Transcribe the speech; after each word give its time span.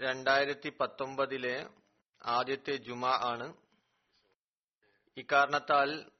രണ്ടായിരത്തി 0.00 0.72
പത്തൊമ്പതിലെ 0.80 1.70
ആദ്യത്തെ 2.24 2.76
ജുമ 2.76 3.06
ആണ്. 3.06 3.54
ഇക്കാരണത്താൽ 5.16 6.10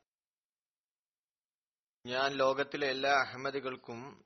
ഞാൻ 2.06 2.30
ലോകത്തിലെ 2.30 2.86
എല്ലാ 2.86 3.12
അഹമ്മദികൾക്കും 3.12 4.24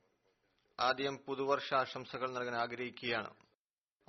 ആദ്യം 0.81 1.19
പുതുവർഷാശംസകൾ 1.19 2.31
നൽകാൻ 2.31 2.57
ആഗ്രഹിക്കുകയാണ്. 2.57 3.35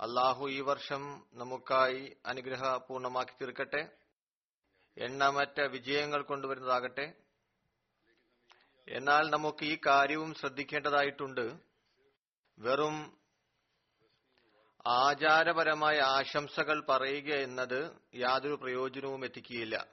അള്ളാഹു 0.00 0.48
ഈ 0.48 0.60
വർഷം 0.60 1.26
നമുക്കായി 1.34 2.16
അനുഗ്രഹ 2.26 2.76
പൂർണമാക്കി 2.76 3.30
തീർക്കട്ടെ. 3.30 3.88
എണ്ണമറ്റ 4.98 5.60
വിജയങ്ങൾ 5.60 6.22
കൊണ്ടുവരുന്നതാകട്ടെ. 6.22 7.12
എന്നാൽ 8.88 9.30
നമുക്ക് 9.30 9.64
ഈ 9.64 9.78
കാര്യവും 9.86 10.34
ശ്രദ്ധിക്കേണ്ടതായിട്ടുണ്ട്. 10.34 11.58
വെറും 12.58 13.25
ആചാരപരമായ 14.86 15.98
ആശംസകൾ 15.98 16.84
പറയുക 16.84 17.34
എന്നത് 17.34 18.00
യാതൊരു 18.14 18.54
പ്രയോജനവും 18.54 19.24
എത്തിക്കുകയില്ല. 19.24 19.86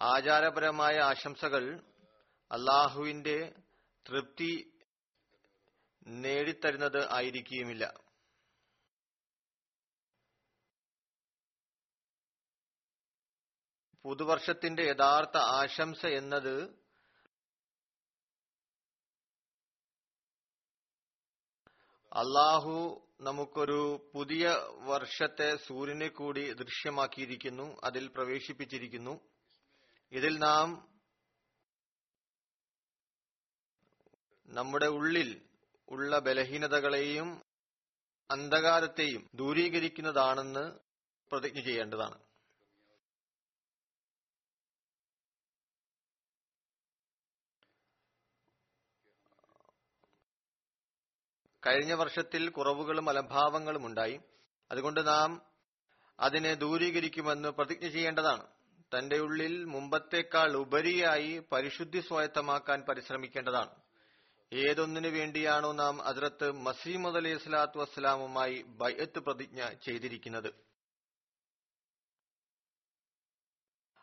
ആചാരപരമായ 0.00 0.96
ആശംസകൾ 0.98 1.80
അള്ളാഹുവിന്റെ 2.52 3.54
തൃപ്തി 4.08 4.72
നേടിത്തരുന്നത് 6.06 7.12
ആയിരിക്കുകയുമില്ല. 7.12 7.94
പുതുവർഷത്തിന്റെ 14.02 14.82
യഥാർത്ഥ 14.82 15.36
ആശംസ 15.36 16.06
എന്നത് 16.06 16.62
അള്ളാഹു 22.12 23.05
നമുക്കൊരു 23.20 24.10
പുതിയ 24.14 24.56
വർഷത്തെ 24.78 25.56
സൂര്യനെ 25.56 26.08
കൂടി 26.08 26.52
ദൃശ്യമാക്കിയിരിക്കുന്നു 26.52 27.80
അതിൽ 27.84 28.08
പ്രവേശിപ്പിച്ചിരിക്കുന്നു. 28.08 29.20
ഇതിൽ 30.12 30.38
നാം 30.38 30.96
നമ്മുടെ 34.46 34.86
ഉള്ളിൽ 34.86 35.48
ഉള്ള 35.88 36.18
ബലഹീനതകളെയും 36.18 37.42
അന്ധകാരത്തെയും 38.30 39.30
ദൂരീകരിക്കുന്നതാണെന്ന് 39.34 40.78
പ്രതിജ്ഞ 41.32 41.60
ചെയ്യേണ്ടതാണ്. 41.60 42.25
കഴിഞ്ഞ 51.66 51.92
വർഷത്തിൽ 51.92 52.48
കുറവുകളും 52.48 53.08
അലംഭാവങ്ങളും 53.08 53.86
ഉണ്ടായി. 53.86 54.20
അതുകൊണ്ട് 54.72 55.08
നാം 55.08 55.42
അതിനെ 56.20 56.54
ദൂരീകരിക്കുമെന്ന് 56.54 57.48
പ്രതിജ്ഞ 57.48 57.88
ചെയ്യേണ്ടതാണ്. 57.88 58.46
തന്റെ 58.98 59.16
ഉള്ളിൽ 59.16 59.64
മുമ്പത്തേക്കാൾ 59.64 60.56
ഉപരിയായി 60.56 61.42
പരിശുദ്ധി 61.52 62.00
സ്വായത്തമാക്കാൻ 62.00 62.82
പരിശ്രമിക്കേണ്ടതാണ്. 62.82 63.70
ഏതൊന്നിനു 64.52 65.08
വേണ്ടിയാണോ 65.08 65.72
നാം 65.72 66.02
അതിർത്ത് 66.02 66.52
മസീമദ് 66.52 67.16
അലൈഹി 67.16 67.38
സ്വലാത്തു 67.38 67.78
വസ്സലാമുമായി 67.78 68.62
ബയ്യത്ത് 68.62 69.18
പ്രതിജ്ഞ 69.18 69.68
ചെയ്തിരിക്കുന്നത്. 69.84 70.54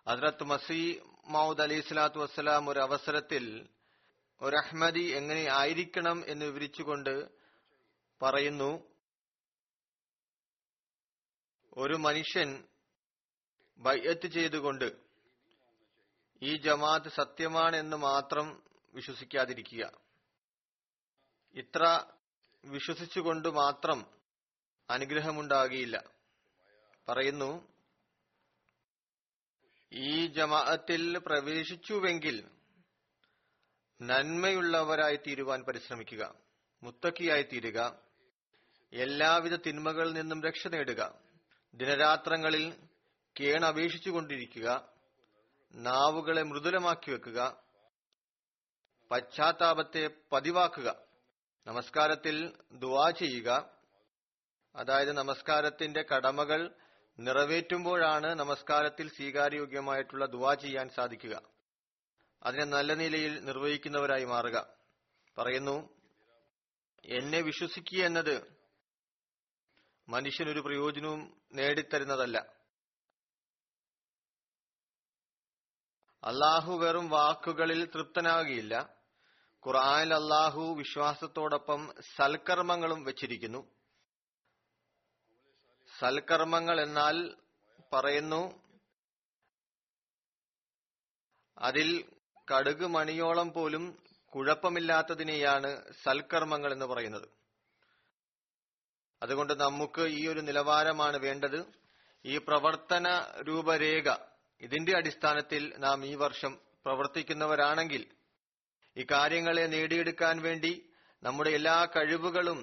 അതിർത്ത് 0.08 0.44
മസീ 0.44 0.96
മൗദ് 1.28 1.62
അലി 1.62 1.82
സ്വലാത്തു 1.82 2.20
വസ്സലാം 2.20 2.70
ഒരു 2.70 2.80
അവസരത്തിൽ 2.80 3.70
ഒരു 4.42 4.56
അഹ്മദി 4.56 5.04
എങ്ങനെ 5.04 5.48
ആയിരിക്കണം 5.52 6.24
എന്ന് 6.28 6.46
വിവരിച്ചുകൊണ്ട് 6.46 7.43
പറയുന്നു 8.22 8.72
ഒരു 11.78 11.94
മനുഷ്യൻ 11.94 12.64
ബയ്യത്ത് 13.80 14.28
ചെയ്തുകൊണ്ട് 14.28 15.04
ഈ 16.42 16.58
ജമാഅത്ത് 16.58 17.10
സത്യമാണ് 17.10 17.76
എന്ന് 17.76 17.98
മാത്രം 17.98 18.64
വിശ്വസിക്കാതിരിക്കുക. 18.94 19.84
ഇത്ര 21.56 21.84
വിശ്വസിച്ചുകൊണ്ട് 22.64 23.50
മാത്രം 23.50 24.00
അനുഗ്രഹമുണ്ടാകുകയില്ല 24.90 25.98
പറയുന്നു 27.08 27.50
ഈ 29.92 30.28
ജമാഅത്തിൽ 30.28 31.20
പ്രവേശിച്ചുവെങ്കിൽ 31.20 32.38
നന്മയുള്ളവരായി 34.02 35.16
തീരുവാൻ 35.16 35.64
പരിശ്രമിക്കുക 35.64 36.24
മുത്തക്കിയായി 36.84 37.44
തീരുക 37.44 37.80
എല്ലാവിധ 38.94 39.56
തിന്മകളിൽ 39.56 40.14
നിന്നും 40.14 40.44
രക്ഷ 40.44 40.68
നേടുക. 40.68 41.14
ദിനരാത്രങ്ങളിൽ 41.74 42.74
കേണപേക്ഷിച്ചുകൊണ്ടിരിക്കുക 43.40 44.90
നാവുകളെ 45.76 46.44
മൃദുലമാക്കി 46.44 47.12
വെക്കുക. 47.12 47.64
പശ്ചാത്താപത്തെ 49.12 50.10
പതിവാക്കുക. 50.32 50.96
നമസ്കാരത്തിൽ 51.68 52.54
ദുവാ 52.72 53.10
ചെയ്യുക. 53.10 53.70
അതായത് 54.76 55.12
നമസ്കാരത്തിന്റെ 55.12 56.02
കടമകൾ 56.02 56.76
നിറവേറ്റുമ്പോഴാണ് 57.20 58.28
നമസ്കാരത്തിൽ 58.28 59.10
സ്വീകാര്യോഗ്യമായിട്ടുള്ള 59.10 60.26
ദുവാ 60.26 60.54
ചെയ്യാൻ 60.54 60.90
സാധിക്കുക. 60.90 61.42
അതിനെ 62.44 62.64
നല്ല 62.64 62.94
നിലയിൽ 62.94 63.46
നിർവഹിക്കുന്നവരായി 63.46 64.26
മാറുക. 64.26 64.68
പറയുന്നു 65.38 65.90
എന്നെ 67.06 67.42
വിശ്വസിക്കുക 67.42 68.06
എന്നത് 68.06 68.63
മനുഷ്യനൊരു 70.10 70.60
പ്രയോജനവും 70.60 71.42
നേടിത്തരുന്നതല്ല. 71.54 72.38
അള്ളാഹു 76.24 76.74
വെറും 76.74 77.10
വാക്കുകളിൽ 77.10 77.86
തൃപ്തനാകുകയില്ല 77.86 79.04
ഖുർആനിൽ 79.66 80.14
അള്ളാഹു 80.14 80.76
വിശ്വാസത്തോടൊപ്പം 80.78 81.94
സൽക്കർമ്മങ്ങളും 82.16 83.04
വച്ചിരിക്കുന്നു. 83.04 83.68
സൽക്കർമ്മങ്ങൾ 86.00 86.82
എന്നാൽ 86.82 87.36
പറയുന്നു 87.94 88.64
അതിൽ 91.58 92.18
കടുക് 92.54 92.86
മണിയോളം 92.88 93.52
പോലും 93.52 94.04
കുഴപ്പമില്ലാത്തതിനെയാണ് 94.30 95.94
സൽക്കർമ്മങ്ങൾ 96.04 96.74
എന്ന് 96.74 96.86
പറയുന്നത്. 96.86 97.43
അതുകൊണ്ട് 99.24 99.54
നമുക്ക് 99.62 100.04
ഈ 100.20 100.22
ഒരു 100.28 100.40
നിലവാരമാണ് 100.40 101.18
വേണ്ടത്. 101.18 101.60
ഈ 102.26 102.38
പ്രവർത്തന 102.38 103.08
രൂപരേഖ 103.48 104.08
ഇതിന്റെ 104.62 104.94
അടിസ്ഥാനത്തിൽ 104.98 105.64
നാം 105.78 106.06
ഈ 106.06 106.14
വർഷം 106.16 106.54
പ്രവർത്തിക്കുന്നവരാണെങ്കിൽ 106.86 108.04
ഈ 108.98 109.04
കാര്യങ്ങളെ 109.12 109.66
നേടിയെടുക്കാൻ 109.68 110.36
വേണ്ടി 110.42 110.72
നമ്മുടെ 111.24 111.50
എല്ലാ 111.50 111.76
കഴിവുകളും 111.96 112.60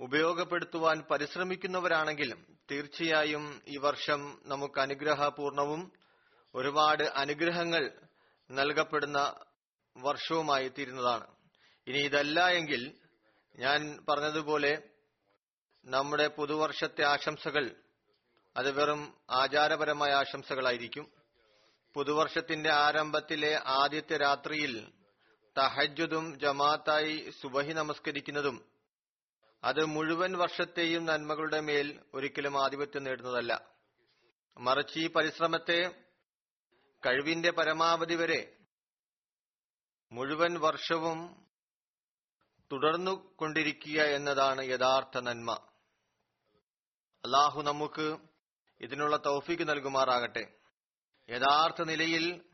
ഉപയോഗപ്പെടുത്തുവാൻ 0.00 0.98
പരിശ്രമിക്കുന്നവരാണെങ്കിൽ 1.10 2.30
തീർച്ചയായും 2.70 3.44
ഈ 3.68 3.76
വർഷം 3.76 4.20
നമുക്ക് 4.46 4.78
അനുഗ്രഹപൂർണവും 4.80 5.82
ഒരുപാട് 6.54 7.04
അനുഗ്രഹങ്ങൾ 7.22 7.84
നൽകപ്പെടുന്ന 8.50 9.20
വർഷവുമായി 9.96 10.68
തീരുന്നതാണ് 10.68 11.26
ഇനി 11.86 12.00
ഇതല്ല 12.04 12.40
എങ്കിൽ 12.58 12.82
ഞാൻ 13.58 13.80
പറഞ്ഞതുപോലെ 14.08 14.72
നമ്മുടെ 15.88 16.26
പുതുവർഷത്തെ 16.26 17.02
ആശംസകൾ 17.04 17.76
അത് 18.56 18.70
വെറും 18.70 19.20
ആചാരപരമായ 19.30 20.10
ആശംസകളായിരിക്കും. 20.12 21.12
പുതുവർഷത്തിന്റെ 21.94 22.70
ആരംഭത്തിലെ 22.70 23.60
ആദ്യത്തെ 23.66 24.16
രാത്രിയിൽ 24.16 24.92
തഹജ്ജുദും 25.58 26.38
ജമാഅത്തായി 26.38 27.30
സുബഹി 27.40 27.72
നമസ്കരിക്കുന്നതും 27.72 28.72
അത് 29.64 29.84
മുഴുവൻ 29.84 30.32
വർഷത്തെയും 30.32 31.04
നന്മകളുടെ 31.04 31.60
മേൽ 31.60 32.00
ഒരിക്കലും 32.14 32.64
ആധിപത്യം 32.64 33.04
നേടുന്നതല്ല. 33.04 33.70
മറിച്ച് 34.58 34.98
ഈ 34.98 35.10
പരിശ്രമത്തെ 35.10 35.90
കഴിവിന്റെ 37.06 37.50
പരമാവധി 37.50 38.14
വരെ 38.14 38.56
മുഴുവൻ 40.12 40.60
വർഷവും 40.60 41.46
തുടർന്നു 42.72 43.34
കൊണ്ടിരിക്കുക 43.38 44.02
എന്നതാണ് 44.02 44.64
യഥാർത്ഥ 44.64 45.18
നന്മ. 45.18 45.68
അള്ളാഹു 47.24 47.60
നമുക്ക് 47.60 48.16
ഇതിനുള്ള 48.80 49.16
തൗഫീക്ക് 49.16 49.68
നൽകുമാറാകട്ടെ. 49.68 50.42
യഥാർത്ഥ 51.28 51.82
നിലയിൽ 51.82 52.44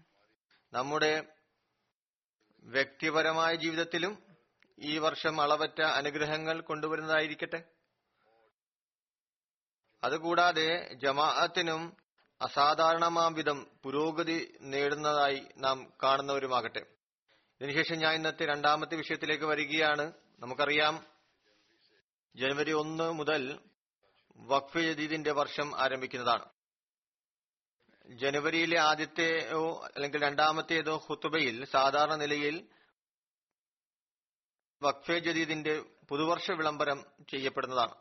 നമ്മുടെ 0.72 1.25
വ്യക്തിപരമായ 2.64 3.55
ജീവിതത്തിലും 3.55 4.19
ഈ 4.78 4.99
വർഷം 4.99 5.40
അളവറ്റ 5.40 5.81
അനുഗ്രഹങ്ങൾ 5.82 6.61
കൊണ്ടുവരുന്നതായിരിക്കട്ടെ. 6.61 7.64
അതുകൂടാതെ 10.02 10.94
ജമാഅത്തിനും 10.94 11.96
അസാധാരണമാം 12.40 13.32
വിധം 13.32 13.67
പുരോഗതി 13.82 14.58
നേടുന്നതായി 14.60 15.49
നാം 15.56 15.93
കാണുന്നവരുമാകട്ടെ. 16.02 16.82
ഇതിനുശേഷം 17.60 17.99
ഞാൻ 17.99 18.14
ഇന്നത്തെ 18.14 18.46
രണ്ടാമത്തെ 18.46 18.96
വിഷയത്തിലേക്ക് 18.96 19.44
വരികയാണ്. 19.44 20.12
നമുക്കറിയാം 20.38 21.06
ജനുവരി 22.37 22.72
ഒന്ന് 22.72 23.12
മുതൽ 23.12 23.58
വഖഫ് 24.36 24.78
ജദീദിന്റെ 24.78 25.32
വർഷം 25.32 25.81
ആരംഭിക്കുന്നതാണ്. 25.81 26.44
ജനുവരിയിലെ 28.06 28.78
ആദ്യത്തെയോ 28.81 29.84
അല്ലെങ്കിൽ 29.94 30.22
രണ്ടാമത്തേതോ 30.22 30.96
ഹുത്തുബയിൽ 30.96 31.64
സാധാരണ 31.64 32.14
നിലയിൽ 32.14 32.69
വഖഫെ 34.82 35.19
ജദീദിന്റെ 35.19 35.84
പുതുവർഷ 36.08 36.50
വിളംബരം 36.50 37.04
ചെയ്യപ്പെടുന്നതാണ്. 37.28 37.94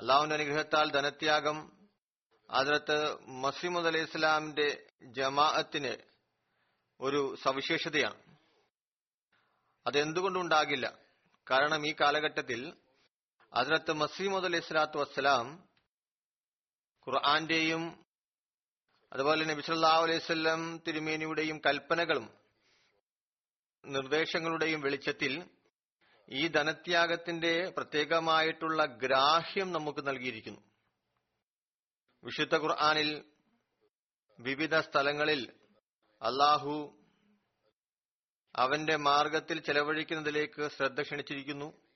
അള്ളാഹുവിന്റെ 0.00 0.34
അനുഗ്രഹത്താൽ 0.34 0.90
ധനത്യാഗം 0.90 1.88
അതിലത്ത് 2.50 2.96
മസീമുദ് 3.28 3.86
അലൈഹി 3.86 4.04
ഇസ്ലാമിന്റെ 4.04 4.86
ജമാഅത്തിന് 5.02 5.96
ഒരു 7.00 7.34
സവിശേഷതയാണ്. 7.42 8.18
അതെന്തുകൊണ്ടുണ്ടാകില്ല 9.86 10.98
കാരണം 11.50 11.86
ഈ 11.86 11.94
കാലഘട്ടത്തിൽ 12.00 12.60
അതിലത്ത് 13.54 13.92
മസീമുദ് 13.92 14.44
അലൈഹി 14.44 14.64
സ്വലാത്തു 14.64 14.98
വസ്സലാം 14.98 15.68
ഖുർആന്റെയും 17.06 18.04
അതുപോലെ 19.12 19.44
അലൈഹി 20.02 20.18
വസല്ലം 20.18 20.82
തിരുമേനിയുടെയും 20.86 21.60
കൽപ്പനകളും 21.66 22.34
നിർദ്ദേശങ്ങളുടെയും 23.84 24.80
വെളിച്ചത്തിൽ 24.80 25.50
ഈ 26.28 26.48
ധനത്യാഗത്തിന്റെ 26.48 27.70
പ്രത്യേകമായിട്ടുള്ള 27.76 28.84
ഗ്രാഹ്യം 28.84 29.72
നമുക്ക് 29.72 30.06
നൽകിയിരിക്കുന്നു. 30.06 30.60
വിശുദ്ധ 32.24 32.56
ഖുർആാനിൽ 32.56 33.24
വിവിധ 34.40 34.74
സ്ഥലങ്ങളിൽ 34.78 35.52
അള്ളാഹു 36.22 36.74
അവന്റെ 38.54 38.96
മാർഗത്തിൽ 38.96 39.60
ചെലവഴിക്കുന്നതിലേക്ക് 39.60 40.68
ശ്രദ്ധ 40.68 41.02
ക്ഷണിച്ചിരിക്കുന്നു. 41.02 41.91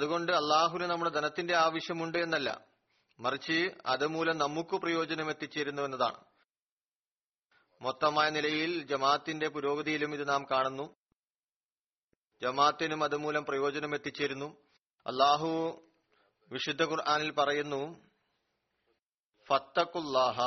അതുകൊണ്ട് 0.00 0.32
അള്ളാഹുവിന് 0.32 0.84
നമ്മുടെ 0.84 1.10
ധനത്തിന്റെ 1.10 1.54
ആവശ്യമുണ്ട് 1.56 2.18
എന്നല്ല. 2.18 2.64
മറിച്ച് 3.20 3.76
അതുമൂലം 3.86 4.38
നമുക്ക് 4.38 4.76
പ്രയോജനം 4.76 5.30
എത്തിച്ചേരുന്നു 5.30 5.82
എന്നതാണ്. 5.82 6.20
മൊത്തമായ 7.80 8.30
നിലയിൽ 8.30 8.86
ജമാഅത്തിന്റെ 8.86 9.48
പുരോഗതിയിലും 9.48 10.14
ഇത് 10.14 10.28
നാം 10.28 10.46
കാണുന്നു. 10.50 10.96
ജമാഅത്തിനും 12.42 13.04
അതുമൂലം 13.04 13.44
പ്രയോജനം 13.44 13.94
എത്തിച്ചേരുന്നു. 13.94 14.56
അള്ളാഹു 15.06 15.50
വിശുദ്ധ 16.50 16.82
ഖുർആാനിൽ 16.82 17.30
പറയുന്നു 17.30 18.10
ഫത്തക്കുല്ലാഹ 19.48 20.38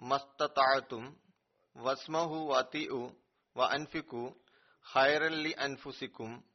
മസ്തതാഴത്തും 0.00 1.16
വസ്മഹു 1.76 2.38
വതിഉ 2.52 3.02
വ 3.56 3.68
അൻഫിക്കു 3.68 4.22
അൻഫുസിക്കും 5.58 6.51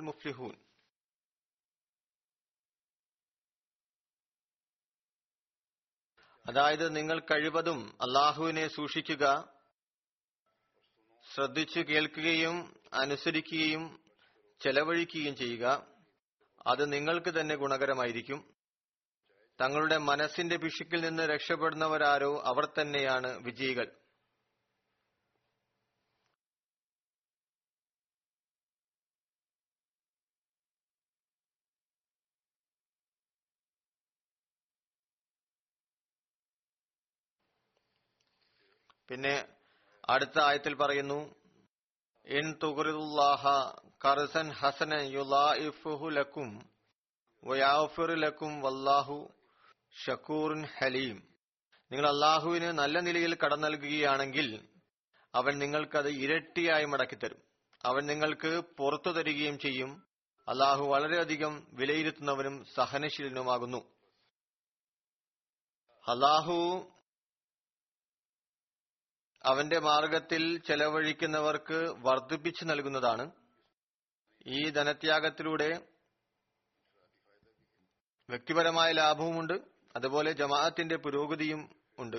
മുഫ്ലിഹൂൻ 0.00 0.56
അതായത് 6.46 6.96
നിങ്ങൾ 6.96 7.18
കഴിവതും 7.18 7.98
അള്ളാഹുവിനെ 8.02 8.68
സൂക്ഷിക്കുക 8.68 9.54
ശ്രദ്ധിച്ചു 11.34 11.80
കേൾക്കുകയും 11.80 12.80
അനുസരിക്കുകയും 12.92 14.04
ചെലവഴിക്കുകയും 14.60 15.36
ചെയ്യുക. 15.36 15.86
അത് 16.66 16.92
നിങ്ങൾക്ക് 16.92 17.40
തന്നെ 17.40 17.54
ഗുണകരമായിരിക്കും. 17.54 18.54
തങ്ങളുടെ 19.60 19.96
മനസ്സിന്റെ 19.96 20.56
പിശുക്കിൽ 20.56 21.00
നിന്ന് 21.00 21.22
രക്ഷപ്പെടുന്നവരാരോ 21.22 22.42
അവർ 22.46 22.72
തന്നെയാണ് 22.80 23.38
വിജയികൾ. 23.38 24.01
പിന്നെ 39.12 39.48
അടുത്ത 40.08 40.40
ആയത്തിൽ 40.40 40.74
പറയുന്നു 40.74 41.34
ഇൻ 42.26 42.54
തുഖറിദുല്ലാഹ 42.62 43.46
കർസൻ 44.04 44.50
ഹസന 44.50 44.94
യുലാഇഫുഹു 44.94 46.08
ലക്കും 46.08 46.70
വയാഫിർ 47.44 48.14
ലക്കും 48.14 48.60
വല്ലാഹു 48.60 49.28
ഷക്കൂറുൻ 50.06 50.66
ഹലീം. 50.78 51.16
നിങ്ങൾ 51.92 52.08
അള്ളാഹുവിന് 52.08 52.64
നല്ല 52.64 53.00
നിലയിൽ 53.00 53.34
കടം 53.34 53.60
നൽകുകയാണെങ്കിൽ 53.60 54.68
അവൻ 55.34 55.58
നിങ്ങൾക്കത് 55.58 56.08
ഇരട്ടിയായി 56.08 56.84
മടക്കിത്തരും. 56.84 57.42
അവൻ 57.84 58.06
നിങ്ങൾക്ക് 58.06 58.62
പുറത്തു 58.78 59.10
തരികയും 59.10 59.58
ചെയ്യും. 59.58 60.06
അള്ളാഹു 60.48 60.84
വളരെയധികം 60.84 61.66
വിലയിരുത്തുന്നവനും 61.72 62.64
സഹനശീലനുമാകുന്നു. 62.74 63.78
അള്ളാഹു 66.08 66.88
അവന്റെ 69.46 69.78
മാർഗത്തിൽ 69.78 70.62
ചെലവഴിക്കുന്നവർക്ക് 70.66 71.94
വർദ്ധിപ്പിച്ചു 71.98 72.64
നൽകുന്നതാണ്. 72.64 73.30
ഈ 74.46 74.70
ധനത്യാഗത്തിലൂടെ 74.70 75.80
വ്യക്തിപരമായ 78.30 78.92
ലാഭവുമുണ്ട്. 78.92 79.52
അതുപോലെ 79.96 80.32
ജമാഅത്തിന്റെ 80.32 80.96
പുരോഗതിയും 80.96 81.70
ഉണ്ട്. 81.98 82.16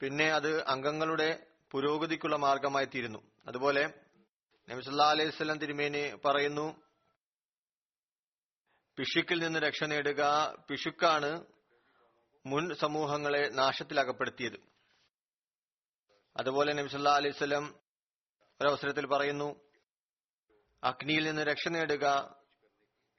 പിന്നെ 0.00 0.32
അത് 0.32 0.62
അംഗങ്ങളുടെ 0.62 1.46
പുരോഗതിക്കുള്ള 1.70 2.36
മാർഗമായി 2.36 2.84
തീരുന്നു. 2.84 3.18
അതുപോലെ 3.46 3.92
നബിസല്ലാ 4.70 5.10
അലൈഹി 5.10 5.30
സ്വലം 5.30 5.58
തിരുമേനി 5.58 6.14
പറയുന്നു 6.24 6.82
പിശുക്കിൽ 8.96 9.42
നിന്ന് 9.42 9.58
രക്ഷ 9.58 9.84
നേടുക 9.84 10.22
പിശുക്കാണ് 10.68 11.44
മുൻ 12.46 12.74
സമൂഹങ്ങളെ 12.74 13.48
നാശത്തിൽ 13.48 14.00
അകപ്പെടുത്തിയത് 14.00 14.69
അതുപോലെ 16.36 16.72
നബിസല്ലാ 16.72 17.20
സ്വലം 17.30 17.80
ഒരവസരത്തിൽ 18.60 19.06
പറയുന്നു 19.06 19.60
അഗ്നിയിൽ 20.84 21.24
നിന്ന് 21.24 21.42
രക്ഷ 21.42 21.68
നേടുക 21.68 22.34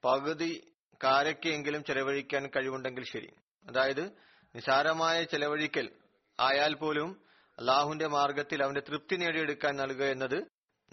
പകുതി 0.03 0.73
കാരക്കെങ്കിലും 1.03 1.83
ചെലവഴിക്കാൻ 1.83 2.47
കഴിവുണ്ടെങ്കിൽ 2.47 3.03
ശരി. 3.03 3.33
അതായത് 3.65 4.11
നിസാരമായ 4.55 5.23
ചെലവഴിക്കൽ 5.23 5.99
ആയാൽ 6.39 6.73
പോലും 6.73 7.25
അള്ളാഹുവിന്റെ 7.59 8.07
മാർഗത്തിൽ 8.07 8.63
അവന്റെ 8.63 8.79
തൃപ്തി 8.79 9.15
നേടിയെടുക്കാൻ 9.15 9.75
നൽകുക 9.75 10.05
എന്നത് 10.05 10.43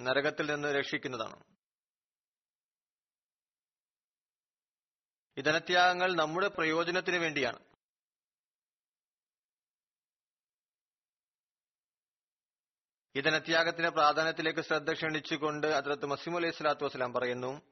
നരകത്തിൽ 0.00 0.54
നിന്ന് 0.54 0.68
രക്ഷിക്കുന്നതാണ്. 0.68 1.42
ഈ 5.38 5.40
നമ്മുടെ 6.16 6.48
പ്രയോജനത്തിന് 6.48 7.16
വേണ്ടിയാണ്. 7.16 7.67
ധനത്യാഗത്തിന്റെ 13.16 13.88
പ്രാധാന്യത്തിലേക്ക് 13.88 14.60
ശ്രദ്ധ 14.60 14.92
ക്ഷണിച്ചുകൊണ്ട് 14.92 15.66
അതിർത്ത് 15.66 16.06
മസീം 16.06 16.36
അലൈഹി 16.36 16.52
സ്വലാത്തു 16.52 16.84
വസ്സലാം 16.84 17.12
പറയുന്നു 17.12 17.62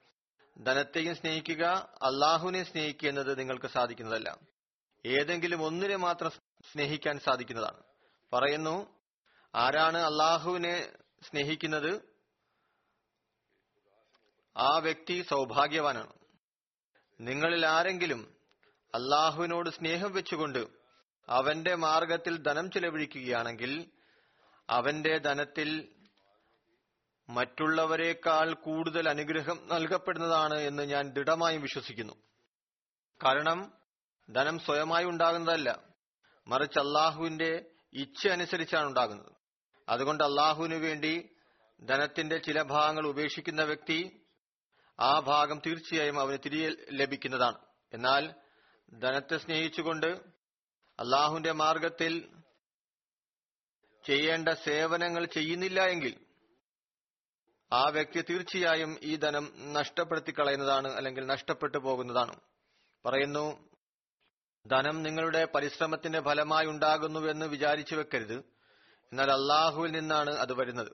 ധനത്തെയും 0.59 1.16
സ്നേഹിക്കുക 1.16 1.64
അള്ളാഹുവിനെ 2.02 2.62
സ്നേഹിക്കുക 2.62 3.09
എന്നത് 3.09 3.38
നിങ്ങൾക്ക് 3.38 3.66
സാധിക്കുന്നതല്ല. 3.66 4.38
ഏതെങ്കിലും 5.07 5.62
ഒന്നിനെ 5.62 5.97
മാത്രം 5.97 6.31
സ്നേഹിക്കാൻ 6.73 7.19
സാധിക്കുന്നതാണ്. 7.19 7.83
പറയുന്നു 8.33 9.00
ആരാണ് 9.55 9.99
അള്ളാഹുവിനെ 9.99 10.93
സ്നേഹിക്കുന്നത്? 11.23 12.00
ആ 14.57 14.78
വ്യക്തി 14.78 15.26
സൗഭാഗ്യവാനാണ്. 15.31 16.12
നിങ്ങളിൽ 17.21 17.66
ആരെങ്കിലും 17.66 18.37
അള്ളാഹുവിനോട് 18.95 19.71
സ്നേഹം 19.71 20.12
വെച്ചുകൊണ്ട് 20.12 20.66
അവന്റെ 21.28 21.75
മാർഗത്തിൽ 21.75 22.37
ധനം 22.37 22.71
ചെലവഴിക്കുകയാണെങ്കിൽ 22.71 23.90
അവന്റെ 24.70 25.18
ധനത്തിൽ 25.18 25.88
മറ്റുള്ളവരെക്കാൾ 27.28 28.54
കൂടുതൽ 28.54 29.08
അനുഗ്രഹം 29.08 29.68
നൽകപ്പെടുന്നതാണ് 29.68 30.61
എന്ന് 30.61 30.82
ഞാൻ 30.82 31.11
ദൃഢമായും 31.11 31.62
വിശ്വസിക്കുന്നു. 31.62 32.12
കാരണം 33.25 33.73
ധനം 34.30 34.58
സ്വയമായി 34.58 35.04
ഉണ്ടാകുന്നതല്ല. 35.04 35.80
മറിച്ച് 36.49 36.78
അള്ളാഹുവിന്റെ 36.78 37.64
ഇച്ഛ 37.92 38.28
അനുസരിച്ചാണ് 38.28 38.87
ഉണ്ടാകുന്നത്. 38.87 39.32
അതുകൊണ്ട് 39.88 40.25
അള്ളാഹുവിനു 40.25 40.75
വേണ്ടി 40.75 41.30
ധനത്തിന്റെ 41.85 42.38
ചില 42.38 42.62
ഭാഗങ്ങൾ 42.62 43.06
ഉപേക്ഷിക്കുന്ന 43.06 43.62
വ്യക്തി 43.62 44.26
ആ 45.00 45.18
ഭാഗം 45.18 45.61
തീർച്ചയായും 45.66 46.20
അവന് 46.20 46.38
തിരികെ 46.44 46.76
ലഭിക്കുന്നതാണ്. 46.90 47.58
എന്നാൽ 47.92 48.35
ധനത്തെ 48.99 49.38
സ്നേഹിച്ചുകൊണ്ട് 49.38 50.06
അള്ളാഹുവിന്റെ 51.00 51.52
മാർഗത്തിൽ 51.52 52.28
ചെയ്യേണ്ട 54.06 54.48
സേവനങ്ങൾ 54.48 55.25
ചെയ്യുന്നില്ല 55.25 55.84
എങ്കിൽ 55.84 56.26
ആ 57.72 57.84
വ്യക്തി 57.88 58.25
തീർച്ചയായും 58.30 58.98
ഈ 59.02 59.16
ധനം 59.16 59.72
നഷ്ടപ്പെടുത്തി 59.72 60.34
കളയുന്നതാണ് 60.38 60.88
അല്ലെങ്കിൽ 60.88 61.26
നഷ്ടപ്പെട്ടു 61.26 61.78
പോകുന്നതാണ്. 61.78 62.40
പറയുന്നു 63.04 63.68
ധനം 64.66 65.02
നിങ്ങളുടെ 65.02 65.44
പരിശ്രമത്തിന്റെ 65.44 66.20
ഫലമായി 66.20 66.66
ഉണ്ടാകുന്നുവെന്ന് 66.66 67.46
വിചാരിച്ചു 67.46 67.94
വെക്കരുത്. 67.94 68.34
എന്നാൽ 69.12 69.30
അള്ളാഹുവിൽ 69.30 69.90
നിന്നാണ് 69.90 70.30
അത് 70.30 70.52
വരുന്നത്. 70.52 70.92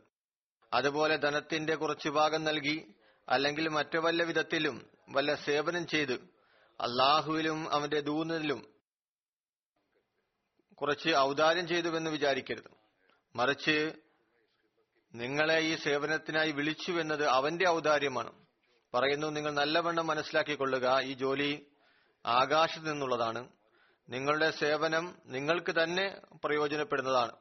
അതുപോലെ 0.73 1.17
ധനത്തിന്റെ 1.17 1.75
കുറച്ചു 1.75 2.09
ഭാഗം 2.09 2.45
നൽകി 2.45 2.95
അല്ലെങ്കിൽ 3.29 3.69
മറ്റു 3.69 3.99
വല്ല 3.99 4.23
വിധത്തിലും 4.23 4.91
വല്ല 5.09 5.35
സേവനം 5.35 5.87
ചെയ്ത് 5.87 6.13
അള്ളാഹുവിലും 6.81 7.73
അവന്റെ 7.73 8.01
ദൂന്നിലും 8.01 8.75
കുറച്ച് 10.75 11.09
ഔദാര്യം 11.09 11.69
ചെയ്തുവെന്ന് 11.69 12.11
വിചാരിക്കരുത്. 12.11 12.82
മറിച്ച് 13.37 13.93
നിങ്ങളെ 15.15 15.59
ഈ 15.59 15.77
സേവനത്തിനായി 15.77 16.51
വിളിച്ചു 16.51 16.93
എന്നത് 16.93 17.27
അവന്റെ 17.27 17.69
ഔദാര്യമാണ്. 17.69 18.47
പറയുന്നു 18.95 19.27
നിങ്ങൾ 19.27 19.53
നല്ലവണ്ണം 19.53 20.07
മനസ്സിലാക്കിക്കൊള്ളുക. 20.07 21.01
ഈ 21.01 21.13
ജോലി 21.13 21.73
ആകാശത്ത് 22.27 22.93
നിന്നുള്ളതാണ്. 22.93 23.49
നിങ്ങളുടെ 24.09 24.51
സേവനം 24.51 25.19
നിങ്ങൾക്ക് 25.27 25.83
തന്നെ 25.83 26.21
പ്രയോജനപ്പെടുന്നതാണ്. 26.45 27.33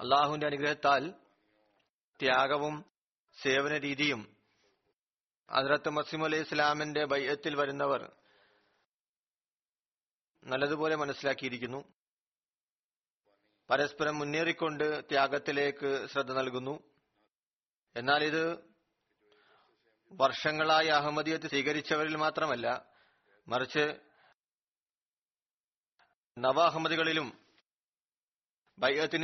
അള്ളാഹുവിന്റെ 0.00 0.46
അനുഗ്രഹത്താൽ 0.46 1.10
ത്യാഗവും 2.20 2.84
സേവന 3.42 3.78
രീതിയും 3.78 4.36
അതിരത്ത് 5.50 5.90
മസീം 5.90 6.24
അലൈഹി 6.24 6.42
ഇസ്ലാമിന്റെ 6.42 7.04
ബയ്യത്തിൽ 7.04 7.56
വരുന്നവർ 7.56 8.12
നല്ലതുപോലെ 10.44 10.96
മനസ്സിലാക്കിയിരിക്കുന്നു. 10.96 11.99
പരസ്പരം 13.70 14.18
മുന്നേറിക്കൊണ്ട് 14.18 15.00
ത്യാഗത്തിലേക്ക് 15.08 16.06
ശ്രദ്ധ 16.06 16.32
നൽകുന്നു. 16.32 16.82
എന്നാൽ 17.96 18.24
ഇത് 18.24 18.58
വർഷങ്ങളായി 20.12 20.86
അഹമ്മദിയത്ത് 20.86 21.48
സ്വീകരിച്ചവരിൽ 21.48 22.16
മാത്രമല്ല 22.16 22.84
മറിച്ച് 23.48 24.00
നവ 26.38 26.60
അഹമ്മദികളിലും 26.60 27.38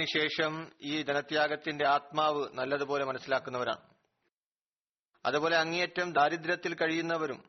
ശേഷം 0.04 0.72
ഈ 0.82 1.02
ധനത്യാഗത്തിന്റെ 1.02 1.88
ആത്മാവ് 1.88 2.48
നല്ലതുപോലെ 2.52 3.04
മനസ്സിലാക്കുന്നവരാണ്. 3.04 3.94
അതുപോലെ 5.26 5.56
അങ്ങേയറ്റം 5.56 6.12
ദാരിദ്ര്യത്തിൽ 6.12 6.74
കഴിയുന്നവരും. 6.74 7.44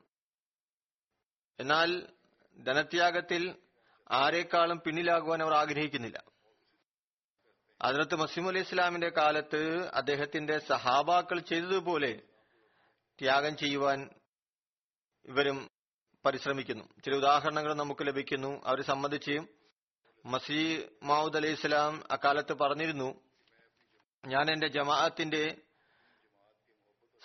എന്നാൽ 1.59 2.07
ധനത്യാഗത്തിൽ 2.63 3.55
ആരെക്കാളും 4.11 4.81
പിന്നിലാകുവാൻ 4.85 5.43
അവർ 5.43 5.53
ആഗ്രഹിക്കുന്നില്ല. 5.53 6.36
അതിനകത്ത് 7.81 8.15
മസീം 8.15 8.47
അലി 8.47 8.59
ഇസ്ലാമിന്റെ 8.59 9.09
കാലത്ത് 9.09 9.89
അദ്ദേഹത്തിന്റെ 9.93 10.59
സഹാബാക്കൾ 10.59 11.39
ചെയ്തതുപോലെ 11.39 12.21
ത്യാഗം 13.19 13.57
ചെയ്യുവാൻ 13.57 14.09
ഇവരും 15.25 15.69
പരിശ്രമിക്കുന്നു. 16.25 16.83
ചില 17.05 17.15
ഉദാഹരണങ്ങൾ 17.15 17.73
നമുക്ക് 17.73 18.07
ലഭിക്കുന്നു. 18.07 18.61
അവരെ 18.65 18.81
സംബന്ധിച്ച് 18.81 19.39
മസീ 20.25 20.81
മാവുദ് 21.03 21.37
അലൈഹി 21.37 21.53
ഇസ്ലാം 21.53 22.03
അക്കാലത്ത് 22.11 22.53
പറഞ്ഞിരുന്നു 22.53 23.21
ഞാൻ 24.27 24.51
എന്റെ 24.51 24.67
ജമാഅത്തിന്റെ 24.67 25.57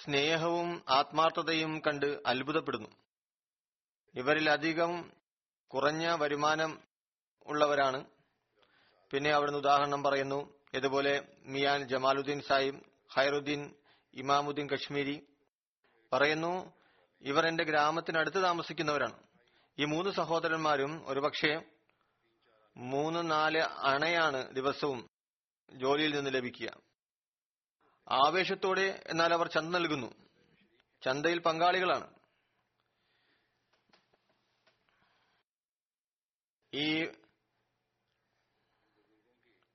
സ്നേഹവും 0.05 0.83
ആത്മാർത്ഥതയും 0.89 1.83
കണ്ട് 1.87 2.23
അത്ഭുതപ്പെടുന്നു. 2.27 2.89
ഇവരിൽ 4.15 4.51
അധികം 4.51 5.13
കുറഞ്ഞ 5.69 6.17
വരുമാനം 6.21 6.81
ഉള്ളവരാണ്. 7.47 8.05
പിന്നെ 9.13 9.31
അവിടുന്ന് 9.31 9.59
ഉദാഹരണം 9.59 10.03
പറയുന്നു 10.03 10.55
ഇതുപോലെ 10.75 11.29
മിയാൻ 11.45 11.89
ജമാലുദ്ദീൻ 11.89 12.41
സാഹിബ് 12.41 12.81
ഹൈറുദ്ദീൻ 13.13 13.75
ഇമാമുദ്ദീൻ 14.15 14.69
കശ്മീരി 14.69 15.27
പറയുന്നു 16.13 16.73
ഇവർ 17.23 17.47
എന്റെ 17.47 17.65
ഗ്രാമത്തിനടുത്ത് 17.65 18.43
താമസിക്കുന്നവരാണ്. 18.43 19.23
ഈ 19.79 19.85
മൂന്ന് 19.85 20.11
സഹോദരന്മാരും 20.11 21.03
ഒരുപക്ഷെ 21.07 21.63
മൂന്ന് 22.77 23.31
നാല് 23.31 23.59
അണയാണ് 23.63 24.53
ദിവസവും 24.53 25.09
ജോലിയിൽ 25.73 26.15
നിന്ന് 26.15 26.35
ലഭിക്കുക. 26.35 26.69
ആവേശത്തോടെ 28.09 29.03
എന്നാൽ 29.07 29.33
അവർ 29.33 29.47
ചന്ത 29.47 29.75
നൽകുന്നു. 29.75 30.15
ചന്തയിൽ 31.05 31.39
പങ്കാളികളാണ്. 31.39 32.15
ഈ 36.75 37.07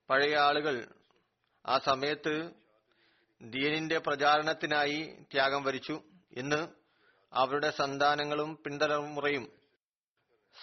പഴയ 0.09 0.37
ആളുകൾ 0.37 0.87
ആ 1.65 1.77
സമയത്ത് 1.77 2.51
ദീനിന്റെ 3.41 3.97
പ്രചാരണത്തിനായി 3.97 5.17
ത്യാഗം 5.33 5.63
വരിച്ചു. 5.63 6.01
ഇന്ന് 6.31 6.67
അവരുടെ 7.33 7.69
സന്താനങ്ങളും 7.69 8.59
പിന്തലമുറയും 8.65 9.51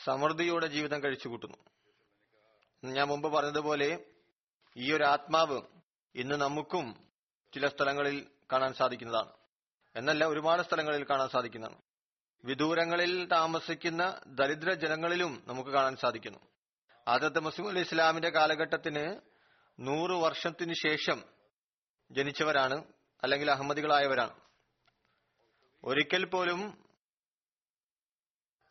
സമൃദ്ധിയോടെ 0.04 0.66
ജീവിതം 0.66 1.02
കഴിച്ചു 1.02 1.28
കൂട്ടുന്നു. 1.28 1.56
ഞാൻ 2.92 3.08
മുമ്പ് 3.08 3.32
പറഞ്ഞതുപോലെ 3.32 4.04
ഈ 4.76 4.92
ഒരു 4.92 5.04
ആത്മാവ് 5.04 5.60
ഇന്ന് 6.14 6.34
നമുക്കും 6.34 7.08
ചില 7.54 7.66
സ്ഥലങ്ങളിൽ 7.66 8.26
കാണാൻ 8.52 8.74
സാധിക്കുന്നതാണ്. 8.74 9.32
എന്നല്ല 9.96 10.24
ഒരുപാട് 10.24 10.62
സ്ഥലങ്ങളിൽ 10.62 11.04
കാണാൻ 11.04 11.28
സാധിക്കുന്നതാണ്. 11.28 11.78
വിദൂരങ്ങളിൽ 12.44 13.26
താമസിക്കുന്ന 13.26 14.20
ദരിദ്ര 14.26 14.72
ജനങ്ങളിലും 14.72 15.42
നമുക്ക് 15.46 15.70
കാണാൻ 15.70 15.96
സാധിക്കുന്നു. 15.96 16.38
ആദ്യത്തെ 17.08 17.40
മുസ്ലിം 17.40 17.68
അലി 17.68 17.80
ഇസ്ലാമിന്റെ 17.80 18.28
കാലഘട്ടത്തിന് 18.28 19.34
നൂറ് 19.78 20.11
വർഷത്തിന് 20.11 20.75
ശേഷം 20.75 21.25
ജനിച്ചവരാണ് 22.11 22.85
അല്ലെങ്കിൽ 23.23 23.50
അഹമ്മദികളായവരാണ്. 23.50 24.40
ഒരിക്കൽ 25.85 26.25
പോലും 26.25 26.88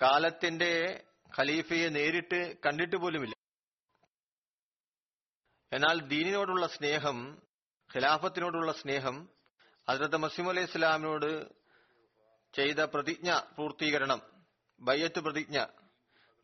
കാലത്തിന്റെ 0.01 1.03
ഖലീഫയെ 1.39 1.89
നേരിട്ട് 1.89 2.57
കണ്ടിട്ട് 2.65 2.95
പോലുമില്ല. 2.95 3.33
എന്നാൽ 5.71 6.01
ദീനിനോടുള്ള 6.07 6.67
സ്നേഹം 6.67 7.41
ഖിലാഫത്തിനോടുള്ള 7.95 8.71
സ്നേഹം 8.71 9.29
ഹസ്രത്ത് 9.89 10.17
മസീം 10.17 10.49
അലൈഹി 10.49 10.67
ഇസ്ലാമിനോട് 10.67 11.45
ചെയ്ത 12.53 12.79
പ്രതിജ്ഞ 12.79 13.39
പൂർത്തീകരണം 13.55 14.21
ബയ്യത്ത് 14.81 15.19
പ്രതിജ്ഞ 15.19 15.65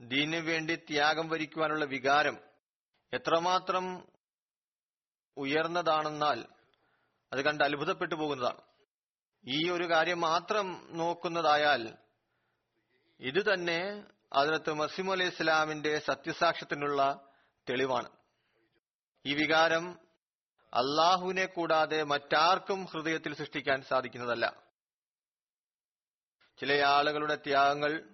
ദീനു 0.01 0.38
വേണ്ടി 0.38 0.75
ത്യാഗം 0.75 1.30
വരിക്കുവാനുള്ള 1.30 1.86
വികാരം 1.86 2.38
എത്രമാത്രം 3.13 3.86
ഉയർന്നതാണെന്നാൽ 5.38 6.45
അത് 7.33 7.41
കണ്ട് 7.41 7.63
അത്ഭുതപ്പെട്ടു 7.63 8.15
പോകുന്നതാണ്. 8.15 8.62
ഈ 9.45 9.69
ഒരു 9.69 9.89
കാര്യം 9.89 10.21
മാത്രം 10.21 10.98
നോക്കുന്നതായാൽ 10.98 11.98
ഇത് 13.19 13.53
തന്നെ 13.53 14.03
അതിനകത്ത് 14.33 14.74
മസീമു 14.74 15.12
അലൈഹി 15.12 15.29
ഇസ്ലാമിന്റെ 15.29 16.00
സത്യസാക്ഷ്യത്തിനുള്ള 16.00 17.29
തെളിവാണ്. 17.69 18.09
ഈ 19.25 19.33
വികാരം 19.33 20.00
അള്ളാഹുവിനെ 20.74 21.45
കൂടാതെ 21.45 22.03
മറ്റാർക്കും 22.03 22.86
ഹൃദയത്തിൽ 22.86 23.36
സൃഷ്ടിക്കാൻ 23.36 23.81
സാധിക്കുന്നതല്ല. 23.81 24.63
ചില 26.59 26.83
ആളുകളുടെ 26.86 27.36
ത്യാഗങ്ങൾ 27.36 28.09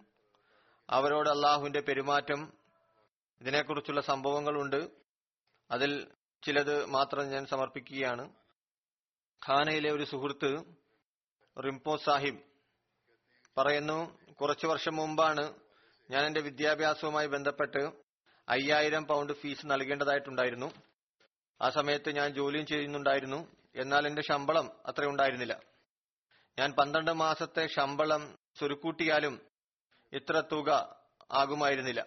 അവരോട് 0.89 1.29
അള്ളാഹുവിന്റെ 1.29 1.79
പെരുമാറ്റം 1.79 2.53
ഇതിനെക്കുറിച്ചുള്ള 3.41 4.01
സംഭവങ്ങളുണ്ട്. 4.01 4.89
അതിൽ 5.71 6.11
ചിലത് 6.45 6.85
മാത്രം 6.85 7.29
ഞാൻ 7.29 7.45
സമർപ്പിക്കുകയാണ്. 7.45 8.33
ഖാനയിലെ 9.47 9.91
ഒരു 9.91 10.03
സുഹൃത്ത് 10.03 10.51
റിംപോ 11.65 11.97
സാഹിബ് 11.97 12.41
പറയുന്നു 13.57 14.19
കുറച്ചു 14.33 14.67
വർഷം 14.67 14.95
മുമ്പാണ് 14.95 15.53
ഞാൻ 16.11 16.25
എന്റെ 16.25 16.41
വിദ്യാഭ്യാസവുമായി 16.41 17.27
ബന്ധപ്പെട്ട് 17.27 17.81
അയ്യായിരം 18.49 19.05
പൗണ്ട് 19.05 19.33
ഫീസ് 19.33 19.65
നൽകേണ്ടതായിട്ടുണ്ടായിരുന്നു. 19.65 20.73
ആ 21.61 21.69
സമയത്ത് 21.69 22.09
ഞാൻ 22.09 22.33
ജോലിയും 22.33 22.65
ചെയ്യുന്നുണ്ടായിരുന്നു. 22.65 23.51
എന്നാൽ 23.75 24.07
എന്റെ 24.07 24.21
ശമ്പളം 24.21 24.71
അത്ര 24.85 25.05
ഉണ്ടായിരുന്നില്ല. 25.05 25.61
ഞാൻ 26.59 26.71
പന്ത്രണ്ട് 26.71 27.11
മാസത്തെ 27.11 27.67
ശമ്പളം 27.67 28.35
ചുരുക്കൂട്ടിയാലും 28.59 29.41
ഇത്ര 30.13 30.43
തുക 30.51 30.69
ആകുമായിരുന്നില്ല. 31.31 32.05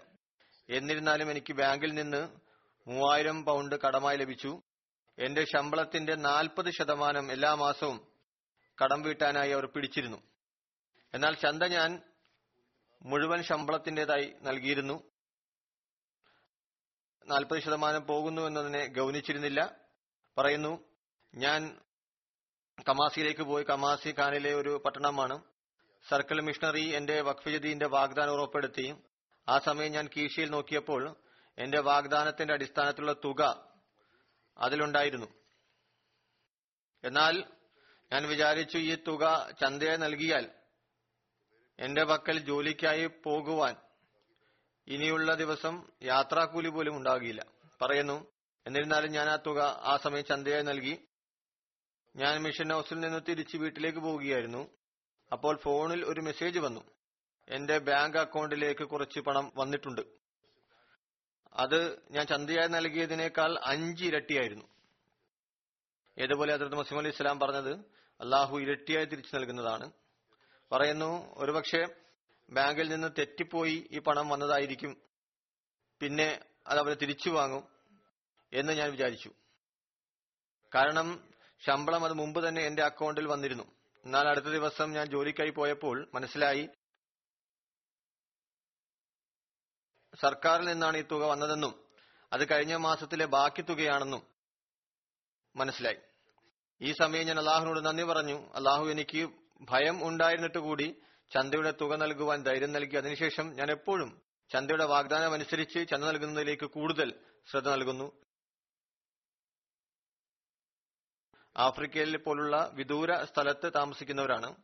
എന്നിരുന്നാലും 0.69 1.31
എനിക്ക് 1.31 1.53
ബാങ്കിൽ 1.53 1.95
നിന്ന് 1.95 2.48
മൂവായിരം 2.89 3.45
പൗണ്ട് 3.45 3.77
കടമായി 3.81 4.17
ലഭിച്ചു. 4.17 4.63
എന്റെ 5.19 5.45
ശമ്പളത്തിന്റെ 5.45 6.15
നാൽപ്പത് 6.15 6.71
ശതമാനം 6.71 7.33
എല്ലാ 7.33 7.55
മാസവും 7.55 8.13
കടം 8.85 9.03
വീട്ടാനായി 9.03 9.51
അവർ 9.51 9.67
പിടിച്ചിരുന്നു. 9.67 10.23
എന്നാൽ 11.15 11.35
ചന്ത 11.35 11.63
ഞാൻ 11.63 12.03
മുഴുവൻ 13.03 13.43
ശമ്പളത്തിന്റേതായി 13.43 14.35
നൽകിയിരുന്നു. 14.43 15.11
നാൽപ്പത് 17.27 17.61
ശതമാനം 17.61 18.07
പോകുന്നു 18.07 18.43
എന്നതിനെ 18.43 18.87
ഗൗനിച്ചിരുന്നില്ല. 18.87 19.77
പറയുന്നു 20.39 20.85
ഞാൻ 21.35 21.81
കമാസിയിലേക്ക് 22.89 23.43
പോയി. 23.43 23.65
കമാസി 23.65 24.15
ഖാനിലെ 24.21 24.55
ഒരു 24.55 24.83
പട്ടണമാണ്. 24.85 25.43
സർക്കിൾ 26.09 26.41
മിഷണറി 26.41 26.85
എന്റെ 26.97 27.21
വഖഫജതിന്റെ 27.21 27.87
വാഗ്ദാനം 27.87 28.33
ഉറപ്പെടുത്തി 28.33 28.95
ആ 29.49 29.59
സമയം 29.59 29.93
ഞാൻ 29.93 30.09
കീശയിൽ 30.17 30.51
നോക്കിയപ്പോൾ 30.51 31.17
എന്റെ 31.59 31.81
വാഗ്ദാനത്തിന്റെ 31.81 32.55
അടിസ്ഥാനത്തിലുള്ള 32.55 33.13
തുക 33.13 33.71
അതിലുണ്ടായിരുന്നു. 34.59 35.27
എന്നാൽ 37.05 37.45
ഞാൻ 38.13 38.27
വിചാരിച്ചു 38.27 38.79
ഈ 38.79 38.95
തുക 38.95 39.51
ചന്തയെ 39.61 39.97
നൽകിയാൽ 39.97 40.51
എന്റെ 41.79 42.05
പക്കൽ 42.05 42.39
ജോലിക്കായി 42.39 43.07
പോകുവാൻ 43.07 43.77
ഇനിയുള്ള 44.89 45.35
ദിവസം 45.35 45.89
യാത്രാക്കൂലി 46.03 46.69
പോലും 46.69 46.97
ഉണ്ടാകില്ല. 46.97 47.47
പറയുന്നു 47.83 48.27
എന്നിരുന്നാലും 48.67 49.11
ഞാൻ 49.11 49.29
ആ 49.29 49.37
തുക 49.37 49.59
ആ 49.61 49.97
സമയം 49.97 50.25
ചന്തയായി 50.25 50.63
നൽകി. 50.63 51.09
ഞാൻ 52.17 52.43
മിഷൻ 52.43 52.73
ഹൗസിൽ 52.73 53.01
നിന്ന് 53.01 53.21
തിരിച്ച് 53.29 53.57
വീട്ടിലേക്ക് 53.57 53.99
പോവുകയായിരുന്നു. 53.99 54.71
അപ്പോൾ 55.33 55.57
ഫോണിൽ 55.57 56.05
ഒരു 56.05 56.21
മെസ്സേജ് 56.21 56.59
വന്നു. 56.59 56.81
എന്റെ 57.49 57.79
ബാങ്ക് 57.79 58.19
അക്കൗണ്ടിലേക്ക് 58.19 58.85
കുറച്ച് 58.85 59.21
പണം 59.21 59.53
വന്നിട്ടുണ്ട്. 59.57 60.18
അത് 61.59 62.03
ഞാൻ 62.11 62.27
ചന്തയായി 62.27 62.69
നൽകിയതിനേക്കാൾ 62.69 63.61
അഞ്ച് 63.65 64.05
ഇരട്ടിയായിരുന്നു. 64.05 64.65
ഏതുപോലെ 66.19 66.53
അതിർത്ത് 66.53 66.77
മുസ്ലിം 66.77 66.99
അലി 66.99 67.09
ഇസ്ലാം 67.09 67.41
പറഞ്ഞത്? 67.41 67.73
അള്ളാഹു 68.21 68.59
ഇരട്ടിയായി 68.59 69.05
തിരിച്ചു 69.05 69.37
നൽകുന്നതാണ്. 69.37 69.93
പറയുന്നു 70.73 71.35
ഒരുപക്ഷെ 71.37 71.87
ബാങ്കിൽ 72.51 72.89
നിന്ന് 72.89 73.09
തെറ്റിപ്പോയി 73.19 73.89
ഈ 73.91 73.99
പണം 73.99 74.29
വന്നതായിരിക്കും. 74.29 74.97
പിന്നെ 76.01 76.45
അത് 76.67 76.79
അവരെ 76.79 76.95
തിരിച്ചു 76.95 77.31
വാങ്ങും 77.31 77.69
എന്ന് 78.53 78.73
ഞാൻ 78.73 78.91
വിചാരിച്ചു. 78.91 79.31
കാരണം 80.75 81.29
ശമ്പളം 81.67 82.05
അത് 82.05 82.13
മുമ്പ് 82.13 82.49
തന്നെ 82.49 82.63
എന്റെ 82.63 82.83
അക്കൗണ്ടിൽ 82.83 83.27
വന്നിരുന്നു. 83.27 83.65
എന്നാൽ 84.05 84.29
അടുത്ത 84.29 84.45
ദിവസം 84.45 84.93
ഞാൻ 84.93 85.07
ജോലിക്കായി 85.07 85.51
പോയപ്പോൾ 85.51 86.09
മനസ്സിലായി 86.15 86.69
സർക്കാരിൽ 90.21 90.67
നിന്നാണ് 90.67 90.97
ഈ 90.97 91.03
തുക 91.03 91.25
വന്നതെന്നും 91.25 91.89
അത് 92.33 92.51
കഴിഞ്ഞ 92.51 92.77
മാസത്തിലെ 92.77 93.25
ബാക്കി 93.25 93.63
തുകയാണെന്നും 93.63 94.23
മനസ്സിലായി. 95.57 95.97
ഈ 96.81 96.93
സമയം 96.93 97.27
ഞാൻ 97.27 97.39
അള്ളാഹുവിനോട് 97.39 97.85
നന്ദി 97.85 98.03
പറഞ്ഞു. 98.03 98.53
അള്ളാഹു 98.55 98.87
എനിക്ക് 98.87 99.31
ഭയം 99.61 100.09
ഉണ്ടായിരുന്നിട്ട് 100.09 100.59
കൂടി 100.59 101.03
ചന്തയുടെ 101.31 101.71
തുക 101.71 101.97
നൽകുവാൻ 101.97 102.43
ധൈര്യം 102.43 102.73
നൽകി. 102.73 102.97
അതിനുശേഷം 102.97 103.55
ഞാൻ 103.55 103.71
എപ്പോഴും 103.71 104.23
ചന്തയുടെ 104.53 104.85
വാഗ്ദാനം 104.85 105.33
അനുസരിച്ച് 105.33 105.89
ചന്ത 105.89 106.05
നൽകുന്നതിലേക്ക് 106.05 106.67
കൂടുതൽ 106.67 107.25
ശ്രദ്ധ 107.51 107.69
നൽകുന്നു. 107.69 108.23
ആഫ്രിക്കയിൽ 111.57 112.17
പോലുള്ള 112.17 112.71
വിദൂര 112.75 113.25
സ്ഥലത്ത് 113.25 113.73
താമസിക്കുന്നവരാണ്. 113.75 114.57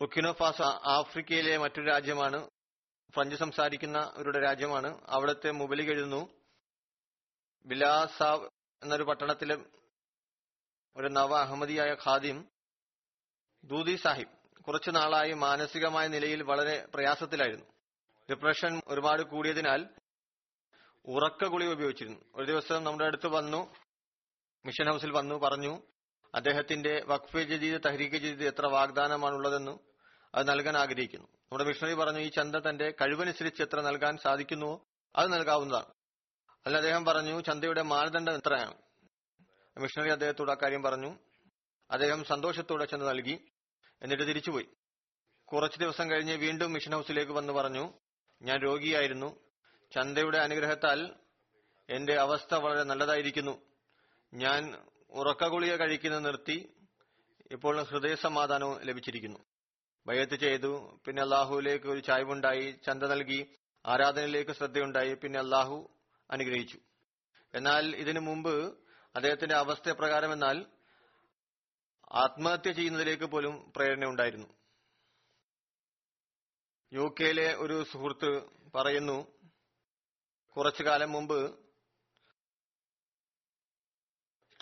ഒക്കിനോഫാസ 0.00 0.62
ആഫ്രിക്കയിലെ 0.62 1.58
മറ്റൊരു 1.58 1.86
രാജ്യമാണ് 1.86 2.50
ഫ്രഞ്ച് 3.16 3.36
സംസാരിക്കുന്നവരുടെ 3.36 4.40
രാജ്യമാണ്. 4.40 5.00
അവിടുത്തെ 5.08 5.50
മുബലിക് 5.50 5.90
എഴുതുന്നു 5.90 6.34
ബിലാസാവ് 7.66 8.48
എന്നൊരു 8.82 9.02
പട്ടണത്തിലെ 9.02 9.56
ഒരു 10.96 11.08
നവ 11.08 11.38
അഹമ്മദിയായ 11.38 11.96
ഖാദിം 12.06 12.48
ദൂതി 13.64 13.96
സാഹിബ് 13.96 14.62
കുറച്ചു 14.62 14.90
നാളായി 14.90 15.32
മാനസികമായ 15.32 16.08
നിലയിൽ 16.08 16.42
വളരെ 16.42 16.86
പ്രയാസത്തിലായിരുന്നു. 16.94 17.66
ഡിപ്രഷൻ 18.30 18.80
ഒരുപാട് 18.88 19.22
കൂടിയതിനാൽ 19.22 19.88
ഉറക്ക 21.04 21.44
ഗുളിക 21.44 21.72
ഉപയോഗിച്ചിരുന്നു. 21.72 22.20
ഒരു 22.34 22.46
ദിവസം 22.46 22.84
നമ്മുടെ 22.84 23.04
അടുത്ത് 23.04 23.26
വന്നു 23.26 23.74
മിഷൻ 24.64 24.90
ഹൗസിൽ 24.90 25.10
വന്നു 25.10 25.34
പറഞ്ഞു 25.34 25.82
അദ്ദേഹത്തിന്റെ 26.34 27.04
വഖഫ് 27.08 27.36
ജദീദ് 27.36 27.84
തഹരീക്ക് 27.84 28.16
ജദീദ് 28.16 28.44
എത്ര 28.44 28.66
വാഗ്ദാനമാണുള്ളതെന്ന് 28.66 29.78
അത് 30.34 30.48
നൽകാൻ 30.48 30.76
ആഗ്രഹിക്കുന്നു. 30.76 31.26
നമ്മുടെ 31.26 31.64
മിഷണറി 31.64 31.94
പറഞ്ഞു 31.94 32.18
ഈ 32.18 32.28
ചന്ത 32.28 32.56
തന്റെ 32.56 32.94
കഴിവനുസരിച്ച് 33.00 33.62
എത്ര 33.62 33.80
നൽകാൻ 33.80 34.16
സാധിക്കുന്നുവോ 34.16 34.86
അത് 35.16 35.32
നൽകാവുന്നതാണ്. 35.32 35.86
അല്ല 36.66 36.76
അദ്ദേഹം 36.76 37.04
പറഞ്ഞു 37.04 37.40
ചന്തയുടെ 37.40 37.82
മാനദണ്ഡം 37.82 38.34
എത്രയാണ്? 38.34 38.74
മിഷണറി 39.78 40.08
അദ്ദേഹത്തോട് 40.08 40.50
അക്കാര്യം 40.50 40.82
പറഞ്ഞു. 40.82 41.18
അദ്ദേഹം 41.90 42.24
സന്തോഷത്തോടെ 42.24 42.84
ചന്ത 42.84 43.02
നൽകി 43.02 43.44
എന്നിട്ട് 44.02 44.24
തിരിച്ചുപോയി. 44.24 44.66
കുറച്ചു 45.44 45.78
ദിവസം 45.78 46.10
കഴിഞ്ഞ് 46.10 46.34
വീണ്ടും 46.34 46.72
മിഷൻ 46.72 46.92
ഹൗസിലേക്ക് 46.92 47.32
വന്ന് 47.32 47.52
പറഞ്ഞു 47.52 47.92
ഞാൻ 48.42 48.58
രോഗിയായിരുന്നു. 48.62 49.40
ചന്തയുടെ 49.94 50.38
അനുഗ്രഹത്താൽ 50.38 51.14
എന്റെ 51.90 52.14
അവസ്ഥ 52.14 52.54
വളരെ 52.54 52.82
നല്ലതായിരിക്കുന്നു. 52.82 53.62
ഞാൻ 54.34 54.78
ഉറക്ക 55.10 55.46
ഗുളിക 55.46 55.76
കഴിക്കുന്നത് 55.76 56.24
നിർത്തി 56.24 56.72
ഇപ്പോൾ 57.50 57.82
ഹൃദയ 57.82 58.14
സമാധാനവും 58.14 58.80
ലഭിച്ചിരിക്കുന്നു. 58.82 59.38
ബയത്ത് 60.06 60.34
ചെയ്തു. 60.34 61.00
പിന്നെ 61.04 61.22
അള്ളാഹുവിലേക്ക് 61.22 61.86
ഒരു 61.86 62.00
ചായ്വുണ്ടായി 62.00 62.78
ചന്ത 62.86 63.02
നൽകി 63.02 63.50
ആരാധനയിലേക്ക് 63.86 64.50
ശ്രദ്ധയുണ്ടായി. 64.50 65.14
പിന്നെ 65.14 65.38
അള്ളാഹു 65.38 65.88
അനുഗ്രഹിച്ചു. 66.30 66.78
എന്നാൽ 67.54 67.96
ഇതിനു 67.96 68.20
മുമ്പ് 68.20 68.78
അദ്ദേഹത്തിന്റെ 69.16 69.54
അവസ്ഥ 69.54 69.90
പ്രകാരം 69.90 70.32
എന്നാൽ 70.32 70.66
ആത്മഹത്യ 72.12 72.72
ചെയ്യുന്നതിലേക്ക് 72.72 73.24
പോലും 73.24 73.72
പ്രേരണ 73.76 74.04
ഉണ്ടായിരുന്നു. 74.04 74.46
യു 76.92 77.14
കെയിലെ 77.20 77.54
ഒരു 77.54 77.84
സുഹൃത്ത് 77.84 78.42
പറയുന്നു 78.74 79.26
കുറച്ചു 80.56 80.82
കാലം 80.82 81.12
മുമ്പ് 81.12 81.38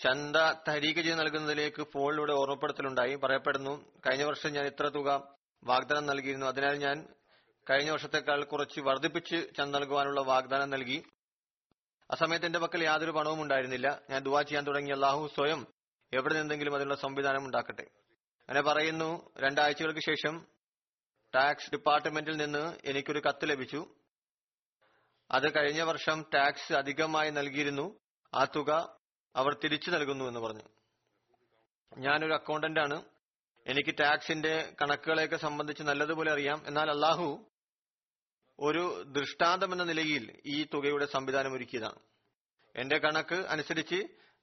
ചന്ത 0.03 0.35
തരീക്ക് 0.67 0.99
ചെയ്ത് 0.99 1.19
നൽകുന്നതിലേക്ക് 1.19 1.87
ഫോണിലൂടെ 1.93 2.33
ഓർമ്മപ്പെടുത്തലുണ്ടായി. 2.33 3.15
പറയപ്പെടുന്നു 3.15 3.91
കഴിഞ്ഞ 4.07 4.23
വർഷം 4.23 4.53
ഞാൻ 4.53 4.65
ഇത്ര 4.65 4.87
തുക 4.87 5.35
വാഗ്ദാനം 5.63 6.05
നൽകിയിരുന്നു. 6.05 6.45
അതിനാൽ 6.45 6.75
ഞാൻ 6.77 7.07
കഴിഞ്ഞ 7.69 7.91
വർഷത്തെക്കാൾ 7.91 8.43
കുറച്ച് 8.43 8.79
വർദ്ധിപ്പിച്ച് 8.79 9.47
ചന്ത 9.57 9.75
നൽകുവാനുള്ള 9.75 10.21
വാഗ്ദാനം 10.21 10.69
നൽകി. 10.69 11.03
ആ 12.11 12.15
സമയത്ത് 12.15 12.45
എന്റെ 12.45 12.59
പക്കൽ 12.59 12.83
യാതൊരു 12.83 13.11
പണവും 13.11 13.41
ഉണ്ടായിരുന്നില്ല. 13.41 14.01
ഞാൻ 14.09 14.21
ദുവാ 14.21 14.41
ചെയ്യാൻ 14.41 14.67
തുടങ്ങിയ 14.67 14.93
അള്ളാഹു 14.93 15.27
സ്വയം 15.27 15.67
എവിടെ 16.13 16.33
നിന്നെങ്കിലും 16.33 16.75
അതിനുള്ള 16.75 16.95
സംവിധാനം 16.95 17.45
ഉണ്ടാക്കട്ടെ. 17.45 17.83
അങ്ങനെ 18.39 18.61
പറയുന്നു 18.61 19.29
രണ്ടാഴ്ചകൾക്ക് 19.37 19.99
ശേഷം 19.99 20.45
ടാക്സ് 21.35 21.71
ഡിപ്പാർട്ട്മെന്റിൽ 21.71 22.37
നിന്ന് 22.37 22.77
എനിക്കൊരു 22.85 23.19
കത്ത് 23.19 23.49
ലഭിച്ചു. 23.49 23.95
അത് 25.31 25.55
കഴിഞ്ഞ 25.55 25.81
വർഷം 25.81 26.25
ടാക്സ് 26.33 26.73
അധികമായി 26.73 27.29
നൽകിയിരുന്നു. 27.29 27.99
ആ 28.33 28.45
തുക 28.45 29.00
അവർ 29.35 29.57
തിരിച്ചു 29.63 29.91
നൽകുന്നു 29.91 30.25
എന്ന് 30.25 30.39
പറഞ്ഞു. 30.39 30.63
ഞാനൊരു 31.97 32.33
അക്കൗണ്ടന്റ് 32.33 32.79
ആണ്. 32.79 33.05
എനിക്ക് 33.67 33.95
ടാക്സിന്റെ 33.99 34.73
കണക്കുകളെയൊക്കെ 34.81 35.37
സംബന്ധിച്ച് 35.37 35.83
നല്ലതുപോലെ 35.83 36.31
അറിയാം. 36.31 36.67
എന്നാൽ 36.67 36.89
അള്ളാഹു 36.89 37.51
ഒരു 38.59 39.03
ദൃഷ്ടാന്തം 39.07 39.71
എന്ന 39.71 39.83
നിലയിൽ 39.83 40.41
ഈ 40.45 40.63
തുകയുടെ 40.63 41.05
സംവിധാനം 41.05 41.53
ഒരുക്കിയതാണ്. 41.53 41.99
എന്റെ 42.75 42.97
കണക്ക് 42.97 43.35
അനുസരിച്ച് 43.35 43.95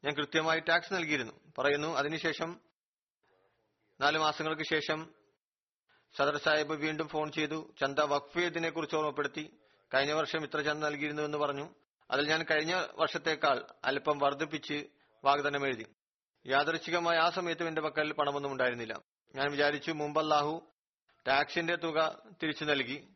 ഞാൻ 0.05 0.15
കൃത്യമായി 0.15 0.61
ടാക്സ് 0.61 0.95
നൽകിയിരുന്നു. 0.95 1.33
പറയുന്നു 1.59 1.89
അതിനുശേഷം 1.89 2.61
നാല് 4.01 4.19
മാസങ്ങൾക്ക് 4.19 4.63
ശേഷം 4.63 5.15
സദർ 6.17 6.37
സാഹിബ് 6.37 6.73
വീണ്ടും 6.73 7.09
ഫോൺ 7.09 7.33
ചെയ്തു. 7.33 7.75
ചന്ത 7.81 7.99
വഖഫ് 7.99 8.39
ചെയ്തതിനെ 8.39 8.71
കുറിച്ച് 8.71 8.97
ഓർമ്മപ്പെടുത്തി. 8.97 9.59
കഴിഞ്ഞ 9.95 10.13
വർഷം 10.13 10.45
ഇത്ര 10.45 10.61
ചന്ത 10.61 10.85
നൽകിയിരുന്നു 10.85 11.23
എന്ന് 11.23 11.39
പറഞ്ഞു. 11.39 11.75
അതിൽ 12.11 12.29
ഞാൻ 12.29 12.43
കഴിഞ്ഞ 12.43 12.87
വർഷത്തേക്കാൾ 12.95 13.65
അല്പം 13.85 14.19
വർദ്ധിപ്പിച്ച് 14.19 14.87
വാഗ്ദാനം 15.25 15.67
എഴുതി. 15.67 15.87
യാദൃച്ഛികമായി 16.47 17.19
ആ 17.19 17.31
സമയത്തും 17.31 17.69
എന്റെ 17.69 17.81
പക്കൽ 17.81 18.13
പണമൊന്നും 18.13 18.53
ഉണ്ടായിരുന്നില്ല. 18.53 19.01
ഞാൻ 19.35 19.51
വിചാരിച്ചു 19.51 19.93
മുമ്പ് 19.93 20.21
അല്ലാഹു 20.21 20.73
ടാക്സിന്റെ 21.29 21.77
തുക 21.77 22.23
തിരിച്ചു 22.43 22.65
നൽകി. 22.65 23.09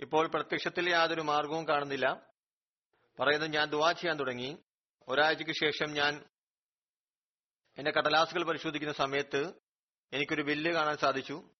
ഇപ്പോൾ 0.00 0.26
പ്രത്യക്ഷത്തിൽ 0.26 0.90
യാതൊരു 0.90 1.20
മാർഗവും 1.20 1.68
കാണുന്നില്ല. 1.68 2.26
പറയുന്നത് 3.20 3.52
ഞാൻ 3.52 3.68
ദുവാ 3.68 3.92
ചെയ്യാൻ 3.92 4.18
തുടങ്ങി. 4.18 4.58
ഒരാഴ്ചയ്ക്ക് 5.08 5.52
ശേഷം 5.52 5.92
ഞാൻ 5.92 6.24
എന്റെ 7.78 7.90
കടലാസുകൾ 7.90 8.44
പരിശോധിക്കുന്ന 8.44 8.94
സമയത്ത് 8.94 9.52
എനിക്കൊരു 10.12 10.42
ബില്ല് 10.42 10.70
കാണാൻ 10.70 10.96
സാധിച്ചു. 10.96 11.50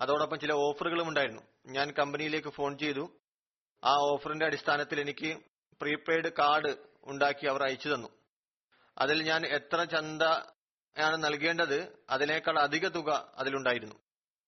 അതോടൊപ്പം 0.00 0.38
ചില 0.38 0.52
ഓഫറുകളും 0.52 1.08
ഉണ്ടായിരുന്നു. 1.08 1.42
ഞാൻ 1.66 1.90
കമ്പനിയിലേക്ക് 1.90 2.48
ഫോൺ 2.48 2.78
ചെയ്തു. 2.78 3.20
ആ 3.84 3.94
ഓഫറിന്റെ 3.94 4.46
അടിസ്ഥാനത്തിൽ 4.46 5.00
എനിക്ക് 5.00 5.53
പ്രീപെയ്ഡ് 5.80 6.32
കാർഡ് 6.32 6.76
ഉണ്ടാക്കി 7.04 7.46
അവർ 7.46 7.62
അയച്ചു 7.62 7.88
തന്നു. 7.88 8.08
അതിൽ 8.98 9.22
ഞാൻ 9.22 9.46
എത്ര 9.46 9.84
ചന്ത 9.84 10.22
ആണ് 11.00 11.24
നൽകേണ്ടത് 11.24 12.06
അതിനേക്കാൾ 12.10 12.58
അധിക 12.58 12.88
തുക 12.88 13.32
അതിലുണ്ടായിരുന്നു. 13.34 13.94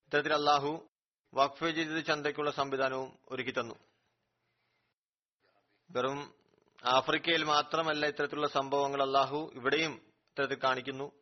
ഇത്തരത്തിൽ 0.07 0.35
അള്ളാഹു 0.35 0.89
വഖഫ് 1.35 1.71
ചെയ്ത് 1.71 2.05
ചന്തയ്ക്കുള്ള 2.05 2.51
സംവിധാനവും 2.51 3.19
ഒരുക്കി 3.29 3.51
തന്നു. 3.51 3.75
വെറും 5.91 6.35
ആഫ്രിക്കയിൽ 6.85 7.45
മാത്രമല്ല 7.45 8.07
ഇത്തരത്തിലുള്ള 8.07 8.49
സംഭവങ്ങൾ 8.49 9.03
അള്ളാഹു 9.03 9.51
ഇവിടെയും 9.55 9.93
ഇത്തരത്തിൽ 9.93 10.59
കാണിക്കുന്നു. 10.65 11.13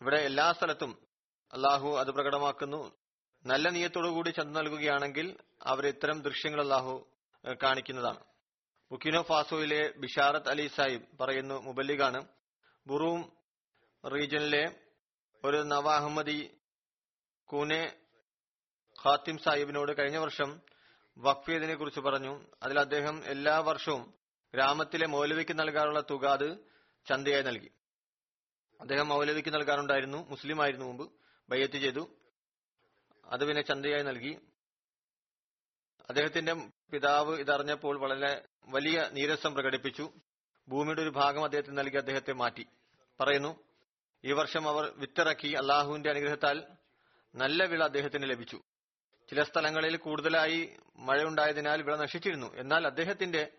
ഇവിടെ 0.00 0.16
എല്ലാ 0.16 0.52
സ്ഥലത്തും 0.52 1.06
അള്ളാഹു 1.52 1.96
അത് 1.98 2.10
പ്രകടമാക്കുന്നു. 2.10 2.92
നല്ല 3.46 3.68
നീയത്തോടുകൂടി 3.68 4.30
ചന്ത 4.30 4.56
നൽകുകയാണെങ്കിൽ 4.56 5.36
അവർ 5.62 5.86
ഇത്തരം 5.86 6.22
ദൃശ്യങ്ങൾ 6.22 6.60
അള്ളാഹു 6.60 7.08
കാണിക്കുന്നതാണ്. 7.62 8.24
ബുക്കിനോ 8.90 9.22
ഫാസോയിലെ 9.22 9.92
ബിഷാറത്ത് 9.96 10.48
അലി 10.48 10.66
സാഹിബ് 10.66 11.18
പറയുന്നു 11.20 11.62
മുബല്ലിഖാണ് 11.62 12.28
ബുറൂം 12.86 13.32
റീജിയനിലെ 14.08 14.80
ഒരു 15.44 15.56
നവ 15.56 15.92
അഹമ്മദി 15.92 16.58
കൂനെ 17.44 18.00
ഖാത്തിം 19.06 19.38
സാഹിബിനോട് 19.38 19.98
കഴിഞ്ഞ 19.98 20.16
വർഷം 20.16 20.60
വഖഫിയതിനെ 21.18 21.74
കുറിച്ച് 21.74 22.00
പറഞ്ഞു. 22.00 22.46
അതിൽ 22.62 22.80
അദ്ദേഹം 22.80 23.24
എല്ലാ 23.24 23.58
വർഷവും 23.58 24.14
ഗ്രാമത്തിലെ 24.54 25.06
മൗലവിക്ക് 25.06 25.58
നൽകാറുള്ള 25.58 26.00
തുക 26.00 26.26
അത് 26.26 26.58
ചന്തയായി 27.08 27.42
നൽകി. 27.42 27.70
അദ്ദേഹം 28.80 29.08
മൗലവിക്ക് 29.08 29.54
നൽകാറുണ്ടായിരുന്നു. 29.54 30.28
മുസ്ലിം 30.28 30.62
ആയിരുന്നു 30.62 30.86
മുമ്പ്. 30.86 31.12
ബയ്യത്ത് 31.48 31.74
ചെയ്തു. 31.74 32.16
അത് 33.24 33.44
പിന്നെ 33.44 33.62
ചന്തയായി 33.62 34.02
നൽകി. 34.02 34.38
അദ്ദേഹത്തിന്റെ 36.08 36.70
പിതാവ് 36.90 37.36
ഇതറിഞ്ഞപ്പോൾ 37.36 37.98
വളരെ 37.98 38.44
വലിയ 38.64 39.10
നീരസം 39.12 39.54
പ്രകടിപ്പിച്ചു. 39.54 40.12
ഭൂമിയുടെ 40.68 41.02
ഒരു 41.02 41.08
ഭാഗം 41.08 41.44
അദ്ദേഹത്തിന് 41.44 41.78
നൽകി 41.78 41.96
അദ്ദേഹത്തെ 41.96 42.32
മാറ്റി. 42.32 42.66
പറയുന്നു 43.20 43.60
ഈ 44.24 44.32
വർഷം 44.32 44.68
അവർ 44.68 44.92
വിത്തിറക്കി 44.96 45.48
അള്ളാഹുവിന്റെ 45.48 46.10
അനുഗ്രഹത്താൽ 46.10 46.62
നല്ല 47.34 47.64
വിള 47.64 47.84
അദ്ദേഹത്തിന് 47.84 48.30
ലഭിച്ചു. 48.30 48.62
ചില 49.30 49.42
സ്ഥലങ്ങളിൽ 49.42 49.96
കൂടുതലായി 49.96 50.76
മഴയുണ്ടായതിനാൽ 50.96 51.82
വിള 51.82 51.96
നശിച്ചിരുന്നു. 51.96 52.56
എന്നാൽ 52.56 52.86
അദ്ദേഹത്തിന്റെ 52.86 53.52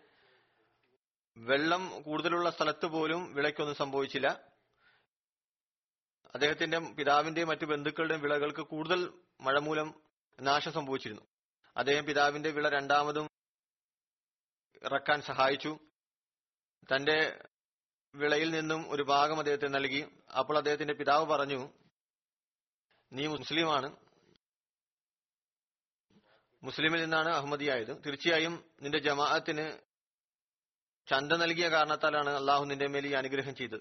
വെള്ളം 1.36 2.02
കൂടുതലുള്ള 2.02 2.50
സ്ഥലത്ത് 2.50 2.86
പോലും 2.86 3.34
വിളയ്ക്കൊന്നും 3.34 3.76
സംഭവിച്ചില്ല. 3.76 4.40
അദ്ദേഹത്തിന്റെ 6.34 6.78
പിതാവിന്റെയും 6.78 7.48
മറ്റു 7.48 7.64
ബന്ധുക്കളുടെയും 7.64 8.20
വിളകൾക്ക് 8.20 8.60
കൂടുതൽ 8.60 9.12
മഴ 9.40 9.58
മൂലം 9.58 9.94
നാശം 10.40 10.72
സംഭവിച്ചിരുന്നു. 10.72 11.22
അദ്ദേഹം 11.76 12.04
പിതാവിന്റെ 12.04 12.50
വിള 12.50 12.68
രണ്ടാമതും 12.68 13.28
ഇറക്കാൻ 14.82 15.22
സഹായിച്ചു. 15.22 15.78
തന്റെ 16.94 17.48
വിളയിൽ 18.14 18.50
നിന്നും 18.50 18.90
ഒരു 18.90 19.02
ഭാഗം 19.02 19.38
അദ്ദേഹത്തിന് 19.38 19.74
നൽകി. 19.74 20.06
അപ്പോൾ 20.38 20.56
അദ്ദേഹത്തിന്റെ 20.56 20.94
പിതാവ് 20.94 21.26
പറഞ്ഞു 21.26 21.72
നീ 23.12 23.26
മുസ്ലിമാണ്. 23.26 23.96
മുസ്ലിമിൽ 26.62 27.00
നിന്നാണ് 27.00 27.28
അഹമ്മദിയായത്. 27.28 28.04
തീർച്ചയായും 28.06 28.64
നിന്റെ 28.82 28.98
ജമാഅത്തിന് 28.98 29.78
ചന്ത 31.06 31.32
നൽകിയ 31.32 31.68
കാരണത്താലാണ് 31.68 32.30
അള്ളാഹു 32.30 32.64
നിന്റെ 32.64 32.86
മേൽ 32.86 33.06
ഈ 33.06 33.12
അനുഗ്രഹം 33.12 33.54
ചെയ്തത്. 33.54 33.80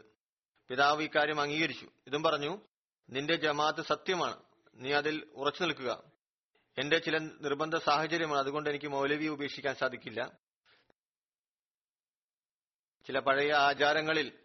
പിതാവ് 0.67 1.01
ഇക്കാര്യം 1.01 1.41
അംഗീകരിച്ചു. 1.41 1.89
ഇതും 2.07 2.23
പറഞ്ഞു 2.23 2.61
നിന്റെ 3.09 3.35
ജമാഅത്ത് 3.35 3.81
സത്യമാണ്. 3.81 4.43
നീ 4.75 4.93
അതിൽ 4.93 5.31
ഉറച്ചു 5.33 5.63
നിൽക്കുക. 5.63 6.18
എന്റെ 6.79 6.97
ചില 6.97 7.17
നിർബന്ധ 7.17 7.75
സാഹചര്യമാണ് 7.77 8.39
അതുകൊണ്ട് 8.39 8.69
എനിക്ക് 8.69 8.85
മൗലവി 8.85 9.27
ഉപേക്ഷിക്കാൻ 9.27 9.75
സാധിക്കില്ല. 9.75 10.31
ചില 13.05 13.19
പഴയ 13.19 13.53
ആചാരങ്ങളിൽ 13.53 14.39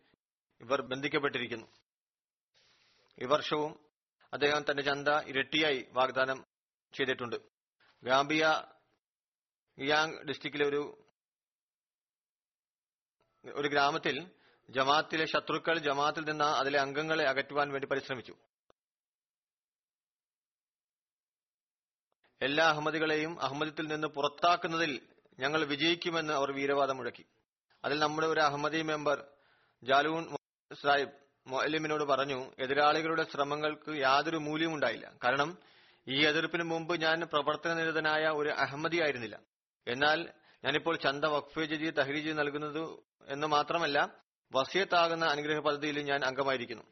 ഇവർ 0.61 0.83
ബന്ധിക്കപ്പെട്ടിരിക്കുന്നു. 0.83 1.67
ഈ 3.23 3.25
വർഷവും 3.25 3.87
അദ്ദേഹം 4.33 4.65
തന്റെ 4.71 4.83
ചന്ത 4.83 5.09
ഇരട്ടിയായി 5.09 5.89
വാഗ്ദാനം 5.93 6.45
ചെയ്തിട്ടുണ്ട്. 6.93 7.37
ഗാംബിയ 8.05 8.63
ഇയാങ് 9.79 10.19
ഡിസ്ട്രിക്റ്റിലെ 10.19 10.69
ഒരു 10.69 11.01
ഒരു 13.53 13.69
ഗ്രാമത്തിൽ 13.69 14.31
ജമാത്തിലെ 14.71 15.25
ശത്രുക്കൾ 15.25 15.79
ജമാത്തിൽ 15.79 16.25
നിന്ന് 16.29 16.45
അതിലെ 16.45 16.81
അംഗങ്ങളെ 16.81 17.25
അകറ്റുവാൻ 17.25 17.71
വേണ്ടി 17.71 17.87
പരിശ്രമിച്ചു. 17.87 18.37
എല്ലാ 22.41 22.65
അഹമ്മദികളെയും 22.73 23.33
അഹമ്മദത്തിൽ 23.47 23.87
നിന്ന് 23.93 24.09
പുറത്താക്കുന്നതിൽ 24.17 24.93
ഞങ്ങൾ 25.39 25.61
വിജയിക്കുമെന്ന് 25.73 26.33
അവർ 26.41 26.49
വീരവാദം 26.59 26.97
മുഴക്കി 26.99 27.25
അതിൽ 27.85 27.99
നമ്മുടെ 28.05 28.27
ഒരു 28.27 28.41
അഹമ്മദി 28.49 28.81
മെമ്പർ 28.91 29.19
ജാലൂൺ 29.83 30.25
സാഹിബ് 30.71 31.15
മൊഅലിമിനോട് 31.47 32.05
പറഞ്ഞു 32.11 32.39
എതിരാളികളുടെ 32.65 33.25
ശ്രമങ്ങൾക്ക് 33.33 33.93
യാതൊരു 34.07 34.39
മൂല്യവും 34.47 34.75
ഉണ്ടായില്ല 34.77 35.07
കാരണം 35.25 35.51
ഈ 36.07 36.17
എതിർപ്പിന് 36.31 36.65
മുമ്പ് 36.73 36.95
ഞാൻ 37.05 37.19
പ്രവർത്തന 37.33 37.73
നിരതനായ 37.81 38.25
ഒരു 38.41 38.51
അഹമ്മദി 38.65 38.99
ആയിരുന്നില്ല. 39.05 39.37
എന്നാൽ 39.87 40.19
ഞാനിപ്പോൾ 40.65 40.95
ചന്ത 41.05 41.25
വഖഫ് 41.35 41.65
ജദീ 41.71 41.89
തഹ്രീജ് 41.99 42.33
നൽകുന്നത് 42.41 42.83
എന്ന് 43.35 43.47
മാത്രമല്ല 43.55 43.99
വസിയത്താകുന്ന 44.53 45.25
അനുഗ്രഹ 45.35 45.59
പദ്ധതിയിൽ 45.67 45.99
ഞാൻ 46.11 46.21
അംഗമായിരിക്കുന്നു. 46.31 46.85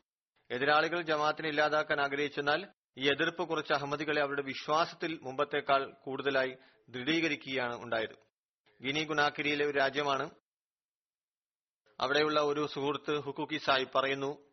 എതിരാളികൾ 0.50 1.00
ജമാഅത്തിനെ 1.10 1.48
ഇല്ലാതാക്കാൻ 1.52 1.98
ആഗ്രഹിച്ചെന്നാൽ 2.06 2.60
ഈ 2.98 3.08
എതിർപ്പ് 3.08 3.48
കുറച്ച് 3.48 3.72
അഹമ്മദികളെ 3.72 4.20
അവരുടെ 4.20 4.42
വിശ്വാസത്തിൽ 4.42 5.18
മുമ്പത്തേക്കാൾ 5.22 5.92
കൂടുതലായി 6.04 6.56
ദൃഢീകരിക്കുകയാണ് 6.88 7.82
ഉണ്ടായത്. 7.82 8.16
ഗിനി 8.82 9.04
ഗുനാക്കിരിയിലെ 9.04 9.66
ഒരു 9.66 9.78
രാജ്യമാണ്. 9.78 10.30
അവിടെയുള്ള 12.00 12.40
ഒരു 12.40 12.66
സുഹൃത്ത് 12.66 13.18
ഹുക്കുക്കി 13.18 13.56
സായി 13.56 13.84
പറയുന്നു 13.84 14.52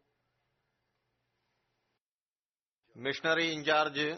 മിഷണറി 2.95 3.43
ഇൻചാർജ് 3.43 4.17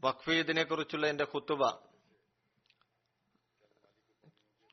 വഖഫീദിനെ 0.00 0.62
കുറിച്ചുള്ള 0.62 1.06
എന്റെ 1.06 1.24
ഖുത്തുബ 1.24 1.70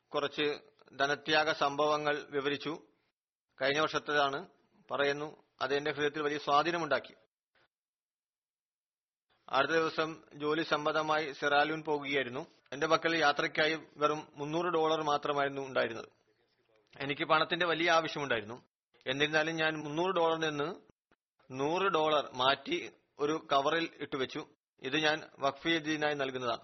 കുറച്ച് 0.08 0.60
ധനത്യാഗ 1.00 1.52
സംഭവങ്ങൾ 1.52 2.24
വിവരിച്ചു. 2.24 2.88
കഴിഞ്ഞ 3.62 3.80
വർഷത്തേതാണ് 3.80 4.50
പറയുന്നു 4.92 5.44
അത് 5.62 5.76
എന്റെ 5.76 5.92
ഹൃദയത്തിൽ 5.92 6.22
വലിയ 6.22 6.38
സ്വാധീനമുണ്ടാക്കി. 6.38 7.14
അടുത്ത 9.50 9.72
ദിവസം 9.72 10.24
ജോലി 10.34 10.64
സംബന്ധമായി 10.64 11.32
സെറാലൂൺ 11.32 11.84
പോകുകയായിരുന്നു. 11.84 12.48
എന്റെ 12.74 12.88
പക്കൽ 12.88 13.16
യാത്രയ്ക്കായി 13.16 13.80
വെറും 13.98 14.28
മുന്നൂറ് 14.36 14.66
ഡോളർ 14.66 15.04
മാത്രമായിരുന്നു 15.04 15.62
ഉണ്ടായിരുന്നത്. 15.62 16.10
എനിക്ക് 17.00 17.26
പണത്തിന്റെ 17.26 17.66
വലിയ 17.66 17.92
ആവശ്യമുണ്ടായിരുന്നു. 17.92 18.64
എന്നിരുന്നാലും 19.08 19.56
ഞാൻ 19.56 19.84
മുന്നൂറ് 19.84 20.16
ഡോളറിൽ 20.16 20.50
നിന്ന് 20.50 20.76
നൂറ് 21.52 21.84
ഡോളർ 21.84 22.30
മാറ്റി 22.34 22.92
ഒരു 23.20 23.48
കവറിൽ 23.52 23.90
ഇട്ടുവെച്ചു 24.00 24.46
ഇത് 24.82 24.98
ഞാൻ 24.98 25.22
വഖഫ് 25.40 25.64
ചെയ്തതിനായി 25.64 26.14
നൽകുന്നതാണ്. 26.14 26.62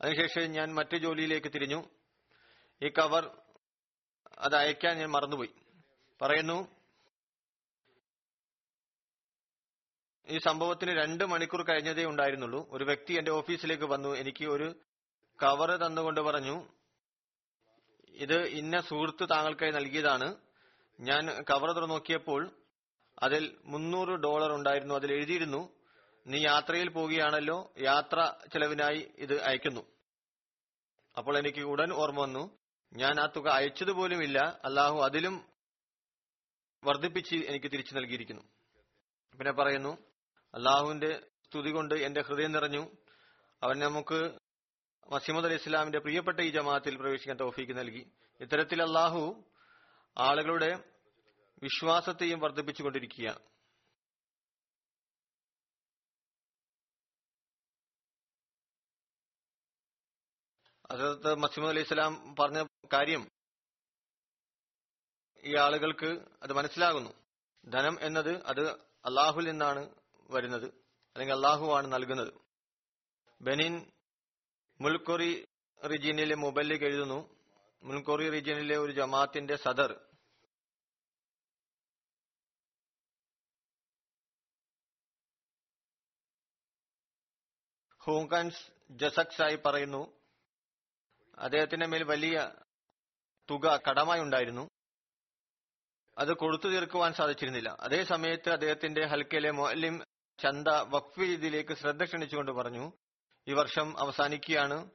അതിനുശേഷം 0.00 0.52
ഞാൻ 0.52 0.74
മറ്റു 0.74 0.96
ജോലിയിലേക്ക് 0.96 1.52
തിരിഞ്ഞു. 1.52 1.84
ഈ 2.82 2.88
കവർ 2.88 3.30
അത് 4.38 4.56
അയക്കാൻ 4.56 4.98
ഞാൻ 4.98 5.10
മറന്നുപോയി. 5.10 5.50
പറയുന്നു 6.22 6.77
ഈ 10.28 10.38
സംഭവത്തിന് 10.38 10.90
രണ്ട് 10.90 11.24
മണിക്കൂർ 11.24 11.62
കഴിഞ്ഞതേ 11.62 12.04
ഉണ്ടായിരുന്നുള്ളൂ. 12.04 12.68
ഒരു 12.70 12.84
വ്യക്തി 12.84 13.12
എന്റെ 13.14 13.30
ഓഫീസിലേക്ക് 13.30 13.84
വന്നു. 13.84 14.16
എനിക്ക് 14.16 14.44
ഒരു 14.44 14.68
കവർ 15.42 15.70
തന്നുകൊണ്ട് 15.76 16.20
പറഞ്ഞു 16.20 16.56
ഇത് 18.14 18.38
ഇന്ന 18.60 18.80
സുഹൃത്ത് 18.80 19.28
താങ്കൾക്കായി 19.30 19.70
നൽകിയതാണ്. 19.70 20.28
ഞാൻ 21.00 21.42
കവർ 21.42 21.72
തുറന്നു 21.72 21.94
നോക്കിയപ്പോൾ 21.94 22.50
അതിൽ 23.22 23.58
മുന്നൂറ് 23.64 24.08
ഡോളർ 24.08 24.52
ഉണ്ടായിരുന്നു. 24.52 24.94
അതിൽ 24.94 25.12
എഴുതിയിരുന്നു 25.12 25.74
നീ 26.26 26.38
യാത്രയിൽ 26.44 26.88
പോവുകയാണല്ലോ 26.88 27.72
യാത്ര 27.78 28.34
ചെലവിനായി 28.52 29.10
ഇത് 29.18 29.42
അയക്കുന്നു 29.42 29.80
അപ്പോൾ 31.18 31.38
എനിക്ക് 31.38 31.60
ഉടൻ 31.60 31.92
ഓർമ്മ 31.92 32.20
വന്നു 32.20 32.42
ഞാൻ 32.92 33.20
ആ 33.20 33.26
തുക 33.36 33.48
അയച്ചതുപോലുമില്ല 33.48 34.60
അല്ലാഹു 34.64 34.98
അതിലും 34.98 35.36
വർദ്ധിപ്പിച്ച് 36.84 37.34
എനിക്ക് 37.34 37.70
തിരിച്ചു 37.72 37.94
നൽകിയിരിക്കുന്നു. 37.94 38.42
പിന്നെ 39.38 39.52
പറയുന്നു 39.52 40.07
അള്ളാഹുവിന്റെ 40.54 41.30
സ്തുതി 41.44 41.70
കൊണ്ട് 41.70 41.94
എന്റെ 41.94 42.22
ഹൃദയം 42.22 42.52
നിറഞ്ഞു. 42.52 42.96
അവൻ 43.62 43.78
നമുക്ക് 43.78 44.38
മസീമദ് 45.12 45.44
അലി 45.44 45.54
ഇസ്ലാമിന്റെ 45.54 45.98
പ്രിയപ്പെട്ട 45.98 46.40
ഈ 46.40 46.50
ജമാഅത്തിൽ 46.50 46.96
പ്രവേശിക്കാൻ 46.96 47.36
തോഫീക്ക് 47.36 47.78
നൽകി. 47.78 48.12
ഇത്തരത്തിൽ 48.40 48.82
അള്ളാഹു 48.82 49.44
ആളുകളുടെ 50.18 50.84
വിശ്വാസത്തെയും 51.62 52.40
വർദ്ധിപ്പിച്ചുകൊണ്ടിരിക്കുകയാണ്. 52.40 53.40
അതത് 60.90 61.34
മസീമദ് 61.34 61.70
അലി 61.70 61.80
ഇസ്ലാം 61.80 62.34
പറഞ്ഞ 62.40 62.66
കാര്യം 62.92 63.30
ഈ 65.44 65.56
ആളുകൾക്ക് 65.56 66.10
അത് 66.42 66.52
മനസ്സിലാകുന്നു. 66.52 67.10
ധനം 67.66 67.96
എന്നത് 68.00 68.42
അത് 68.42 68.70
അള്ളാഹുൽ 69.06 69.44
നിന്നാണ് 69.44 70.07
വരുന്നത്. 70.30 70.64
അല്ലെങ്കിൽ 71.14 71.34
അള്ളാഹുവാണ് 71.34 71.92
നൽകുന്നത്. 71.92 72.32
ബനിൻ 73.40 73.92
മുൽക്കൊറി 74.80 75.46
റിജീനിലെ 75.92 76.34
മൊബൈലിൽ 76.34 76.84
എഴുതുന്നു. 76.84 77.36
മുൽക്കൊറി 77.82 78.30
റീജിയനിലെ 78.30 78.76
ഒരു 78.76 78.92
ജമാഅത്തിന്റെ 78.92 79.56
സദർ. 79.56 80.08
ഹോങ്കൻസ് 88.02 88.72
ജസക്സായി 88.90 89.56
പറയുന്നു. 89.56 90.20
അദ്ദേഹത്തിന്റെ 91.38 91.86
മേൽ 91.86 92.04
വലിയ 92.04 92.52
തുക 93.50 93.80
കടമായി 93.90 94.20
ഉണ്ടായിരുന്നു. 94.20 94.68
അത് 96.18 96.32
കൊടുത്തു 96.32 96.68
തീർക്കുവാൻ 96.68 97.12
സാധിച്ചിരുന്നില്ല. 97.12 97.76
അതേ 97.80 98.04
സമയത്ത് 98.04 98.50
അദ്ദേഹത്തിന്റെ 98.50 99.06
ഹൽക്കയിലെ 99.06 99.50
മൊല്ലിം 99.50 100.07
ചന്ത 100.42 100.68
വഖഫ് 100.68 101.20
രീതിയിലേക്ക് 101.20 101.74
ശ്രദ്ധ 101.74 102.04
ക്ഷണിച്ചുകൊണ്ട് 102.04 102.52
പറഞ്ഞു 102.52 102.92
ഈ 103.48 103.52
വർഷം 103.52 103.98
അവസാനിക്കുകയാണ്. 103.98 104.90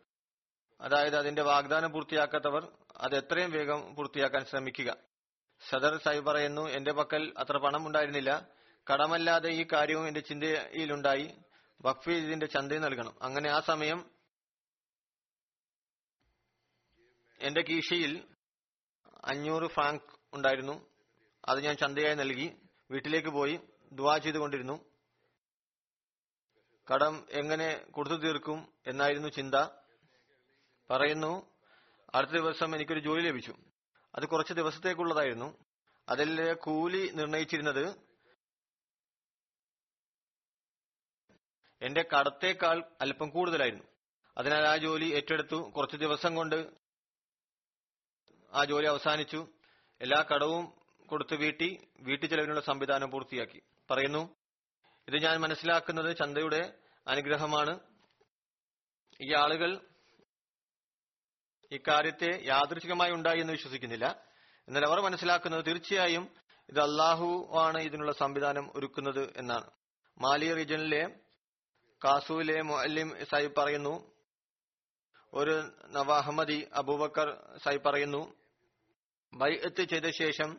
അതായത് 0.81 1.15
അതിന്റെ 1.15 1.41
വാഗ്ദാനം 1.41 1.91
പൂർത്തിയാക്കാത്തവർ 1.91 2.71
അത് 2.97 3.17
എത്രയും 3.17 3.51
വേഗം 3.51 3.95
പൂർത്തിയാക്കാൻ 3.95 4.45
ശ്രമിക്കുക. 4.45 4.97
സദർ 5.69 5.97
സാഹിബ് 5.97 6.25
പറയുന്നു 6.25 6.69
എന്റെ 6.69 6.91
പക്കൽ 6.91 7.33
അത്ര 7.37 7.57
പണം 7.57 7.87
ഉണ്ടായിരുന്നില്ല. 7.87 8.47
കടമല്ലാതെ 8.93 9.49
ഈ 9.49 9.65
കാര്യവും 9.73 10.07
എന്റെ 10.07 10.19
ചിന്തയിലുണ്ടായി. 10.19 11.37
വഖഫ് 11.85 12.09
ഇതിന്റെ 12.09 12.45
ചന്ത 12.45 12.71
നൽകണം. 12.71 13.23
അങ്ങനെ 13.23 13.49
ആ 13.49 13.59
സമയം 13.59 14.11
എന്റെ 17.39 17.61
കീശയിൽ 17.61 18.27
അഞ്ഞൂറ് 19.23 19.67
ഫ്രാങ്ക് 19.67 20.01
ഉണ്ടായിരുന്നു. 20.33 20.85
അത് 21.45 21.59
ഞാൻ 21.59 21.75
ചന്തയായി 21.75 22.15
നൽകി. 22.15 22.55
വീട്ടിലേക്ക് 22.91 23.29
പോയി 23.29 23.59
ദുവാ 23.91 24.17
ചെയ്തുകൊണ്ടിരുന്നു. 24.17 24.92
കടം 26.91 27.25
എങ്ങനെ 27.29 27.85
കൊടുത്തു 27.91 28.15
തീർക്കും 28.15 28.73
എന്നായിരുന്നു 28.87 29.27
ചിന്ത. 29.27 29.55
പറയുന്നു 30.89 31.55
അടുത്ത 32.15 32.31
ദിവസം 32.31 32.75
എനിക്കൊരു 32.75 32.99
ജോലി 32.99 33.27
ലഭിച്ചു. 33.27 33.55
അത് 34.15 34.25
കുറച്ച് 34.25 34.53
ദിവസത്തേക്കുള്ളതായിരുന്നു. 34.53 35.65
അതിൽ 36.09 36.53
കൂലി 36.53 37.09
നിർണയിച്ചിരുന്നത് 37.09 37.95
എന്റെ 41.81 42.01
കടത്തേക്കാൾ 42.01 42.83
അല്പം 43.01 43.29
കൂടുതലായിരുന്നു. 43.29 43.83
അതിനാൽ 44.37 44.67
ആ 44.67 44.77
ജോലി 44.77 45.05
ഏറ്റെടുത്തു. 45.05 45.55
കുറച്ച് 45.55 45.97
ദിവസം 45.97 46.35
കൊണ്ട് 46.35 46.71
ആ 48.53 48.63
ജോലി 48.63 48.87
അവസാനിച്ചു. 48.87 49.47
എല്ലാ 50.01 50.21
കടവും 50.21 50.73
കൊടുത്ത് 51.07 51.35
വീട്ടി 51.35 51.87
വീട്ടു 51.99 52.25
ചെലവിനുള്ള 52.25 52.61
സംവിധാനം 52.61 53.11
പൂർത്തിയാക്കി. 53.11 53.61
പറയുന്നു 53.91 54.42
ഇത് 55.07 55.17
ഞാൻ 55.23 55.35
മനസ്സിലാക്കുന്നത് 55.37 56.17
ചന്തയുടെ 56.17 56.73
അനുഗ്രഹമാണ്. 57.07 57.79
ഈ 59.21 59.33
ആളുകൾ 59.33 59.71
ഇക്കാര്യത്തെ 61.71 62.29
യാദൃശികമായി 62.45 63.11
ഉണ്ടായി 63.11 63.39
എന്ന് 63.39 63.53
വിശ്വസിക്കുന്നില്ല. 63.53 64.07
എന്നാൽ 64.67 64.85
അവർ 64.85 64.99
മനസ്സിലാക്കുന്നത് 64.99 65.65
തീർച്ചയായും 65.65 66.25
ഇത് 66.69 66.79
അള്ളാഹു 66.79 67.29
ആണ് 67.61 67.79
ഇതിനുള്ള 67.87 68.11
സംവിധാനം 68.11 68.65
ഒരുക്കുന്നത് 68.75 69.33
എന്നാണ്. 69.37 69.67
മാലി 70.21 70.53
റീജിയനിലെ 70.53 71.03
കാസുവിലെ 72.01 72.61
മൊഅല്ലിം 72.61 73.09
സാഹിബ് 73.31 73.55
പറയുന്നു. 73.55 73.95
ഒരു 75.33 75.55
നവാഹമ്മദി 75.87 76.59
അബൂബക്കർ 76.73 77.29
സാഹിബ് 77.63 77.83
പറയുന്നു 77.83 78.21
ബൈഅത്ത് 79.33 79.83
ചെയ്ത 79.91 80.07
ശേഷം 80.21 80.49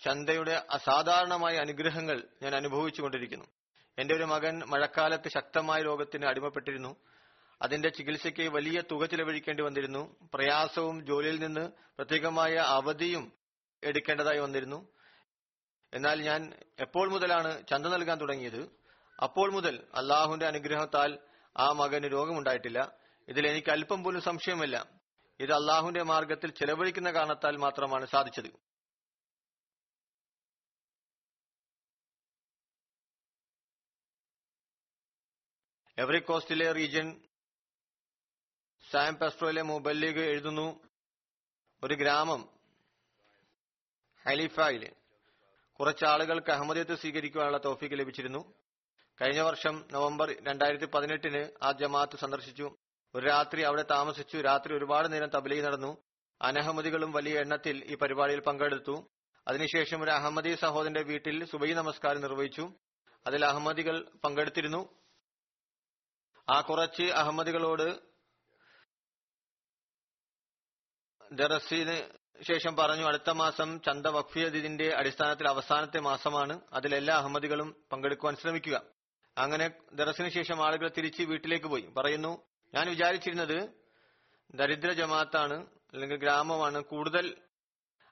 ചന്തയുടെ 0.00 0.54
അസാധാരണമായ 0.70 1.54
അനുഗ്രഹങ്ങൾ 1.56 2.18
ഞാൻ 2.42 2.52
അനുഭവിച്ചുകൊണ്ടിരിക്കുന്നു. 2.56 3.46
എന്റെ 3.98 4.14
ഒരു 4.14 4.24
മകൻ 4.24 4.62
മഴക്കാലത്ത് 4.66 5.28
ശക്തമായ 5.28 5.82
രോഗത്തിന് 5.82 6.26
അടിമപ്പെട്ടിരുന്നു. 6.26 6.96
അതിന്റെ 7.62 7.88
ചികിത്സയ്ക്ക് 7.88 8.48
വലിയ 8.48 8.82
തുക 8.90 9.06
ചിലവഴിക്കേണ്ടി 9.06 9.62
വന്നിരുന്നു. 9.62 10.16
പ്രയാസവും 10.34 11.06
ജോലിയിൽ 11.06 11.40
നിന്ന് 11.40 11.68
പ്രത്യേകമായ 11.68 12.54
അവധിയും 12.54 13.32
എടുക്കേണ്ടതായി 13.84 14.38
വന്നിരുന്നു. 14.38 14.88
എന്നാൽ 15.94 16.22
ഞാൻ 16.22 16.52
എപ്പോൾ 16.78 17.10
മുതലാണ് 17.10 17.66
ചന്ത 17.66 17.86
നൽകാൻ 17.86 18.20
തുടങ്ങിയത്? 18.20 18.70
അപ്പോൾ 19.22 19.52
മുതൽ 19.52 19.84
അള്ളാഹുവിന്റെ 19.94 20.46
അനുഗ്രഹത്താൽ 20.46 21.18
ആ 21.56 21.72
മകന് 21.72 22.12
രോഗമുണ്ടായിട്ടില്ല. 22.12 22.92
ഇതിൽ 23.28 23.48
എനിക്ക് 23.48 23.70
അല്പം 23.70 24.04
പോലും 24.04 24.20
സംശയമില്ല 24.20 24.86
ഇത് 25.40 25.52
അള്ളാഹുവിന്റെ 25.52 26.02
മാർഗത്തിൽ 26.02 26.50
ചെലവഴിക്കുന്ന 26.50 27.10
കാരണത്താൽ 27.10 27.56
മാത്രമാണ് 27.56 28.06
സാധിച്ചത്. 28.06 28.67
എവറി 35.98 36.18
കോസ്റ്റിലെ 36.18 36.72
റീജിയൻ 36.72 37.20
സാം 38.90 39.16
പെസ്ട്രോയിലെ 39.16 39.62
ലീഗ് 39.92 40.20
എഴുതുന്നു. 40.20 40.80
ഒരു 41.82 41.94
ഗ്രാമം 41.94 42.48
ഹലിഫായിൽ 44.26 44.92
കുറച്ച് 45.80 46.04
ആളുകൾക്ക് 46.04 46.50
അഹമ്മദിയത്ത് 46.50 46.98
സ്വീകരിക്കുവാനുള്ള 46.98 47.58
തോഫിക്ക് 47.64 47.98
ലഭിച്ചിരുന്നു. 47.98 48.54
കഴിഞ്ഞ 49.22 49.40
വർഷം 49.40 49.84
നവംബർ 49.92 50.36
രണ്ടായിരത്തി 50.42 50.84
പതിനെട്ടിന് 50.84 51.50
ആ 51.62 51.72
ജമാഅത്ത് 51.72 52.18
സന്ദർശിച്ചു. 52.18 52.76
ഒരു 53.14 53.26
രാത്രി 53.26 53.62
അവിടെ 53.62 53.84
താമസിച്ചു. 53.90 54.36
രാത്രി 54.36 54.76
ഒരുപാട് 54.76 55.12
നേരം 55.12 55.28
തബലീഗ് 55.28 55.64
നടന്നു. 55.64 55.96
അനഹമ്മദികളും 56.42 57.12
വലിയ 57.12 57.40
എണ്ണത്തിൽ 57.40 57.84
ഈ 57.84 57.94
പരിപാടിയിൽ 57.94 58.40
പങ്കെടുത്തു. 58.40 59.08
അതിനുശേഷം 59.48 60.02
ഒരു 60.02 60.10
അഹമ്മദി 60.10 60.54
സഹോദരന്റെ 60.54 61.02
വീട്ടിൽ 61.02 61.44
സുബൈ 61.44 61.72
നമസ്കാരം 61.72 62.20
നിർവഹിച്ചു. 62.20 62.72
അതിൽ 63.26 63.44
അഹമ്മദികൾ 63.44 64.08
പങ്കെടുത്തിരുന്നു. 64.24 65.07
ആ 66.50 66.60
കുറച്ച് 66.60 67.02
അഹമ്മദികളോട് 67.02 67.98
ദറസിന് 71.32 72.10
ശേഷം 72.42 72.76
പറഞ്ഞു 72.76 73.04
അടുത്ത 73.04 73.30
മാസം 73.30 73.80
ചന്ത 73.80 74.06
വഖഫിയതിന്റെ 74.06 74.94
അടിസ്ഥാനത്തിൽ 74.96 75.48
അവസാനത്തെ 75.48 76.00
മാസമാണ്. 76.00 76.60
അതിൽ 76.72 76.94
എല്ലാ 76.94 77.16
അഹമ്മദികളും 77.16 77.84
പങ്കെടുക്കുവാൻ 77.92 78.36
ശ്രമിക്കുക. 78.36 78.82
അങ്ങനെ 79.38 79.70
ദറസിന് 79.92 80.28
ശേഷം 80.28 80.66
ആളുകൾ 80.66 80.88
തിരിച്ച് 80.88 81.22
വീട്ടിലേക്ക് 81.22 81.66
പോയി. 81.66 81.82
പറയുന്നു 81.82 82.42
ഞാൻ 82.74 82.88
വിചാരിച്ചിരുന്നത് 82.88 83.68
ദരിദ്ര 84.54 84.92
ജമാഅത്താണ് 84.92 85.66
അല്ലെങ്കിൽ 85.92 86.16
ഗ്രാമമാണ്. 86.16 86.80
കൂടുതൽ 86.80 87.36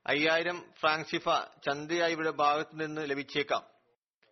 അയ്യായിരം 0.07 0.73
ഫ്രാങ്സിഫ 0.81 1.29
ചന്തയായി 1.67 2.13
ഇവിടെ 2.13 2.31
ഭാഗത്ത് 2.31 2.81
നിന്ന് 2.81 3.11
ലഭിച്ചേക്കാം. 3.11 3.63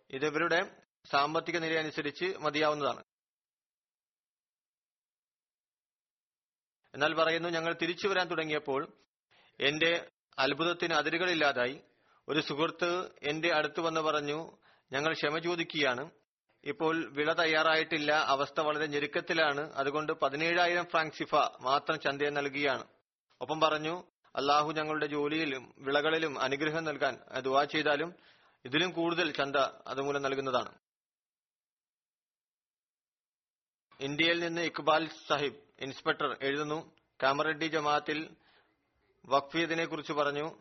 ഇത് 0.09 0.25
ഇവരുടെ 0.25 0.75
സാമ്പത്തിക 1.11 1.57
നില 1.57 1.79
അനുസരിച്ച് 1.79 2.25
മതിയാവുന്നതാണ്. 2.39 3.03
എന്നാൽ 6.95 7.13
പറയുന്നു 7.13 7.49
ഞങ്ങൾ 7.49 7.75
തിരിച്ചു 7.81 8.07
വരാൻ 8.07 8.27
തുടങ്ങിയപ്പോൾ 8.27 8.87
എന്റെ 9.59 10.07
അത്ഭുതത്തിന് 10.39 10.93
അതിരുകളില്ലാതായി. 10.93 11.81
ഒരു 12.27 12.39
സുഹൃത്ത് 12.39 13.11
എന്റെ 13.23 13.53
അടുത്ത് 13.53 13.79
വന്ന് 13.79 14.01
പറഞ്ഞു 14.01 14.57
ഞങ്ങൾ 14.91 15.13
ക്ഷമ 15.13 15.39
ചോദിക്കുകയാണ്. 15.39 16.09
ഇപ്പോൾ 16.63 17.09
വിള 17.11 17.33
തയ്യാറായിട്ടില്ല. 17.33 18.11
അവസ്ഥ 18.11 18.59
വളരെ 18.59 18.85
ഞെരുക്കത്തിലാണ്. 18.85 19.73
അതുകൊണ്ട് 19.73 20.13
പതിനേഴായിരം 20.13 20.85
ഫ്രാങ്ക് 20.85 21.13
സിഫ 21.13 21.35
മാത്രം 21.35 21.99
ചന്തയെ 21.99 22.29
നൽകുകയാണ്. 22.29 22.87
ഒപ്പം 23.41 23.59
പറഞ്ഞു 23.59 24.03
അള്ളാഹു 24.35 24.71
ഞങ്ങളുടെ 24.71 25.05
ജോലിയിലും 25.05 25.73
വിളകളിലും 25.77 26.39
അനുഗ്രഹം 26.39 26.83
നൽകാൻ 26.83 27.19
ദുവാ 27.39 27.63
ചെയ്താലും 27.63 28.13
ഇതിലും 28.65 28.91
കൂടുതൽ 28.91 29.31
ചന്ത 29.31 29.55
അതുമൂലം 29.87 30.21
നൽകുന്നതാണ്. 30.21 30.75
ഇന്ത്യയിൽ 33.99 34.39
നിന്ന് 34.39 34.61
ഇക്ബാൽ 34.61 35.09
സാഹിബ് 35.27 35.64
ഇൻസ്പെക്ടർ 35.79 36.37
എഴുതുന്നു. 36.41 36.91
കാമറഡ്ഡി 37.23 37.65
ജമാഅത്തിൽ 37.65 38.29
വഖഫീദിനെ 39.25 39.85
കുറിച്ച് 39.85 40.13
പറഞ്ഞു. 40.13 40.51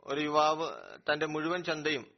ഒരു 0.00 0.20
യുവാവ് 0.20 0.72
തന്റെ 1.12 1.26
മുഴുവൻ 1.26 1.64
ചന്തയും 1.64 2.10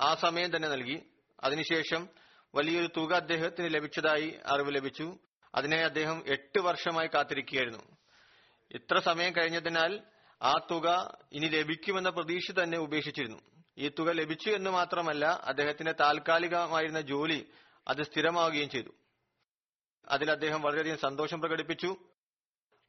ആ 0.00 0.14
സമയം 0.14 0.56
തന്നെ 0.56 0.68
നൽകി. 0.68 1.02
അതിനുശേഷം 1.40 2.08
വലിയൊരു 2.54 2.88
തുക 2.96 3.14
അദ്ദേഹത്തിന് 3.14 3.74
ലഭിച്ചതായി 3.74 4.38
അറിവ് 4.46 4.74
ലഭിച്ചു. 4.74 5.18
അതിനെ 5.54 5.76
അദ്ദേഹം 5.76 6.22
എട്ട് 6.26 6.60
വർഷമായി 6.60 7.08
കാത്തിരിക്കുകയായിരുന്നു. 7.14 7.96
ഇത്ര 8.70 8.98
സമയം 8.98 9.36
കഴിഞ്ഞതിനാൽ 9.36 10.00
ആ 10.42 10.52
തുക 10.70 11.16
ഇനി 11.32 11.46
ലഭിക്കുമെന്ന 11.46 12.08
പ്രതീക്ഷ 12.08 12.50
തന്നെ 12.50 12.78
ഉപേക്ഷിച്ചിരുന്നു. 12.78 13.38
ഈ 13.78 13.88
തുക 13.88 14.10
ലഭിച്ചു 14.10 14.50
എന്ന് 14.50 14.70
മാത്രമല്ല 14.70 15.40
അദ്ദേഹത്തിന്റെ 15.44 15.92
താൽക്കാലികമായിരുന്ന 15.92 17.00
ജോലി 17.00 17.50
അത് 17.88 18.02
സ്ഥിരമാവുകയും 18.02 18.70
ചെയ്തു. 18.70 18.90
അതിൽ 20.08 20.30
അദ്ദേഹം 20.30 20.62
വളരെയധികം 20.62 20.98
സന്തോഷം 20.98 21.40
പ്രകടിപ്പിച്ചു. 21.40 21.96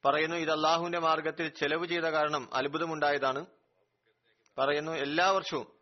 പറയുന്നു 0.06 0.36
ഇത് 0.36 0.51
അള്ളാഹുവിന്റെ 0.51 0.99
മാർഗത്തിൽ 0.99 1.47
ചെലവ് 1.47 1.86
ചെയ്ത 1.86 2.01
കാരണം 2.01 2.53
അത്ഭുതമുണ്ടായതാണ്. 2.53 3.45
പറയുന്നു 4.58 4.91
എല്ലാ 4.91 5.30
വർഷവും 5.30 5.77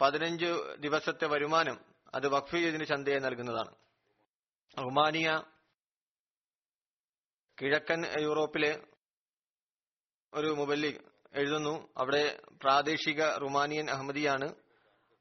പതിനഞ്ച് 0.00 0.76
ദിവസത്തെ 0.78 1.26
വരുമാനം 1.26 1.80
അത് 2.14 2.28
വഖഫ് 2.28 2.50
ചെയ്തതിന് 2.50 2.84
ചന്തയെ 2.84 3.18
നൽകുന്നതാണ്. 3.18 3.74
റുമാനിയ 4.78 5.42
കിഴക്കൻ 7.60 8.04
യൂറോപ്പിലെ 8.20 8.82
ഒരു 10.34 10.46
മുബല്ലി 10.46 11.00
എഴുതുന്നു 11.34 11.88
അവിടെ 11.96 12.42
പ്രാദേശിക 12.62 13.24
റുമാനിയൻ 13.24 13.90
അഹമ്മദിയാണ്. 13.90 14.54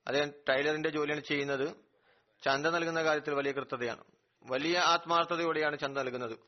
അദ്ദേഹം 0.08 0.32
ടൈലറിന്റെ 0.50 0.90
ജോലിയാണ് 0.90 1.22
ചെയ്യുന്നത്. 1.22 1.76
ചന്ത 2.46 2.68
നൽകുന്ന 2.68 3.04
കാര്യത്തിൽ 3.04 3.34
വലിയ 3.34 3.52
കൃത്യതയാണ്. 3.52 4.04
വലിയ 4.44 4.78
ആത്മാർത്ഥതയോടെയാണ് 4.78 5.80
ചന്ത 5.80 5.98
നൽകുന്നത്. 5.98 6.40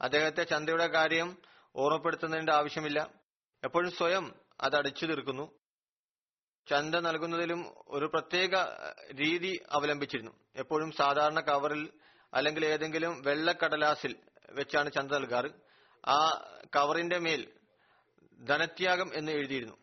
അദ്ദേഹത്തെ 0.00 0.44
ചന്തയുടെ 0.44 0.86
കാര്യം 0.86 1.38
ഓർമ്മപ്പെടുത്തുന്നതിന്റെ 1.76 2.52
ആവശ്യമില്ല. 2.52 3.10
എപ്പോഴും 3.64 3.90
സ്വയം 3.90 4.34
അത് 4.60 4.76
അടിച്ചു 4.76 5.06
തീർക്കുന്നു. 5.06 5.58
ചന്ത 6.70 6.94
നൽകുന്നതിലും 6.94 7.74
ഒരു 7.88 8.06
പ്രത്യേക 8.06 8.56
രീതി 9.20 9.60
അവലംബിച്ചിരുന്നു. 9.70 10.32
എപ്പോഴും 10.56 10.92
സാധാരണ 10.92 11.40
കവറിൽ 11.40 11.92
അല്ലെങ്കിൽ 12.34 12.66
ഏതെങ്കിലും 12.66 13.22
വെള്ളക്കടലാസിൽ 13.22 14.16
വെച്ചാണ് 14.50 14.92
ചന്ത 14.92 15.12
നൽകാറ്. 15.12 15.50
ആ 16.08 16.44
കവറിന്റെ 16.76 17.18
മേൽ 17.18 17.52
ധനത്യാഗം 18.44 19.10
എന്ന് 19.14 19.32
എഴുതിയിരുന്നു. 19.32 19.76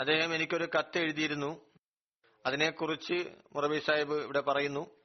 അദ്ദേഹം 0.00 0.34
എനിക്കൊരു 0.34 0.68
കത്ത് 0.78 0.98
എഴുതിയിരുന്നു. 0.98 1.70
അതിനെക്കുറിച്ച് 2.46 3.36
മുറബി 3.52 3.78
സാഹിബ് 3.78 4.14
ഇവിടെ 4.14 4.40
പറയുന്നു. 4.40 4.99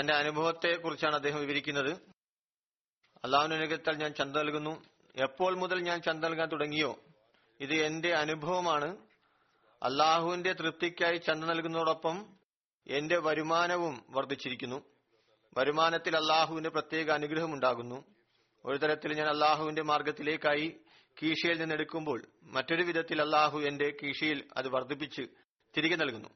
തന്റെ 0.00 0.12
അനുഭവത്തെ 0.12 0.76
കുറിച്ചാണ് 0.76 1.14
അദ്ദേഹം 1.14 1.40
വിവരിക്കുന്നത്. 1.40 1.92
അള്ളാഹുനുഗ്രഹത്താൽ 3.24 3.96
ഞാൻ 3.96 4.14
ചന്ത 4.14 4.36
നൽകുന്നു. 4.36 4.84
എപ്പോൾ 5.16 5.56
മുതൽ 5.56 5.80
ഞാൻ 5.80 6.02
ചന്ത 6.02 6.24
നൽകാൻ 6.24 6.48
തുടങ്ങിയോ? 6.48 6.98
ഇത് 7.60 7.74
എന്റെ 7.74 8.14
അനുഭവമാണ്. 8.14 8.96
അള്ളാഹുവിന്റെ 9.82 10.52
തൃപ്തിക്കായി 10.52 11.16
ചന്ത 11.16 11.44
നൽകുന്നതോടൊപ്പം 11.44 12.26
എന്റെ 12.86 13.18
വരുമാനവും 13.18 14.04
വർദ്ധിച്ചിരിക്കുന്നു. 14.10 14.82
വരുമാനത്തിൽ 15.58 16.16
അള്ളാഹുവിന്റെ 16.16 16.70
പ്രത്യേക 16.70 17.10
അനുഗ്രഹം 17.10 17.52
ഉണ്ടാകുന്നു. 17.52 18.04
ഒരു 18.64 18.76
തരത്തിൽ 18.76 19.14
ഞാൻ 19.14 19.28
അള്ളാഹുവിന്റെ 19.28 19.82
മാർഗത്തിലേക്കായി 19.82 20.80
കീശയിൽ 21.22 21.60
നിന്നെടുക്കുമ്പോൾ 21.60 22.26
മറ്റൊരു 22.42 22.82
വിധത്തിൽ 22.82 23.22
അള്ളാഹു 23.22 23.60
എന്റെ 23.60 23.96
കീശയിൽ 24.02 24.44
അത് 24.56 24.68
വർദ്ധിപ്പിച്ച് 24.68 25.22
തിരികെ 25.76 25.96
നൽകുന്നു. 25.96 26.28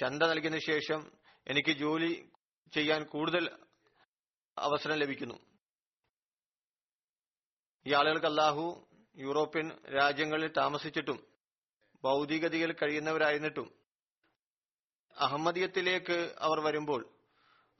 ചന്ത 0.00 0.22
നൽകിയതിനു 0.22 0.60
ശേഷം 0.60 1.10
എനിക്ക് 1.46 1.72
ജോലി 1.72 2.28
ചെയ്യാൻ 2.74 3.04
കൂടുതൽ 3.04 3.66
അവസരം 4.58 4.96
ലഭിക്കുന്നു. 4.96 5.34
ഈ 7.86 7.92
ആളുകൾക്ക് 7.92 8.26
അള്ളാഹു 8.26 8.88
യൂറോപ്യൻ 9.16 9.70
രാജ്യങ്ങളിൽ 9.70 10.52
താമസിച്ചിട്ടും 10.52 11.26
ഭൗതികതയിൽ 12.04 12.72
കഴിയുന്നവരായിരുന്നിട്ടും 12.72 13.78
അഹമ്മദിയത്തിലേക്ക് 15.16 16.34
അവർ 16.38 16.60
വരുമ്പോൾ 16.60 17.14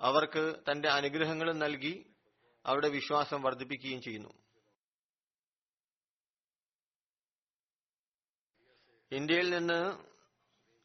അവർക്ക് 0.01 0.63
തന്റെ 0.71 0.89
അനുഗ്രഹങ്ങൾ 0.89 1.53
നൽകി 1.53 2.15
അവരുടെ 2.67 2.89
വിശ്വാസം 2.89 3.43
വർദ്ധിപ്പിക്കുകയും 3.43 4.03
ചെയ്യുന്നു. 4.03 4.29
ഇന്ത്യയിൽ 9.13 9.51
നിന്ന് 9.51 10.05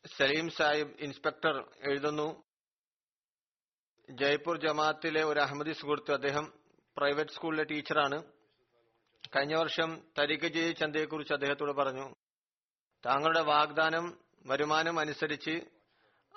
സലീം 0.08 0.50
സാഹിബ് 0.50 0.94
ഇൻസ്പെക്ടർ 1.00 1.72
എഴുതുന്നു. 1.89 2.53
ജയ്പൂർ 4.10 4.58
ജമാഅത്തിലെ 4.58 5.24
ഒരു 5.24 5.39
അഹമ്മദി 5.39 5.72
സുഹൃത്ത് 5.72 6.13
അദ്ദേഹം 6.13 6.54
പ്രൈവറ്റ് 6.98 7.32
സ്കൂളിലെ 7.32 7.63
ടീച്ചറാണ്. 7.63 8.24
കഴിഞ്ഞ 9.36 9.56
വർഷം 9.56 10.02
തരിക 10.20 10.48
ജയ് 10.48 10.74
ചന്തയെക്കുറിച്ച് 10.74 11.34
അദ്ദേഹത്തോട് 11.34 11.72
പറഞ്ഞു. 11.72 12.16
താങ്കളുടെ 13.06 13.42
വാഗ്ദാനം 13.42 14.18
വരുമാനം 14.46 15.00
അനുസരിച്ച് 15.00 15.62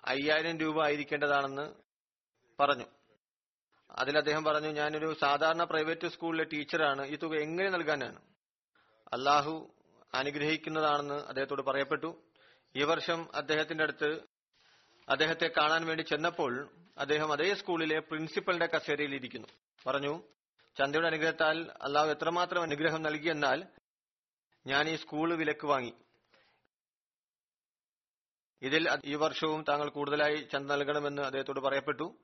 അയ്യായിരം 0.05 0.59
രൂപ 0.59 0.85
ആയിരിക്കേണ്ടതാണെന്ന് 0.85 1.75
പറഞ്ഞു. 2.61 2.85
അതിൽ 3.91 4.19
അദ്ദേഹം 4.19 4.45
പറഞ്ഞു 4.45 4.69
ഞാനൊരു 4.69 5.15
സാധാരണ 5.21 5.65
പ്രൈവറ്റ് 5.65 6.09
സ്കൂളിലെ 6.09 6.45
ടീച്ചറാണ്. 6.45 7.07
ഈ 7.07 7.17
തുക 7.17 7.35
എങ്ങനെ 7.35 7.71
നൽകാനാണ്? 7.71 8.21
അള്ളാഹു 9.13 9.75
അനുഗ്രഹിക്കുന്നതാണെന്ന് 10.15 11.15
അദ്ദേഹത്തോട് 11.15 11.63
പറയപ്പെട്ടു. 11.63 12.23
ഈ 12.77 12.83
വർഷം 12.83 13.37
അദ്ദേഹത്തിന്റെ 13.37 13.85
അടുത്ത് 13.85 14.36
അദ്ദേഹത്തെ 15.09 15.51
കാണാൻ 15.57 15.87
വേണ്ടി 15.87 16.03
ചെന്നപ്പോൾ 16.03 16.71
അദ്ദേഹം 16.99 17.33
അതേ 17.33 17.55
സ്കൂളിലെ 17.55 17.99
പ്രിൻസിപ്പലിന്റെ 17.99 18.67
കസേരയിൽ 18.67 19.15
ഇരിക്കുന്നു. 19.15 19.49
പറഞ്ഞു 19.87 20.23
ചന്തയുടെ 20.79 21.07
അനുഗ്രഹത്താൽ 21.07 21.71
അള്ളാഹു 21.83 22.09
എത്രമാത്രം 22.09 22.63
അനുഗ്രഹം 22.63 23.03
നൽകിയെന്നാൽ 23.03 23.65
ഞാൻ 24.67 24.89
ഈ 24.89 24.97
സ്കൂൾ 24.97 25.35
വിലക്ക് 25.35 25.67
വാങ്ങി. 25.67 25.93
ഇതിൽ 28.63 28.89
ഈ 29.05 29.15
വർഷവും 29.15 29.65
താങ്കൾ 29.69 29.89
കൂടുതലായി 29.89 30.37
ചന്ത 30.37 30.71
നൽകണമെന്ന് 30.71 31.23
അദ്ദേഹത്തോട് 31.23 31.61
പറയപ്പെട്ടു. 31.61 32.17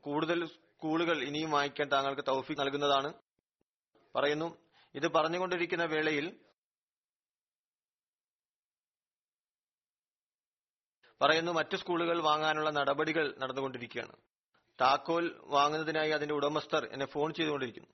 കൂടുതൽ 0.00 0.46
സ്കൂളുകൾ 0.46 1.22
ഇനിയും 1.22 1.50
വാങ്ങിക്കാൻ 1.50 1.92
താങ്കൾക്ക് 1.92 2.22
തൗഫീഖ് 2.28 2.60
നൽകുന്നതാണ്. 2.60 3.12
പറയുന്നു 4.16 4.58
ഇത് 4.94 5.08
പറഞ്ഞുകൊണ്ടിരിക്കുന്ന 5.08 5.84
വേളയിൽ 5.84 6.40
പറയുന്നു 11.22 11.52
മറ്റു 11.52 11.76
സ്കൂളുകൾ 11.76 12.22
വാങ്ങാനുള്ള 12.22 12.70
നടപടികൾ 12.70 13.34
നടന്നുകൊണ്ടിരിക്കുകയാണ്. 13.38 14.12
താക്കോൽ 14.80 15.40
വാങ്ങുന്നതിനായി 15.44 16.10
അതിന്റെ 16.10 16.34
ഉടമസ്ഥർ 16.34 16.88
എന്നെ 16.92 17.06
ഫോൺ 17.06 17.34
ചെയ്തുകൊണ്ടിരിക്കുന്നു. 17.34 17.88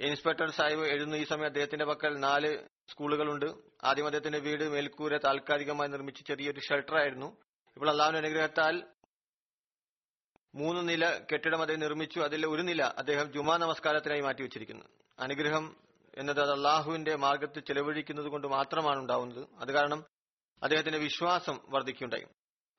ഇൻസ്പെക്ടർ 0.00 0.50
സാഹിബ് 0.50 0.86
എഴുതുന്ന 0.86 1.14
ഈ 1.14 1.24
സമയം 1.24 1.46
അദ്ദേഹത്തിന്റെ 1.46 1.84
പക്കൽ 1.84 2.18
നാല് 2.18 2.64
സ്കൂളുകളുണ്ട്. 2.88 3.46
ആദ്യം 3.84 4.04
അദ്ദേഹത്തിന്റെ 4.04 4.38
വീട് 4.38 4.64
മേൽക്കൂര 4.64 5.16
താൽക്കാലികമായി 5.16 5.88
നിർമ്മിച്ച 5.88 6.22
ചെറിയൊരു 6.22 6.60
ഷെൽട്ടറായിരുന്നു 6.60 7.36
ഇപ്പോൾ 7.76 7.90
അള്ളാഹുവിന്റെ 7.90 8.28
അനുഗ്രഹത്താൽ 8.28 8.82
മൂന്ന് 10.54 10.88
നില 10.88 11.18
കെട്ടിടം 11.32 11.60
അദ്ദേഹം 11.60 11.80
നിർമ്മിച്ചു. 11.80 12.20
അതിലെ 12.20 12.48
ഒരു 12.48 12.62
നില 12.62 12.82
അദ്ദേഹം 12.82 13.32
ജുമാ 13.32 13.56
നമസ്കാരത്തിനായി 13.56 14.20
മാറ്റിവെച്ചിരിക്കുന്നു 14.20 14.84
അനുഗ്രഹം 15.18 15.76
എന്നത് 16.14 16.40
അത് 16.40 16.52
അള്ളാഹുവിന്റെ 16.52 17.16
മാർഗത്തിൽ 17.16 17.60
ചെലവഴിക്കുന്നത് 17.60 18.26
കൊണ്ട് 18.26 18.46
മാത്രമാണ് 18.46 18.98
ഉണ്ടാവുന്നത്. 18.98 19.46
അത് 19.58 19.72
കാരണം 19.72 20.04
അദ്ദേഹത്തിന്റെ 20.62 20.98
വിശ്വാസം 20.98 21.60
വർദ്ധിക്കുകയുണ്ടായി. 21.68 22.26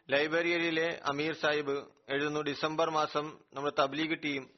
ലൈബ്രറിയിലെ 0.10 1.02
അമീർ 1.06 1.34
സാഹിബ് 1.34 1.86
എഴുതുന്നു 2.10 2.40
ഡിസംബർ 2.40 2.90
മാസം 2.90 3.40
നമ്മുടെ 3.54 3.74
തബ്ലീഗ് 3.80 4.24
ടീം 4.24 4.50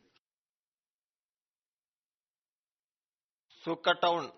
സുക്ക 3.66 3.92
ടൗൺ 3.92 4.32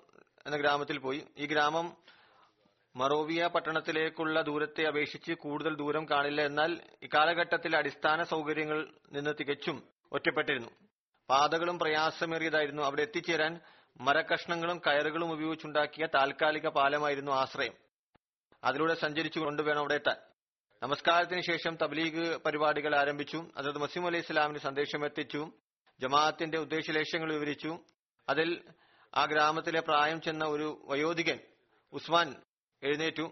എന്ന 0.46 0.58
ഗ്രാമത്തിൽ 0.58 0.98
പോയി. 0.98 1.28
ഈ 1.38 1.46
ഗ്രാമം 1.46 1.98
മറോവിയ 2.96 3.48
പട്ടണത്തിലേക്കുള്ള 3.48 4.42
ദൂരത്തെ 4.42 4.88
അപേക്ഷിച്ച് 4.88 5.34
കൂടുതൽ 5.34 5.76
ദൂരം 5.76 6.10
കാണില്ല. 6.10 6.42
എന്നാൽ 6.42 6.82
ഇക്കാലഘട്ടത്തിൽ 7.02 7.78
അടിസ്ഥാന 7.78 8.24
സൗകര്യങ്ങൾ 8.24 8.94
നിന്ന് 9.12 9.32
തികച്ചും 9.40 9.90
ഒറ്റപ്പെട്ടിരുന്നു. 10.12 10.70
പാതകളും 11.30 11.80
പ്രയാസമേറിയതായിരുന്നു. 11.80 12.84
അവിടെ 12.84 13.02
എത്തിച്ചേരാൻ 13.02 13.62
മരക്കഷ്ണങ്ങളും 13.98 14.82
കയറുകളും 14.88 15.32
ഉപയോഗിച്ചുണ്ടാക്കിയ 15.32 16.08
താൽക്കാലിക 16.16 16.68
പാലമായിരുന്നു 16.68 17.32
ആശ്രയം. 17.32 17.74
അതിലൂടെ 18.66 18.94
സഞ്ചരിച്ചു 18.94 19.40
കൊണ്ടുവേണം 19.40 19.80
അവിടെ 19.80 19.94
എത്താൻ 19.94 20.16
നമസ്കാരത്തിന് 20.84 21.42
ശേഷം 21.42 21.76
തബ്ലീഗ് 21.76 22.38
പരിപാടികൾ 22.38 22.96
ആരംഭിച്ചു. 22.96 23.46
അതത് 23.58 23.78
മസീം 23.78 24.06
അലൈഹി 24.06 24.24
ഇസ്ലാമിന് 24.24 24.60
സന്ദേശം 24.60 25.06
എത്തിച്ചു 25.06 25.52
ജമാഅത്തിന്റെ 26.00 26.58
ഉദ്ദേശ 26.58 26.92
ലക്ഷ്യങ്ങൾ 26.92 27.34
വിവരിച്ചു. 27.34 27.80
അതിൽ 28.30 28.62
ആ 29.16 29.26
ഗ്രാമത്തിലെ 29.26 29.80
പ്രായം 29.80 30.22
ചെന്ന 30.22 30.46
ഒരു 30.46 30.86
വയോധികൻ 30.88 31.40
ഉസ്മാൻ 31.94 32.36
എഴുന്നേറ്റു. 32.84 33.32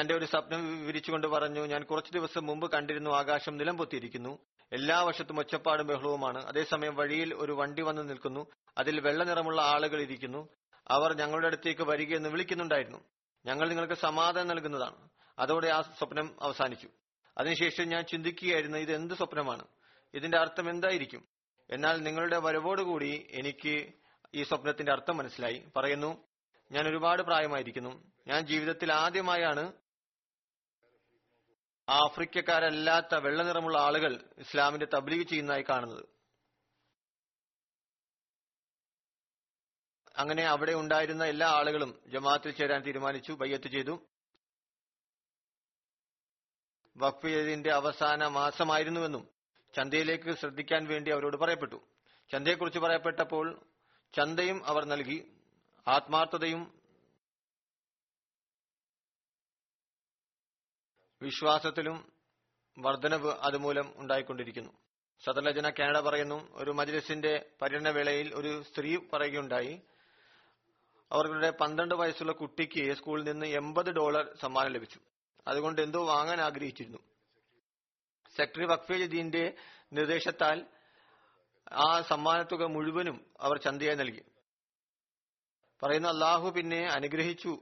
തന്റെ 0.00 0.16
ഒരു 0.16 0.24
സ്വപ്നം 0.24 0.80
വിവരിച്ചുകൊണ്ട് 0.80 1.26
പറഞ്ഞു 1.26 1.66
ഞാൻ 1.66 1.82
കുറച്ചു 1.82 2.12
ദിവസം 2.12 2.46
മുമ്പ് 2.46 2.72
കണ്ടിരുന്നു 2.72 3.10
ആകാശം 3.10 3.56
നിലംപൊത്തിയിരിക്കുന്നു. 3.56 4.38
എല്ലാ 4.72 5.02
വശത്തും 5.02 5.38
ഒച്ചപ്പാടും 5.38 5.86
ബഹളവുമാണ്. 5.86 6.46
അതേസമയം 6.46 6.94
വഴിയിൽ 6.94 7.34
ഒരു 7.34 7.52
വണ്ടി 7.52 7.82
വന്നു 7.82 8.02
നിൽക്കുന്നു. 8.02 8.46
അതിൽ 8.78 9.00
വെള്ള 9.00 9.24
നിറമുള്ള 9.24 9.62
ആളുകൾ 9.62 10.00
ഇരിക്കുന്നു. 10.00 10.48
അവർ 10.88 11.16
ഞങ്ങളുടെ 11.16 11.46
അടുത്തേക്ക് 11.46 11.82
വരികയെന്ന് 11.82 12.28
വിളിക്കുന്നുണ്ടായിരുന്നു. 12.28 12.98
ഞങ്ങൾ 13.48 13.68
നിങ്ങൾക്ക് 13.68 13.94
സമാധാനം 13.94 14.48
നൽകുന്നതാണ്. 14.48 15.08
അതോടെ 15.38 15.68
ആ 15.68 15.82
സ്വപ്നം 15.82 16.36
അവസാനിച്ചു. 16.42 16.88
അതിനുശേഷം 17.38 17.88
ഞാൻ 17.88 18.04
ചിന്തിക്കുകയായിരുന്നു 18.04 18.78
ഇത് 18.78 18.92
എന്ത് 18.92 19.14
സ്വപ്നമാണ്? 19.14 19.66
ഇതിന്റെ 20.14 20.38
അർത്ഥം 20.38 20.70
എന്തായിരിക്കും? 20.70 21.28
എന്നാൽ 21.70 22.02
നിങ്ങളുടെ 22.02 22.38
വരവോടുകൂടി 22.38 23.26
എനിക്ക് 23.30 23.92
ഈ 24.34 24.42
സ്വപ്നത്തിന്റെ 24.42 24.92
അർത്ഥം 24.92 25.16
മനസ്സിലായി. 25.16 25.64
പറയുന്നു 25.76 26.24
ഞാൻ 26.72 26.88
ഒരുപാട് 26.88 27.22
പ്രായമായിരിക്കുന്നു. 27.22 28.12
ഞാൻ 28.26 28.46
ജീവിതത്തിൽ 28.46 28.92
ആദ്യമായാണ് 28.92 29.72
ആഫ്രിക്കക്കാരല്ലാത്ത 31.88 33.14
വെള്ളനിറമുള്ള 33.14 33.78
ആളുകൾ 33.78 34.24
ഇസ്ലാമിന്റെ 34.38 34.86
തബ്ലീഗ് 34.94 35.28
ചെയ്യുന്നതായി 35.28 35.64
കാണുന്നത്. 35.68 36.04
അങ്ങനെ 40.18 40.44
അവിടെ 40.44 40.72
ഉണ്ടായിരുന്ന 40.72 41.24
എല്ലാ 41.24 41.48
ആളുകളും 41.48 42.02
ജമാഅത്തിൽ 42.06 42.50
ചേരാൻ 42.50 42.82
തീരുമാനിച്ചു 42.86 43.32
ബയ്യത്ത് 43.32 43.68
ചെയ്തു. 43.68 44.06
വഖഫ് 46.96 47.26
ചെയ്തതിന്റെ 47.26 47.70
അവസാന 47.72 48.26
മാസമായിരുന്നുവെന്നും 48.26 49.28
ചന്തയിലേക്ക് 49.74 50.36
ശ്രദ്ധിക്കാൻ 50.36 50.86
വേണ്ടി 50.86 51.10
അവരോട് 51.10 51.36
പറയപ്പെട്ടു. 51.36 51.80
ചന്തയെക്കുറിച്ച് 52.32 52.78
പറയപ്പെട്ടപ്പോൾ 52.78 53.60
ചന്തയും 54.16 54.66
അവർ 54.66 54.84
നൽകി. 54.84 55.32
ആത്മാർത്ഥതയും 55.88 56.80
വിശ്വാസത്തിലും 61.22 62.12
വർധനവ് 62.78 63.32
അതുമൂലം 63.40 63.92
ഉണ്ടായിക്കൊണ്ടിരിക്കുന്നു. 63.96 64.72
സദർലജന 65.24 65.70
കാനഡ 65.70 66.00
പറയുന്നു 66.00 66.54
ഒരു 66.54 66.70
മജ്ലിസിന്റെ 66.70 67.50
പര്യടന 67.62 67.90
വേളയിൽ 67.90 68.34
ഒരു 68.34 68.62
സ്ത്രീ 68.62 68.96
പറയുകയുണ്ടായി. 69.12 69.82
അവരുടെ 71.12 71.50
പന്ത്രണ്ട് 71.50 71.94
വയസ്സുള്ള 71.94 72.32
കുട്ടിക്ക് 72.32 72.94
സ്കൂളിൽ 72.94 73.24
നിന്ന് 73.24 73.46
എൺപത് 73.46 73.90
ഡോളർ 73.90 74.36
സമ്മാനം 74.42 74.72
ലഭിച്ചു. 74.72 75.00
അതുകൊണ്ട് 75.48 75.80
എന്തോ 75.82 76.06
വാങ്ങാൻ 76.06 76.40
ആഗ്രഹിച്ചിരുന്നു. 76.40 76.98
സെക്രട്ടറി 78.36 78.64
വഖഫേജീന്റെ 78.64 79.54
നിർദ്ദേശത്താൽ 79.92 80.66
ആ 81.72 82.00
സമ്മാനത്തുക 82.00 82.64
മുഴുവനും 82.64 83.26
അവർ 83.40 83.58
ചന്തയായി 83.58 83.96
നൽകി. 83.96 84.22
പറയുന്ന 85.82 86.08
അള്ളാഹു 86.08 86.50
പിന്നെ 86.50 86.88
അനുഗ്രഹിച്ചു. 86.88 87.58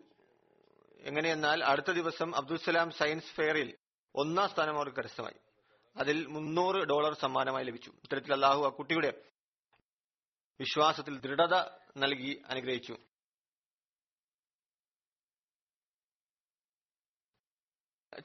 എങ്ങനെയെന്നാൽ 1.01 1.65
അടുത്ത 1.65 1.91
ദിവസം 1.91 2.37
അബ്ദുൽസലാം 2.37 2.91
സയൻസ് 2.91 3.27
ഫെയറിൽ 3.27 3.77
ഒന്നാം 4.15 4.49
സ്ഥാനം 4.49 4.77
അവർക്ക് 4.77 4.97
കരസ്ഥമായി. 4.97 5.35
അതിൽ 5.97 6.27
മുന്നൂറ് 6.27 6.77
ഡോളർ 6.77 7.15
സമ്മാനമായി 7.15 7.65
ലഭിച്ചു. 7.65 7.91
ഇത്തരത്തിൽ 7.91 8.33
അള്ളാഹു 8.33 8.67
ആ 8.67 8.69
കുട്ടിയുടെ 8.69 9.13
വിശ്വാസത്തിൽ 10.61 11.19
ദൃഢത 11.19 11.55
നൽകി 11.97 12.43
അനുഗ്രഹിച്ചു. 12.47 12.97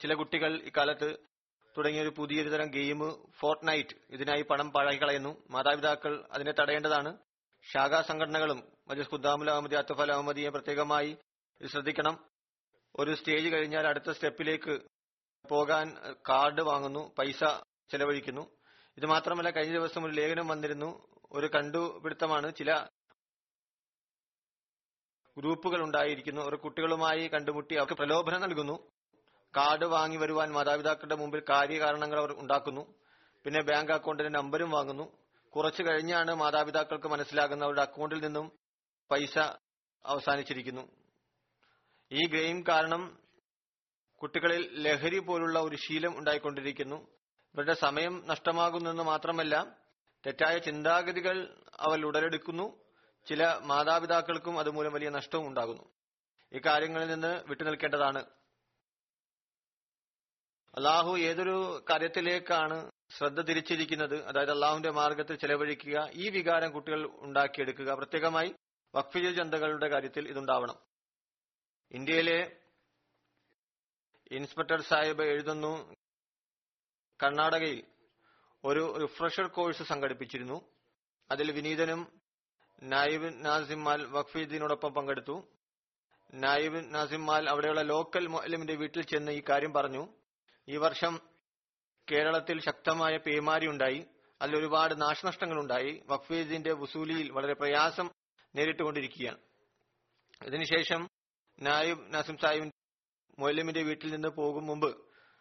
ചില 0.00 0.14
കുട്ടികൾ 0.14 0.56
ഇക്കാലത്ത് 0.56 1.16
തുടങ്ങിയ 1.78 2.02
ഒരു 2.02 2.08
പുതിയൊരു 2.08 2.48
തരം 2.48 2.70
ഗെയിം 2.70 3.28
ഫോർട്ട് 3.38 3.68
നൈറ്റ് 3.68 3.96
ഇതിനായി 4.10 4.42
പണം 4.42 4.70
പാഴാക്കി 4.70 5.02
കളയുന്നു 5.02 5.42
മാതാപിതാക്കൾ 5.50 6.28
അതിനെ 6.32 6.52
തടയേണ്ടതാണ്. 6.52 7.18
ശാഖാ 7.72 8.02
സംഘടനകളും 8.02 8.72
മജീസ് 8.88 9.08
ഖുദ്ദാമുൽ 9.08 9.50
അഹമ്മദി 9.50 9.74
അത്തഫ് 9.74 10.00
അൽ 10.00 10.12
അഹമ്മദിയെ 10.12 10.48
പ്രത്യേകമായി 10.48 11.16
ശ്രദ്ധിക്കണം. 11.66 12.24
ഒരു 12.96 13.14
സ്റ്റേജ് 13.14 13.48
കഴിഞ്ഞാൽ 13.48 13.86
അടുത്ത 13.86 14.10
സ്റ്റെപ്പിലേക്ക് 14.10 14.80
പോകാൻ 15.48 16.14
കാർഡ് 16.28 16.62
വാങ്ങുന്നു 16.62 17.14
പൈസ 17.18 17.40
ചെലവഴിക്കുന്നു. 17.90 18.56
ഇത് 18.96 19.06
മാത്രമല്ല 19.06 19.50
കഴിഞ്ഞ 19.50 19.72
ദിവസം 19.72 20.04
ഒരു 20.04 20.12
ലേഖനം 20.12 20.48
വന്നിരുന്നു. 20.48 21.06
ഒരു 21.32 21.46
കണ്ടുപിടുത്തമാണ്. 21.46 22.54
ചില 22.54 22.86
ഗ്രൂപ്പുകൾ 25.38 25.82
ഉണ്ടായിരിക്കുന്നു. 25.82 26.40
ഒരു 26.42 26.56
കുട്ടികളുമായി 26.56 27.28
കണ്ടുമുട്ടി 27.28 27.74
അവർക്ക് 27.74 27.94
പ്രലോഭനം 27.94 28.40
നൽകുന്നു. 28.40 28.90
കാർഡ് 29.56 29.84
വാങ്ങി 29.84 30.16
വരുവാൻ 30.16 30.52
മാതാപിതാക്കളുടെ 30.52 31.14
മുമ്പിൽ 31.14 31.42
കാര്യകാരണങ്ങൾ 31.50 32.18
അവർ 32.18 32.32
ഉണ്ടാക്കുന്നു. 32.32 32.94
പിന്നെ 33.44 33.62
ബാങ്ക് 33.62 33.92
അക്കൗണ്ടിന്റെ 33.92 34.38
നമ്പരും 34.38 34.70
വാങ്ങുന്നു. 34.70 35.18
കുറച്ചു 35.50 35.82
കഴിഞ്ഞാണ് 35.82 36.34
മാതാപിതാക്കൾക്ക് 36.34 37.08
മനസ്സിലാകുന്ന 37.08 37.64
അവരുടെ 37.64 37.82
അക്കൗണ്ടിൽ 37.82 38.24
നിന്നും 38.24 38.52
പൈസ 39.10 39.38
അവസാനിച്ചിരിക്കുന്നു. 40.06 40.88
ഈ 42.12 42.26
ഗെയിം 42.28 42.64
കാരണം 42.68 43.18
കുട്ടികളിൽ 44.16 44.82
ലഹരി 44.82 45.18
പോലുള്ള 45.18 45.58
ഒരു 45.58 45.76
ശീലം 45.76 46.18
ഉണ്ടായിക്കൊണ്ടിരിക്കുന്നു. 46.18 46.96
ഇവരുടെ 47.54 47.72
സമയം 47.72 48.22
നഷ്ടമാകുന്നെന്ന് 48.26 49.02
മാത്രമല്ല 49.02 49.66
തെറ്റായ 50.26 50.58
ചിന്താഗതികൾ 50.58 51.56
അവൽ 51.80 52.06
ഉടലെടുക്കുന്നു. 52.06 52.80
ചില 53.26 53.58
മാതാപിതാക്കൾക്കും 53.62 54.58
അതുമൂലം 54.58 54.92
വലിയ 54.92 55.08
നഷ്ടവും 55.08 55.48
ഉണ്ടാകുന്നു. 55.48 55.82
ഇക്കാര്യങ്ങളിൽ 56.52 57.08
കാര്യങ്ങളിൽ 57.08 57.14
നിന്ന് 57.14 57.48
വിട്ടുനിൽക്കേണ്ടതാണ്. 57.48 58.24
അള്ളാഹു 60.74 61.18
ഏതൊരു 61.18 61.84
കാര്യത്തിലേക്കാണ് 61.90 62.90
ശ്രദ്ധ 63.18 63.40
തിരിച്ചിരിക്കുന്നത്? 63.40 64.24
അതായത് 64.24 64.50
അള്ളാഹുവിന്റെ 64.50 64.90
മാർഗത്തിൽ 64.90 65.36
ചെലവഴിക്കുക 65.36 66.10
ഈ 66.12 66.28
വികാരം 66.28 66.72
കുട്ടികൾ 66.72 67.10
ഉണ്ടാക്കിയെടുക്കുക. 67.14 67.94
പ്രത്യേകമായി 67.94 68.54
വഖഫിജ 68.94 69.36
ചന്തകളുടെ 69.36 69.88
കാര്യത്തിൽ 69.88 70.28
ഇതുണ്ടാവണം. 70.28 70.74
ഇന്ത്യയിലെ 71.92 72.56
ഇൻസ്പെക്ടർ 74.32 74.80
സാഹിബ് 74.80 75.22
എഴുതുന്നു 75.22 75.94
കർണാടകയിൽ 77.22 77.84
ഒരു 78.64 78.98
റിഫ്രഷർ 79.02 79.46
കോഴ്സ് 79.46 79.82
സംഘടിപ്പിച്ചിരുന്നു. 79.82 80.60
അതിൽ 81.30 81.52
വിനീതനും 81.52 82.20
നായിബ് 82.82 83.44
നാസിമാൽ 83.44 84.06
വഖഫീദ്ദീനോടൊപ്പം 84.06 84.94
പങ്കെടുത്തു. 84.94 85.48
നായിബ് 86.34 86.94
നാസിമാൽ 86.94 87.48
അവിടെയുള്ള 87.48 87.82
ലോക്കൽ 87.82 88.26
മൊലിമിന്റെ 88.26 88.74
വീട്ടിൽ 88.74 89.02
ചെന്ന് 89.02 89.32
ഈ 89.32 89.42
കാര്യം 89.48 89.72
പറഞ്ഞു. 89.72 90.21
ഈ 90.68 90.76
വർഷം 90.76 91.20
കേരളത്തിൽ 92.10 92.60
ശക്തമായ 92.60 93.16
പേമാരി 93.16 93.66
ഉണ്ടായി. 93.66 94.06
അതിൽ 94.42 94.56
ഒരുപാട് 94.56 95.02
നാശനഷ്ടങ്ങൾ 95.02 95.60
ഉണ്ടായി 95.60 96.02
വഖഫീദിന്റെ 96.08 96.72
വസൂലിയിൽ 96.72 97.30
വളരെ 97.30 97.52
പ്രയാസം 97.52 98.10
നേരിട്ടുകൊണ്ടിരിക്കുകയാണ്. 98.56 99.38
ഇതിനുശേഷം 100.46 101.08
നായിബ് 101.62 102.14
നാസിം 102.14 102.36
സാഹിബ് 102.36 102.70
മൊയ്ലിമിന്റെ 103.38 103.82
വീട്ടിൽ 103.82 104.12
നിന്ന് 104.12 104.28
പോകും 104.28 104.66
മുമ്പ് 104.66 104.96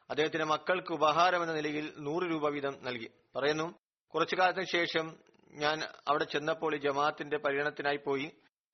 അദ്ദേഹത്തിന്റെ 0.09 0.45
മക്കൾക്ക് 0.45 0.93
ഉപഹാരം 0.93 1.43
എന്ന 1.43 1.53
നിലയിൽ 1.53 1.93
നൂറ് 1.97 2.23
രൂപ 2.23 2.49
വീതം 2.49 2.77
നൽകി. 2.81 3.09
പറയുന്നു 3.35 3.79
കുറച്ചു 4.13 4.35
കാലത്തിന് 4.35 4.65
ശേഷം 4.65 5.17
ഞാൻ 5.51 5.83
അവിടെ 6.07 6.23
ചെന്നപ്പോൾ 6.23 6.75
ഈ 6.75 6.77
ജമാഅത്തിന്റെ 6.77 7.37
പരിഗണനത്തിനായി 7.37 7.97
പോയി. 7.97 8.31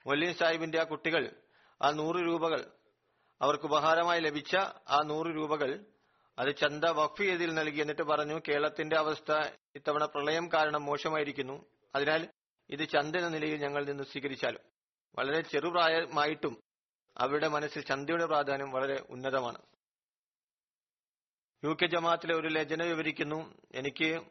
മൊല്ലീം 0.08 0.36
സാഹിബിന്റെ 0.36 0.80
ആ 0.80 0.84
കുട്ടികൾ 0.84 1.42
ആ 1.82 1.90
നൂറ് 1.90 2.16
രൂപകൾ 2.16 2.72
അവർക്ക് 3.42 3.64
ഉപഹാരമായി 3.64 4.20
ലഭിച്ച 4.20 4.56
ആ 4.90 5.02
നൂറ് 5.06 5.28
രൂപകൾ 5.36 5.86
അത് 6.40 6.56
ചന്ത 6.56 6.84
വഖഫ് 6.86 7.22
ചെയ്തിൽ 7.22 7.54
നൽകി 7.54 7.82
എന്നിട്ട് 7.82 8.02
പറഞ്ഞു 8.02 8.42
കേരളത്തിന്റെ 8.48 8.96
അവസ്ഥ 8.96 9.32
ഇത്തവണ 9.76 10.06
പ്രളയം 10.06 10.50
കാരണം 10.54 10.86
മോശമായിരിക്കുന്നു. 10.86 11.66
അതിനാൽ 11.96 12.30
ഇത് 12.70 12.90
ചന്ത 12.90 13.16
എന്ന 13.16 13.30
നിലയിൽ 13.30 13.62
ഞങ്ങൾ 13.62 13.86
നിന്ന് 13.86 14.04
സ്വീകരിച്ചാലും 14.04 14.62
വളരെ 15.18 15.42
ചെറുപ്രായമായിട്ടും 15.42 16.64
അവരുടെ 17.18 17.48
മനസ്സിൽ 17.48 17.82
ചന്തയുടെ 17.82 18.26
പ്രാധാന്യം 18.26 18.72
വളരെ 18.72 19.04
ഉന്നതമാണ്. 19.10 19.58
യു 21.64 21.78
കെ 21.82 21.86
ജമാഅത്തിലെ 21.86 22.36
ഒരു 22.36 22.48
ലജന 22.48 22.84
വിവരിക്കുന്നു. 22.84 23.54
എനിക്ക് 23.76 24.22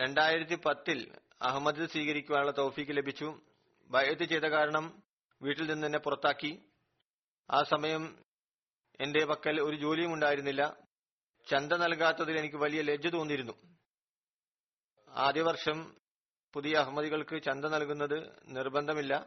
രണ്ടായിരത്തി 0.00 0.54
പത്തിൽ 0.54 1.12
അഹമ്മദ് 1.42 1.88
സ്വീകരിക്കുവാനുള്ള 1.88 2.50
തൗഫീക്ക് 2.50 2.96
ലഭിച്ചു. 2.96 3.40
ബയത്ത് 3.90 4.22
ചെയ്ത 4.22 4.42
കാരണം 4.42 5.02
വീട്ടിൽ 5.42 5.70
നിന്ന് 5.70 5.86
എന്നെ 5.86 5.98
പുറത്താക്കി. 5.98 6.70
ആ 7.50 7.62
സമയം 7.62 8.24
എന്റെ 9.00 9.24
പക്കൽ 9.24 9.60
ഒരു 9.60 9.76
ജോലിയും 9.76 10.12
ഉണ്ടായിരുന്നില്ല. 10.12 10.87
ചന്ത 11.50 11.72
നൽകാത്തതിൽ 11.72 12.38
എനിക്ക് 12.38 12.56
വലിയ 12.56 12.82
ലജ്ജ 12.82 13.06
തോന്നിയിരുന്നു. 13.06 13.52
ആദ്യ 15.08 15.42
വർഷം 15.42 15.96
പുതിയ 16.52 16.74
അഹമ്മദികൾക്ക് 16.74 17.42
ചന്ത 17.42 17.64
നൽകുന്നത് 17.64 18.32
നിർബന്ധമില്ല. 18.46 19.26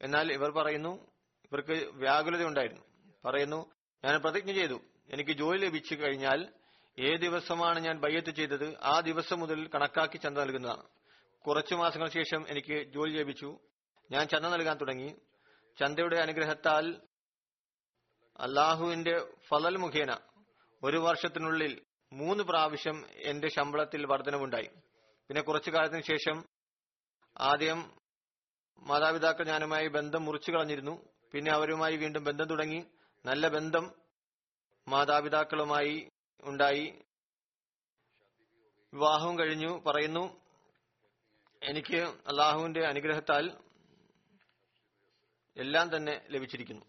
എന്നാൽ 0.00 0.32
ഇവർ 0.32 0.50
പറയുന്നു 0.50 1.10
ഇവർക്ക് 1.44 1.72
വ്യാകുലതയുണ്ടായിരുന്നു 1.72 2.82
പറയുന്നു 3.24 3.70
ഞാൻ 4.04 4.20
പ്രതിജ്ഞ 4.20 4.52
ചെയ്തു. 4.52 4.80
എനിക്ക് 5.10 5.30
ജോലി 5.30 5.66
ലഭിച്ചു 5.66 5.94
കഴിഞ്ഞാൽ 5.94 6.48
ഏത് 6.98 7.20
ദിവസമാണ് 7.20 7.78
ഞാൻ 7.78 7.98
ബയ്യത്ത് 7.98 8.30
ചെയ്തത്. 8.30 8.76
ആ 8.82 9.00
ദിവസം 9.00 9.40
മുതൽ 9.40 9.68
കണക്കാക്കി 9.68 10.16
ചന്ത 10.16 10.38
നൽകുന്നതാണ്. 10.38 10.82
കുറച്ചു 11.46 11.74
മാസങ്ങൾക്ക് 11.74 12.14
ശേഷം 12.14 12.44
എനിക്ക് 12.48 12.82
ജോലി 12.82 13.18
ലഭിച്ചു. 13.18 13.58
ഞാൻ 14.10 14.28
ചന്ത 14.28 14.46
നൽകാൻ 14.46 14.76
തുടങ്ങി. 14.76 15.16
ചന്തയുടെ 15.80 16.16
അനുഗ്രഹത്താൽ 16.16 17.00
അള്ളാഹുവിന്റെ 18.40 19.26
ഫലൽ 19.48 19.76
മുഖേന 19.76 20.16
ഒരു 20.82 20.96
വർഷത്തിനുള്ളിൽ 20.96 21.82
മൂന്ന് 22.12 22.44
പ്രാവശ്യം 22.44 23.04
എന്റെ 23.16 23.48
ശമ്പളത്തിൽ 23.48 24.06
വർധനവുണ്ടായി. 24.06 24.70
പിന്നെ 25.28 25.42
കുറച്ചു 25.42 25.70
കാലത്തിന് 25.70 26.02
ശേഷം 26.02 26.44
ആദ്യം 27.38 27.92
മാതാപിതാക്കൾ 28.78 29.46
ഞാനുമായി 29.46 29.88
ബന്ധം 29.88 30.24
മുറിച്ചു 30.24 30.50
കളഞ്ഞിരുന്നു. 30.50 31.08
പിന്നെ 31.32 31.52
അവരുമായി 31.52 31.96
വീണ്ടും 31.96 32.24
ബന്ധം 32.24 32.44
തുടങ്ങി. 32.44 32.84
നല്ല 33.26 33.48
ബന്ധം 33.48 33.92
മാതാപിതാക്കളുമായി 34.88 36.10
ഉണ്ടായി. 36.42 37.02
വിവാഹവും 38.94 39.38
കഴിഞ്ഞു. 39.38 39.80
പറയുന്നു 39.80 40.40
എനിക്ക് 41.62 41.96
അള്ളാഹുവിന്റെ 41.96 42.86
അനുഗ്രഹത്താൽ 42.86 43.50
എല്ലാം 45.56 45.96
തന്നെ 45.96 46.26
ലഭിച്ചിരിക്കുന്നു. 46.30 46.86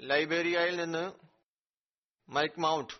ലൈബേരിയയിൽ 0.00 0.76
നിന്ന് 0.76 1.33
മൈക്ക് 2.28 2.60
മൗണ്ട് 2.60 2.92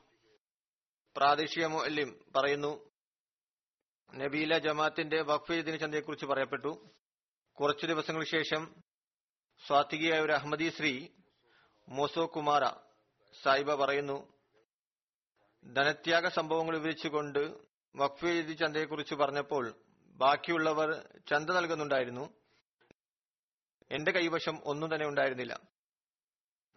പ്രാദേശിക 1.17 1.65
മുഅല്ലിം 1.65 2.21
പറയുന്നു 2.37 2.93
നബീല 4.15 4.59
ജമാഅത്തിന്റെ 4.59 5.23
വഖഫ് 5.23 5.53
ദിന 5.53 5.77
ചന്തയെക്കുറിച്ച് 5.77 6.27
പറയപ്പെട്ടു. 6.27 6.73
കുറച്ചു 7.59 7.87
ദിവസങ്ങൾക്ക് 7.87 8.31
ശേഷം 8.31 8.63
സ്വാത്വികയായ 9.67 10.21
ഒരു 10.21 10.33
അഹമ്മദി 10.33 10.69
ശ്രീ 10.71 11.09
മോസോ 11.89 12.27
കുമാര 12.27 12.65
സായിബ 13.43 13.75
പറയുന്നു 13.75 14.19
ധനത്യാഗ 15.65 16.29
സംഭവങ്ങൾ 16.29 16.77
വിവരിച്ചുകൊണ്ട് 16.79 17.43
വഖഫ് 17.97 18.27
ചെയ്തി 18.27 18.53
ചന്തയെക്കുറിച്ച് 18.53 19.15
പറഞ്ഞപ്പോൾ 19.15 19.65
ബാക്കിയുള്ളവർ 20.17 20.91
ചന്ത 21.31 21.51
നൽകുന്നുണ്ടായിരുന്നു. 21.51 22.25
എന്റെ 23.91 24.13
കൈവശം 24.13 24.63
ഒന്നും 24.65 24.95
തന്നെ 24.95 25.07
ഉണ്ടായിരുന്നില്ല. 25.07 25.55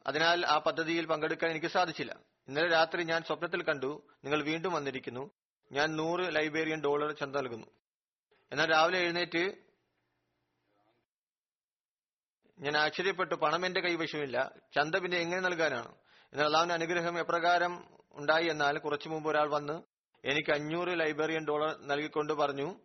അതിനാൽ 0.08 0.46
ആ 0.46 0.58
പദ്ധതിയിൽ 0.58 1.06
പങ്കെടുക്കാൻ 1.06 1.52
എനിക്ക് 1.52 1.68
സാധിച്ചില്ല. 1.68 2.14
ഇന്നലെ 2.48 2.68
രാത്രി 2.68 3.04
ഞാൻ 3.04 3.24
സ്വപ്നത്തിൽ 3.24 3.64
കണ്ടു. 3.64 4.02
നിങ്ങൾ 4.24 4.44
വീണ്ടും 4.44 4.74
വന്നിരിക്കുന്നു. 4.74 5.32
ഞാൻ 5.72 5.96
നൂറ് 5.96 6.36
ലൈബേറിയൻ 6.36 6.82
ഡോളർ 6.82 7.12
ചന്ത 7.12 7.36
നൽകുന്നു. 7.36 7.68
എന്നാൽ 8.52 8.72
രാവിലെ 8.72 9.00
എഴുന്നേറ്റ് 9.00 9.56
ഞാൻ 12.60 12.78
ആശ്ചര്യപ്പെട്ടു. 12.78 13.36
പണം 13.36 13.66
എന്റെ 13.66 13.82
കൈവശമില്ല 13.82 14.52
ചന്ത 14.76 14.96
പിന്നെ 14.96 15.18
എങ്ങനെ 15.18 15.42
നൽകാനാണ്? 15.42 15.96
എന്നാൽ 16.34 16.46
അള്ളാവിന്റെ 16.46 16.74
അനുഗ്രഹം 16.74 17.20
എപ്രകാരം 17.20 17.88
ഉണ്ടായി 18.14 18.46
എന്നാൽ 18.46 18.78
കുറച്ചു 18.78 19.10
മുമ്പ് 19.10 19.30
ഒരാൾ 19.30 19.50
വന്ന് 19.50 19.82
എനിക്ക് 20.28 20.52
അഞ്ഞൂറ് 20.52 21.00
ലൈബ്രേറിയൻ 21.00 21.46
ഡോളർ 21.46 21.78
നൽകിക്കൊണ്ട് 21.82 22.34
പറഞ്ഞു 22.34 22.76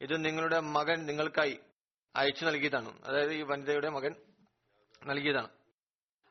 ഇത് 0.00 0.24
നിങ്ങളുടെ 0.24 0.60
മകൻ 0.60 1.06
നിങ്ങൾക്കായി 1.06 1.58
അയച്ചു 2.16 2.44
നൽകിയതാണ്. 2.44 3.04
അതായത് 3.04 3.32
ഈ 3.32 3.42
വനിതയുടെ 3.42 3.88
മകൻ 3.88 4.14
നൽകിയതാണ്. 5.06 5.48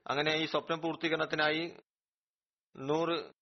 അങ്ങനെ 0.08 0.36
ഈ 0.36 0.46
സ്വപ്നം 0.46 0.82
പൂർത്തീകരണത്തിനായി 0.82 1.78
നൂറ് 2.76 3.34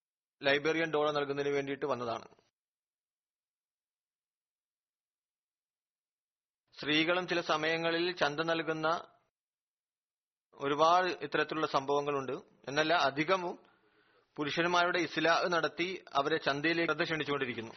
ലൈബ്രറിയൻ 0.42 0.92
ഡോളർ 0.92 1.14
നൽകുന്നതിന് 1.14 1.54
വേണ്ടിയിട്ട് 1.54 1.86
വന്നതാണ്. 1.86 2.28
സ്ത്രീകളും 6.80 7.28
ചില 7.28 7.42
സമയങ്ങളിൽ 7.42 8.16
ചന്ത 8.16 8.40
നൽകുന്ന 8.40 9.18
ഒരുപാട് 10.54 11.08
ഇത്തരത്തിലുള്ള 11.08 11.68
സംഭവങ്ങളുണ്ട്. 11.68 12.32
എന്നല്ല 12.68 12.94
അധികവും 12.94 13.60
പുരുഷന്മാരുടെ 14.36 15.00
ഇസ്ലാ 15.00 15.44
നടത്തി 15.52 16.06
അവരെ 16.14 16.38
ചന്തയിലേക്ക് 16.38 16.88
ശ്രദ്ധ 16.88 17.04
ക്ഷണിച്ചുകൊണ്ടിരിക്കുന്നു. 17.04 17.72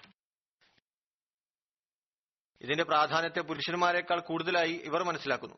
ഇതിന്റെ 2.60 2.84
പ്രാധാന്യത്തെ 2.84 3.40
പുരുഷന്മാരെക്കാൾ 3.40 4.20
കൂടുതലായി 4.20 4.72
ഇവർ 4.72 5.02
മനസ്സിലാക്കുന്നു. 5.02 5.56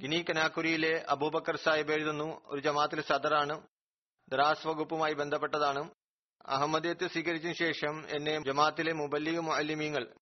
ഗിനി 0.00 0.24
കനാക്കുരിയിലെ 0.30 1.06
അബൂബക്കർ 1.08 1.56
സാഹിബ് 1.56 1.92
എഴുതുന്നു 1.92 2.40
ഒരു 2.46 2.60
ജമാത്തിലെ 2.60 3.02
സദറാണ് 3.02 3.66
ദറാസ് 4.32 4.66
വകുപ്പുമായി 4.66 5.12
ബന്ധപ്പെട്ടതാണ്. 5.12 5.90
അഹമ്മദിയത്ത് 6.46 7.10
സ്വീകരിച്ചതിനു 7.10 7.54
ശേഷം 7.54 8.06
എന്നെ 8.10 8.40
ജമാഅത്തിലെ 8.40 8.92
മുബല്ലിയും 8.92 9.44
മുഅല്ലിമീങ്ങൾ 9.44 10.14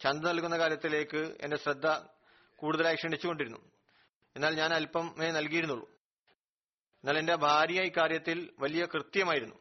ചന്ത 0.00 0.24
നൽകുന്ന 0.24 0.58
കാര്യത്തിലേക്ക് 0.58 1.38
എന്റെ 1.40 1.56
ശ്രദ്ധ 1.56 1.86
കൂടുതലായി 2.56 2.94
ക്ഷണിച്ചുകൊണ്ടിരുന്നു. 2.94 3.58
എന്നാൽ 4.36 4.54
ഞാൻ 4.54 4.74
അല്പമേ 4.74 5.30
നൽകിയിരുന്നുള്ളൂ. 5.30 5.86
എന്നാൽ 7.04 7.18
എന്റെ 7.18 7.34
ഭാര്യ 7.34 7.82
ഇക്കാര്യത്തിൽ 7.82 8.56
വലിയ 8.58 8.86
കൃത്യമായിരുന്നു. 8.86 9.54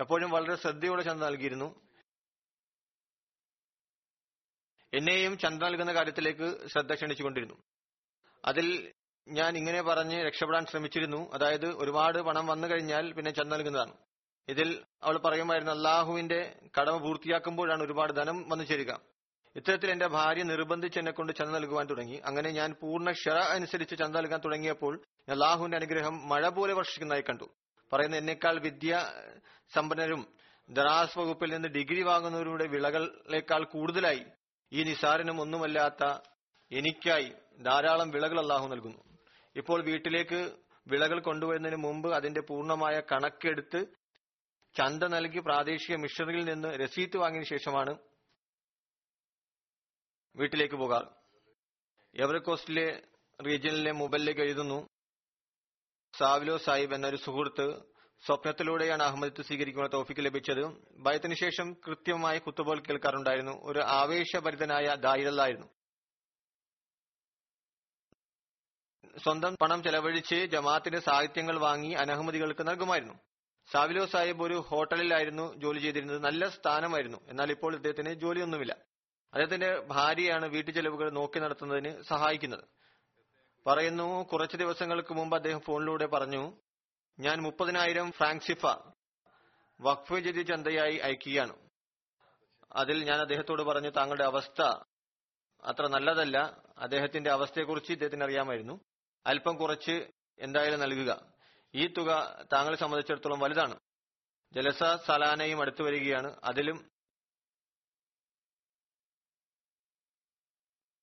എപ്പോഴും 0.00 0.30
വളരെ 0.30 0.54
ശ്രദ്ധയോടെ 0.54 1.02
ചന്ത 1.02 1.22
നൽകിയിരുന്നു. 1.22 1.88
എന്നെയും 4.94 5.38
ചന്ത 5.38 5.62
നൽകുന്ന 5.62 5.92
കാര്യത്തിലേക്ക് 5.92 6.68
ശ്രദ്ധ 6.68 6.94
ക്ഷണിച്ചുകൊണ്ടിരുന്നു. 6.94 7.56
അതിൽ 8.44 8.94
ഞാൻ 9.28 9.56
ഇങ്ങനെ 9.56 9.82
പറഞ്ഞ് 9.82 10.24
രക്ഷപ്പെടാൻ 10.24 10.66
ശ്രമിച്ചിരുന്നു. 10.66 11.30
അതായത് 11.34 11.66
ഒരുപാട് 11.66 12.18
പണം 12.18 12.46
വന്നു 12.46 12.68
കഴിഞ്ഞാൽ 12.68 13.12
പിന്നെ 13.12 13.30
ചെന്ന് 13.30 13.54
നൽകുന്നതാണ്. 13.54 13.92
ഇതിൽ 14.48 14.82
അവൾ 15.02 15.18
പറയുമായിരുന്നു 15.18 15.72
അള്ളാഹുവിന്റെ 15.72 16.56
കടമ 16.80 16.96
പൂർത്തിയാക്കുമ്പോഴാണ് 16.96 17.82
ഒരുപാട് 17.82 18.12
ധനം 18.12 18.48
വന്നു 18.48 18.64
ചേരുക. 18.64 19.00
ഇത്തരത്തിൽ 19.56 19.90
എന്റെ 19.90 20.06
ഭാര്യ 20.06 20.42
നിർബന്ധിച്ച് 20.42 20.98
എന്നെ 20.98 21.12
കൊണ്ട് 21.12 21.32
ചന്ത 21.32 21.50
നൽകുവാൻ 21.50 21.86
തുടങ്ങി. 21.86 22.20
അങ്ങനെ 22.24 22.50
ഞാൻ 22.50 22.74
പൂർണ 22.80 23.10
ക്ഷര 23.10 23.36
അനുസരിച്ച് 23.36 23.94
ചന്ത 23.98 24.16
നൽകാൻ 24.16 24.40
തുടങ്ങിയപ്പോൾ 24.44 25.02
അള്ളാഹുവിന്റെ 25.28 25.76
അനുഗ്രഹം 25.76 26.28
മഴ 26.28 26.48
പോലെ 26.48 26.72
വർഷിക്കുന്നതായി 26.72 27.22
കണ്ടു. 27.22 27.44
പറയുന്ന 27.92 28.16
എന്നെക്കാൾ 28.16 28.58
വിദ്യ 28.58 29.10
സമ്പന്നരും 29.74 30.26
ദറാസ് 30.70 31.18
വകുപ്പിൽ 31.18 31.52
നിന്ന് 31.52 31.68
ഡിഗ്രി 31.68 32.02
വാങ്ങുന്നവരുടെ 32.02 32.66
വിളകളേക്കാൾ 32.66 33.64
കൂടുതലായി. 33.64 34.24
ഈ 34.72 34.82
നിസാരനും 34.82 35.40
ഒന്നുമല്ലാത്ത 35.40 36.18
എനിക്കായി 36.72 37.32
ധാരാളം 37.62 38.10
വിളകൾ 38.10 38.40
അള്ളാഹു 38.40 38.68
നൽകുന്നു. 38.68 39.07
ഇപ്പോൾ 39.58 39.82
വീട്ടിലേക്ക് 39.82 40.56
വിളകൾ 40.86 41.20
കൊണ്ടുവരുന്നതിന് 41.20 41.78
മുമ്പ് 41.84 42.14
അതിന്റെ 42.14 42.40
പൂർണമായ 42.40 43.00
കണക്കെടുത്ത് 43.12 43.86
ചന്ത 44.76 45.04
നൽകി 45.04 45.38
പ്രാദേശിക 45.38 45.96
മിഷണറിയിൽ 45.96 46.44
നിന്ന് 46.44 46.68
രസീത്ത് 46.68 47.16
വാങ്ങിയ 47.16 47.42
ശേഷമാണ് 47.42 47.98
വീട്ടിലേക്ക് 50.36 50.74
പോകാറ്. 50.74 51.08
എവറകോസ്റ്റിലെ 52.14 53.02
റീജിയനിലെ 53.46 53.92
മുബല്ലേക്ക് 53.92 54.40
എഴുതുന്നു 54.40 54.88
സാവിലോ 56.18 56.56
സാഹിബ് 56.56 56.94
എന്നൊരു 56.94 57.16
സുഹൃത്ത് 57.16 57.66
സ്വപ്നത്തിലൂടെയാണ് 58.26 59.02
അഹമ്മദത്ത് 59.02 59.42
സ്വീകരിക്കുന്ന 59.42 59.88
തോഫിക്ക് 59.92 60.20
ലഭിച്ചത്. 60.20 60.62
ഭയത്തിനു 61.04 61.34
ശേഷം 61.34 61.74
കൃത്യമായി 61.86 62.38
കുത്തുപോൽ 62.38 62.80
കേൾക്കാറുണ്ടായിരുന്നു. 62.80 63.54
ഒരു 63.64 63.78
ആവേശഭരിതനായ 63.78 64.94
ദായിരല്ലായിരുന്നു 64.94 65.77
സ്വന്തം 69.18 69.56
പണം 69.62 69.82
ചെലവഴിച്ച് 69.82 70.34
ജമാഅത്തിന്റെ 70.34 71.00
സാഹിത്യങ്ങൾ 71.00 71.58
വാങ്ങി 71.58 71.92
അനഹമ്മദികൾക്ക് 71.92 72.68
നൽകുമായിരുന്നു. 72.68 73.14
സാവിലോ 73.72 74.06
സാഹിബ് 74.06 74.42
ഒരു 74.42 74.54
ഹോട്ടലിലായിരുന്നു 74.54 75.54
ജോലി 75.56 75.78
ചെയ്തിരുന്നത്. 75.78 76.24
നല്ല 76.24 76.48
സ്ഥാനമായിരുന്നു. 76.48 77.18
എന്നാൽ 77.28 77.50
ഇപ്പോൾ 77.50 77.74
ഇദ്ദേഹത്തിന് 77.74 78.14
ജോലിയൊന്നുമില്ല. 78.14 78.72
അദ്ദേഹത്തിന്റെ 79.32 79.80
ഭാര്യയാണ് 79.80 80.46
വീട്ടു 80.46 80.70
ചെലവുകൾ 80.70 81.10
നോക്കി 81.10 81.38
നടത്തുന്നതിന് 81.38 82.02
സഹായിക്കുന്നത്. 82.02 82.64
പറയുന്നു 83.66 84.22
കുറച്ച് 84.22 84.56
ദിവസങ്ങൾക്ക് 84.56 85.14
മുമ്പ് 85.14 85.36
അദ്ദേഹം 85.36 85.60
ഫോണിലൂടെ 85.60 86.06
പറഞ്ഞു 86.06 86.52
ഞാൻ 87.18 87.42
മുപ്പതിനായിരം 87.42 88.12
ഫ്രാങ്ക്സിഫ 88.12 88.66
വഖഫ് 89.80 90.14
ജതി 90.14 90.42
ചന്തയായി 90.42 90.96
അയക്കുകയാണ്. 90.96 91.56
അതിൽ 92.72 93.04
ഞാൻ 93.04 93.20
അദ്ദേഹത്തോട് 93.20 93.62
പറഞ്ഞു 93.62 93.90
താങ്കളുടെ 93.90 94.24
അവസ്ഥ 94.24 94.62
അത്ര 95.64 95.86
നല്ലതല്ല. 95.86 96.62
അദ്ദേഹത്തിന്റെ 96.78 97.30
അവസ്ഥയെക്കുറിച്ച് 97.30 97.92
ഇദ്ദേഹത്തിന് 97.92 98.24
അറിയാമായിരുന്നു. 98.24 98.80
അല്പം 99.28 99.56
കുറച്ച് 99.56 100.10
എന്തായാലും 100.38 100.80
നൽകുക. 100.80 101.32
ഈ 101.74 101.86
തുക 101.86 102.42
താങ്കളെ 102.52 102.76
സംബന്ധിച്ചിടത്തോളം 102.76 103.38
വലുതാണ്. 103.38 103.80
ജലസ 104.52 104.82
സലാനയും 105.06 105.60
അടുത്തു 105.60 105.82
വരികയാണ്. 105.82 106.40
അതിലും 106.44 106.90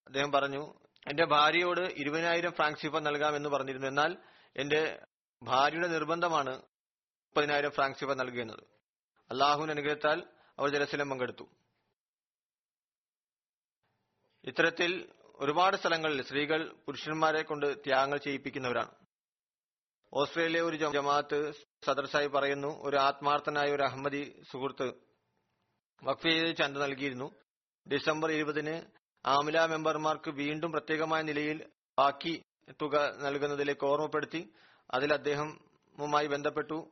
അദ്ദേഹം 0.07 0.31
പറഞ്ഞു 0.31 0.73
എന്റെ 1.07 1.25
ഭാര്യയോട് 1.25 1.81
ഇരുപതിനായിരം 1.81 2.51
ഫ്രാങ്സിഫ 2.51 2.95
നൽകാമെന്ന് 2.95 3.49
പറഞ്ഞിരുന്നു. 3.49 3.87
എന്നാൽ 3.87 4.17
എന്റെ 4.55 5.05
ഭാര്യയുടെ 5.43 5.87
നിർബന്ധമാണ് 5.87 6.55
മുപ്പതിനായിരം 6.55 7.69
ഫ്രാങ്ക് 7.69 8.19
നൽകുക 8.19 8.41
എന്നത് 8.41 8.63
അള്ളാഹുവിന്റെ 9.31 9.71
അനുഗ്രഹത്താൽ 9.71 10.23
അവർ 10.59 10.69
ജലസിലം 10.69 11.09
പങ്കെടുത്തു. 11.09 11.49
ഇത്തരത്തിൽ 14.43 15.14
ഒരുപാട് 15.39 15.77
സ്ഥലങ്ങളിൽ 15.77 16.23
സ്ത്രീകൾ 16.23 16.75
പുരുഷന്മാരെ 16.85 17.41
കൊണ്ട് 17.41 17.83
ത്യാഗങ്ങൾ 17.83 18.17
ചെയ്യിപ്പിക്കുന്നവരാണ്. 18.17 18.91
ഓസ്ട്രേലിയ 20.13 20.61
ഒരു 20.61 20.77
ജമാഅത്ത് 20.77 21.51
സദർ 21.85 22.05
സാഹിബ് 22.05 22.33
പറയുന്നു 22.33 22.81
ഒരു 22.83 22.97
ആത്മാർത്ഥനായ 22.97 23.71
ഒരു 23.71 23.83
അഹമ്മദി 23.83 24.41
സുഹൃത്ത് 24.51 24.93
വഖഫ് 26.03 26.27
ചെയ്ത് 26.27 26.57
ചന്ത 26.57 26.77
നൽകിയിരുന്നു. 26.77 27.31
ഡിസംബർ 27.91 28.31
ഇരുപതിന് 28.31 28.81
ആമില 29.25 29.65
മെമ്പർമാർക്ക് 29.65 30.31
വീണ്ടും 30.31 30.71
പ്രത്യേകമായ 30.71 31.21
നിലയിൽ 31.21 31.69
ബാക്കി 31.99 32.43
തുക 32.81 33.15
നൽകുന്നതിലേക്ക് 33.23 33.85
ഓർമ്മപ്പെടുത്തി. 33.85 34.53
അതിൽ 34.93 35.13
അദ്ദേഹവുമായി 35.13 36.27
ബന്ധപ്പെട്ടു. 36.27 36.91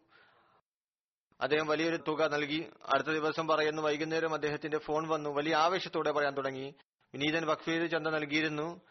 അദ്ദേഹം 1.42 1.68
വലിയൊരു 1.68 2.04
തുക 2.08 2.24
നൽകി. 2.28 2.72
അടുത്ത 2.94 3.08
ദിവസം 3.08 3.48
പറയുന്നു 3.48 3.82
വൈകുന്നേരം 3.82 4.34
അദ്ദേഹത്തിന്റെ 4.34 4.78
ഫോൺ 4.78 5.08
വന്നു. 5.08 5.30
വലിയ 5.30 5.56
ആവേശത്തോടെ 5.56 6.12
പറയാൻ 6.12 6.38
തുടങ്ങി. 6.38 6.76
വിനീതൻ 7.14 7.46
വഖഫ് 7.46 7.66
ചെയ്ത് 7.66 7.92
ചന്ത 7.92 8.08
നൽകിയിരുന്നു. 8.08 8.82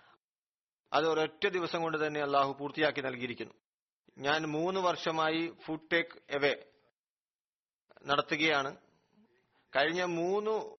അത് 0.92 1.08
ഒരൊറ്റ 1.08 1.46
ദിവസം 1.46 1.82
കൊണ്ട് 1.82 2.06
തന്നെ 2.06 2.20
അള്ളാഹു 2.20 2.52
പൂർത്തിയാക്കി 2.52 3.00
നൽകിയിരിക്കുന്നു. 3.00 3.54
ഞാൻ 4.18 4.46
മൂന്ന് 4.46 4.80
വർഷമായി 4.80 5.52
ഫുഡ് 5.64 5.88
ടേക്ക് 5.92 6.22
എവേ 6.30 6.64
നടത്തുകയാണ്. 8.06 8.76
കഴിഞ്ഞ 9.76 10.04
മൂന്ന് 10.04 10.76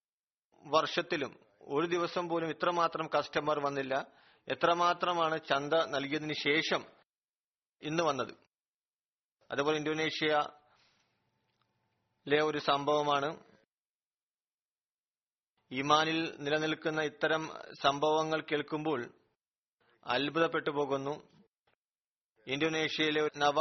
വർഷത്തിലും 0.66 1.40
ഒരു 1.60 1.86
ദിവസം 1.86 2.28
പോലും 2.28 2.50
ഇത്രമാത്രം 2.50 3.08
കസ്റ്റമർ 3.18 3.60
വന്നില്ല. 3.60 4.06
എത്രമാത്രമാണ് 4.48 5.40
ചന്ത 5.50 5.74
നൽകിയതിന് 5.74 6.32
ശേഷം 6.32 6.84
ഇന്ന് 7.82 8.02
വന്നത്. 8.02 8.34
അതുപോലെ 9.50 9.76
ഇന്തോനേഷ്യയിലെ 9.76 12.42
ഒരു 12.42 12.58
സംഭവമാണ്. 12.58 13.53
ഇമാനിൽ 15.80 16.18
നിലനിൽക്കുന്ന 16.44 17.00
ഇത്തരം 17.02 17.42
സംഭവങ്ങൾ 17.82 18.40
കേൾക്കുമ്പോൾ 18.40 19.00
അത്ഭുതപ്പെട്ടു 20.06 20.70
പോകുന്നു. 20.70 21.14
ഇന്തോനേഷ്യയിലെ 22.46 23.22
നവ 23.36 23.58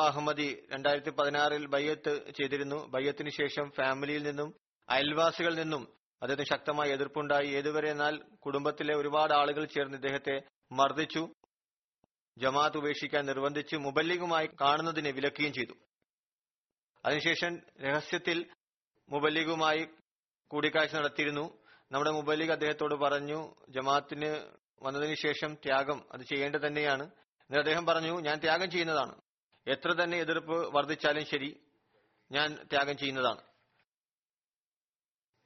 രണ്ടായിരത്തി 0.73 1.09
പതിനാറിൽ 1.09 1.65
ബയ്യത്ത് 1.65 2.13
ചെയ്തിരുന്നു. 2.37 2.79
ബയ്യത്തിന് 2.93 3.29
ശേഷം 3.29 3.71
ഫാമിലിയിൽ 3.77 4.23
നിന്നും 4.23 4.49
അയൽവാസികളിൽ 4.89 5.57
നിന്നും 5.61 5.83
അദ്ദേഹത്തിന് 6.21 6.49
ശക്തമായ 6.53 6.89
എതിർപ്പുണ്ടായി. 6.89 7.47
ഏതുവരെ 7.47 7.89
എന്നാൽ 7.91 8.21
കുടുംബത്തിലെ 8.45 8.93
ഒരുപാട് 8.95 9.33
ആളുകൾ 9.33 9.65
ചേർന്ന് 9.65 9.97
ഇദ്ദേഹത്തെ 9.97 10.35
മർദ്ദിച്ചു 10.71 11.23
ജമാഅത്ത് 12.37 12.77
ഉപേക്ഷിക്കാൻ 12.77 13.25
നിർബന്ധിച്ച് 13.25 13.75
മുബല്ലിഗുമായി 13.75 14.47
കാണുന്നതിനെ 14.61 15.11
വിലക്കുകയും 15.11 15.53
ചെയ്തു. 15.53 15.75
അതിനുശേഷം 17.05 17.53
രഹസ്യത്തിൽ 17.81 18.37
മുബല്ലിഗുമായി 19.09 19.83
കൂടിക്കാഴ്ച 20.51 20.95
നടത്തിയിരുന്നു. 20.95 21.45
നമ്മുടെ 21.93 22.11
മുബലിക് 22.11 22.51
അദ്ദേഹത്തോട് 22.51 22.95
പറഞ്ഞു 22.95 23.55
ജമാഅത്തിന് 23.69 24.29
വന്നതിന് 24.83 25.15
ശേഷം 25.15 25.53
ത്യാഗം 25.53 26.05
അത് 26.11 26.21
ചെയ്യേണ്ടത് 26.21 26.61
തന്നെയാണ്. 26.61 27.03
എന്നിട്ട് 27.03 27.59
അദ്ദേഹം 27.59 27.85
പറഞ്ഞു 27.85 28.21
ഞാൻ 28.21 28.39
ത്യാഗം 28.39 28.71
ചെയ്യുന്നതാണ്. 28.71 29.21
എത്ര 29.67 29.91
തന്നെ 29.91 30.17
എതിർപ്പ് 30.17 30.75
വർദ്ധിച്ചാലും 30.75 31.25
ശരി 31.25 31.59
ഞാൻ 32.31 32.55
ത്യാഗം 32.55 32.97
ചെയ്യുന്നതാണ്. 32.97 33.41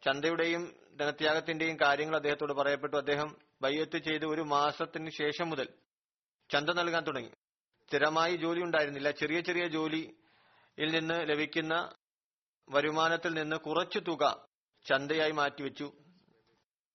ചന്തയുടെയും 0.04 0.64
ധനത്യാഗത്തിന്റെയും 1.00 1.78
കാര്യങ്ങൾ 1.82 2.16
അദ്ദേഹത്തോട് 2.16 2.54
പറയപ്പെട്ടു. 2.54 2.96
അദ്ദേഹം 2.96 3.36
ബയ്യത്ത് 3.62 3.98
ചെയ്ത് 3.98 4.26
ഒരു 4.26 4.42
മാസത്തിന് 4.42 5.10
ശേഷം 5.10 5.50
മുതൽ 5.50 5.68
ചന്ത 6.50 6.70
നൽകാൻ 6.70 7.04
തുടങ്ങി. 7.04 7.30
സ്ഥിരമായി 7.90 8.36
ജോലി 8.36 8.62
ഉണ്ടായിരുന്നില്ല. 8.62 9.12
ചെറിയ 9.12 9.40
ചെറിയ 9.42 9.68
ജോലിയിൽ 9.68 10.92
നിന്ന് 10.96 11.30
ലഭിക്കുന്ന 11.30 11.92
വരുമാനത്തിൽ 12.70 13.34
നിന്ന് 13.34 13.56
കുറച്ചു 13.56 14.00
തുക 14.00 14.48
ചന്തയായി 14.86 15.32
മാറ്റിവെച്ചു. 15.32 16.07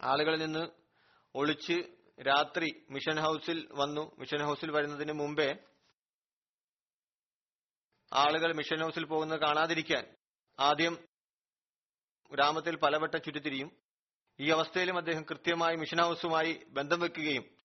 ആളുകളിൽ 0.04 0.38
നിന്ന് 0.38 0.70
ഒളിച്ച് 1.34 1.96
രാത്രി 2.20 2.86
മിഷൻ 2.90 3.20
ഹൗസിൽ 3.20 3.68
വന്നു. 3.72 4.16
മിഷൻ 4.18 4.42
ഹൗസിൽ 4.42 4.70
വരുന്നതിന് 4.70 5.12
മുമ്പേ 5.12 5.64
ആളുകൾ 8.12 8.52
മിഷൻ 8.52 8.80
ഹൗസിൽ 8.80 9.04
പോകുന്നത് 9.04 9.40
കാണാതിരിക്കാൻ 9.40 10.16
ആദ്യം 10.60 11.08
ഗ്രാമത്തിൽ 12.32 12.76
പലവട്ടം 12.76 13.22
ചുറ്റിത്തിരിയും. 13.22 13.82
ഈ 14.40 14.50
അവസ്ഥയിലും 14.50 14.96
അദ്ദേഹം 14.96 15.22
കൃത്യമായി 15.22 15.76
മിഷൻ 15.76 16.00
ഹൗസുമായി 16.00 16.64
ബന്ധം 16.68 17.00
വെക്കുകയും 17.00 17.56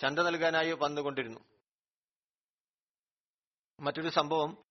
ചന്ത 0.00 0.18
നൽകാനായി 0.18 0.72
വന്നുകൊണ്ടിരുന്നു. 0.72 1.40
മറ്റൊരു 3.80 4.08
സംഭവം 4.08 4.64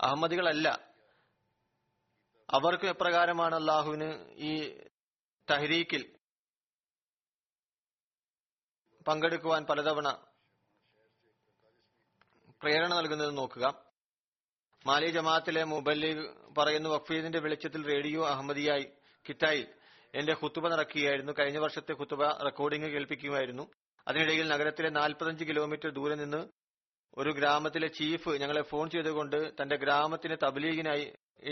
അഹമ്മദികളല്ല. 0.00 0.85
അവർക്ക് 2.48 2.86
എപ്രകാരമാണ് 2.86 3.54
അള്ളാഹുവിന് 3.54 4.08
ഈ 4.36 4.52
തഹരീക്കിൽ 5.50 6.02
പങ്കെടുക്കുവാൻ 9.08 9.64
പലതവണ 9.64 10.08
പ്രേരണ 12.62 12.94
നൽകുന്നത് 12.94 13.38
നോക്കുക. 13.38 13.66
മാലി 14.86 15.06
ജമാഅത്തിലെ 15.06 15.64
മുബല്ലി 15.64 16.10
പറയുന്ന 16.58 16.88
വഖഫീദിന്റെ 16.88 17.38
വെളിച്ചത്തിൽ 17.38 17.82
റേഡിയോ 17.86 18.26
അഹമ്മദിയായി 18.26 18.86
കിറ്റായിൽ 19.26 19.66
എന്റെ 20.14 20.32
ഹുത്തുബ 20.32 20.68
നടക്കുകയായിരുന്നു. 20.68 21.32
കഴിഞ്ഞ 21.38 21.58
വർഷത്തെ 21.58 21.92
ഹുത്തുബ 21.92 22.24
റെക്കോർഡിംഗ് 22.24 22.86
കേൾപ്പിക്കുമായിരുന്നു. 22.86 23.64
അതിനിടയിൽ 24.08 24.48
നഗരത്തിലെ 24.48 24.90
നാൽപ്പത്തഞ്ച് 24.90 25.44
കിലോമീറ്റർ 25.44 25.90
ദൂരെ 25.90 26.14
നിന്ന് 26.14 26.48
ഒരു 27.18 27.30
ഗ്രാമത്തിലെ 27.30 27.88
ചീഫ് 27.88 28.28
ഞങ്ങളെ 28.28 28.62
ഫോൺ 28.62 28.90
ചെയ്തുകൊണ്ട് 28.90 29.62
തന്റെ 29.62 29.76
ഗ്രാമത്തിന് 29.76 30.36
തബ്ലീഗിനായി 30.44 31.04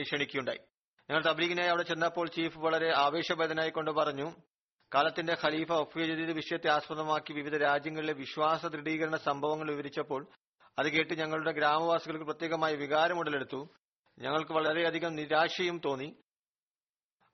ക്ഷണിക്കുകയുണ്ടായി. 0.03 0.63
ഞങ്ങൾ 1.11 1.23
തബ്ലീഗിനായി 1.23 1.69
അവിടെ 1.69 1.83
ചെന്നപ്പോൾ 1.83 2.29
ചീഫ് 2.29 2.59
വളരെ 2.59 2.93
ആവേശഭരിതനായി 2.97 3.71
കൊണ്ട് 3.71 3.91
പറഞ്ഞു 3.91 4.33
കാലത്തിന്റെ 4.95 5.37
ഖലീഫ 5.45 5.73
ഒഫീജദീദ് 5.73 6.31
വിഷയത്തെ 6.31 6.69
ആസ്പദമാക്കി 6.69 7.33
വിവിധ 7.33 7.57
രാജ്യങ്ങളിലെ 7.57 8.13
വിശ്വാസ 8.13 8.67
ദൃഢീകരണ 8.67 9.17
സംഭവങ്ങൾ 9.17 9.71
വിവരിച്ചപ്പോൾ 9.71 10.29
അത് 10.79 10.87
കേട്ട് 10.87 11.15
ഞങ്ങളുടെ 11.15 11.53
ഗ്രാമവാസികൾക്ക് 11.53 12.25
പ്രത്യേകമായ 12.25 12.75
വികാരം 12.75 13.19
ഉടലെടുത്തു 13.19 13.69
ഞങ്ങൾക്ക് 14.19 14.53
വളരെയധികം 14.53 15.15
നിരാശയും 15.15 15.81
തോന്നി. 15.85 16.17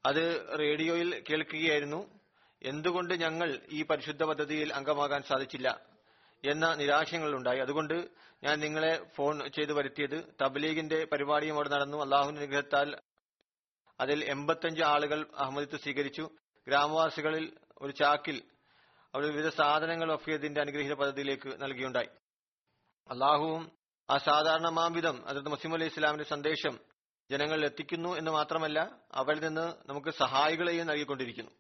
അത് 0.07 0.47
റേഡിയോയിൽ 0.59 1.25
കേൾക്കുകയായിരുന്നു. 1.31 2.21
എന്തുകൊണ്ട് 2.63 3.15
ഞങ്ങൾ 3.15 3.59
ഈ 3.73 3.83
പരിശുദ്ധ 3.83 4.23
പദ്ധതിയിൽ 4.23 4.75
അംഗമാകാൻ 4.75 5.23
സാധിച്ചില്ല 5.23 5.81
എന്ന 6.45 6.75
നിരാശങ്ങളുണ്ടായി 6.75 7.59
അതുകൊണ്ട് 7.59 8.09
ഞാൻ 8.45 8.61
നിങ്ങളെ 8.61 9.07
ഫോൺ 9.17 9.51
ചെയ്തു 9.51 9.73
വരുത്തിയത് 9.73 10.25
തബ്ലീഗിന്റെ 10.43 11.05
പരിപാടിയും 11.05 11.55
അവിടെ 11.55 11.69
നടന്നു. 11.69 11.99
അള്ളാഹുവിന്റെ 11.99 12.41
അനുഗ്രഹത്താൽ 12.41 12.97
അതിൽ 14.01 14.25
എൺപത്തഞ്ച് 14.25 14.83
ആളുകൾ 14.83 15.27
അഹമ്മദിത്ത് 15.39 15.77
സ്വീകരിച്ചു. 15.77 16.31
ഗ്രാമവാസികളിൽ 16.69 17.57
ഒരു 17.79 17.93
ചാക്കിൽ 17.93 18.43
അവർ 19.15 19.23
വിവിധ 19.23 19.49
സാധനങ്ങൾ 19.49 20.13
വഫിയത്തിന്റെ 20.13 20.61
അനുഗ്രഹീത 20.61 20.93
പദ്ധതിയിലേക്ക് 20.93 21.63
നൽകിയുണ്ടായി. 21.63 22.09
അള്ളാഹുവും 23.11 23.73
ആ 24.11 24.17
സാധാരണ 24.19 24.69
മാംവിധം 24.69 25.29
അതായത് 25.29 25.49
മസീം 25.49 25.75
അലി 25.75 25.85
ഇസ്ലാമിന്റെ 25.85 26.25
സന്ദേശം 26.25 26.79
ജനങ്ങളിൽ 27.31 27.65
എത്തിക്കുന്നു 27.65 28.17
എന്ന് 28.17 28.31
മാത്രമല്ല 28.31 28.99
അവരിൽ 29.13 29.43
നിന്ന് 29.43 29.75
നമുക്ക് 29.87 30.11
സഹായികളെയും 30.11 30.87
നൽകിക്കൊണ്ടിരിക്കുന്നു. 30.87 31.51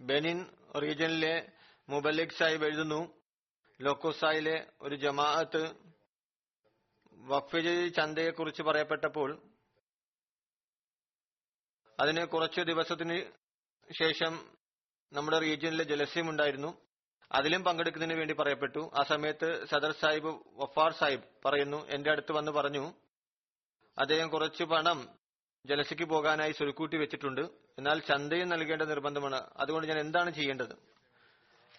ബെനിൻ 0.00 0.46
റീജിയനിലെ 0.82 1.52
മുബല്ലിക് 1.88 2.30
സാഹിബ് 2.30 2.64
എഴുതുന്നു 2.64 3.18
ലോക്കോസായിലെ 3.80 4.66
ഒരു 4.82 4.94
ജമാഅത്ത് 4.94 5.74
വഖഫ് 7.12 7.94
ചന്തയെക്കുറിച്ച് 7.94 8.62
പറയപ്പെട്ടപ്പോൾ 8.62 9.42
അതിന് 12.00 12.26
കുറച്ച് 12.26 12.60
ദിവസത്തിന് 12.60 13.22
ശേഷം 13.92 14.50
നമ്മുടെ 15.12 15.38
റീജിയനിലെ 15.38 15.84
ജലസ്യം 15.84 16.30
ഉണ്ടായിരുന്നു. 16.30 16.80
അതിലും 17.32 17.64
പങ്കെടുക്കുന്നതിന് 17.64 18.18
വേണ്ടി 18.18 18.34
പറയപ്പെട്ടു. 18.34 18.90
ആ 19.00 19.02
സമയത്ത് 19.02 19.64
സദർ 19.64 19.92
സാഹിബ് 19.92 20.42
വഫാർ 20.52 20.92
സാഹിബ് 20.92 21.24
പറയുന്നു 21.44 21.86
എന്റെ 21.86 22.10
അടുത്ത് 22.10 22.32
വന്ന് 22.32 22.52
പറഞ്ഞു 22.52 22.94
അദ്ദേഹം 23.98 24.28
കുറച്ച് 24.28 24.64
പണം 24.64 25.18
ജലസയ്ക്ക് 25.66 26.04
പോകാനായി 26.04 26.52
സ്വരുക്കൂട്ടി 26.52 26.96
വെച്ചിട്ടുണ്ട്. 26.96 27.40
എന്നാൽ 27.78 28.00
ചന്തയും 28.00 28.48
നൽകേണ്ട 28.48 28.82
നിർബന്ധമാണ്. 28.82 29.50
അതുകൊണ്ട് 29.56 29.88
ഞാൻ 29.88 29.98
എന്താണ് 29.98 30.30
ചെയ്യേണ്ടത്? 30.30 30.97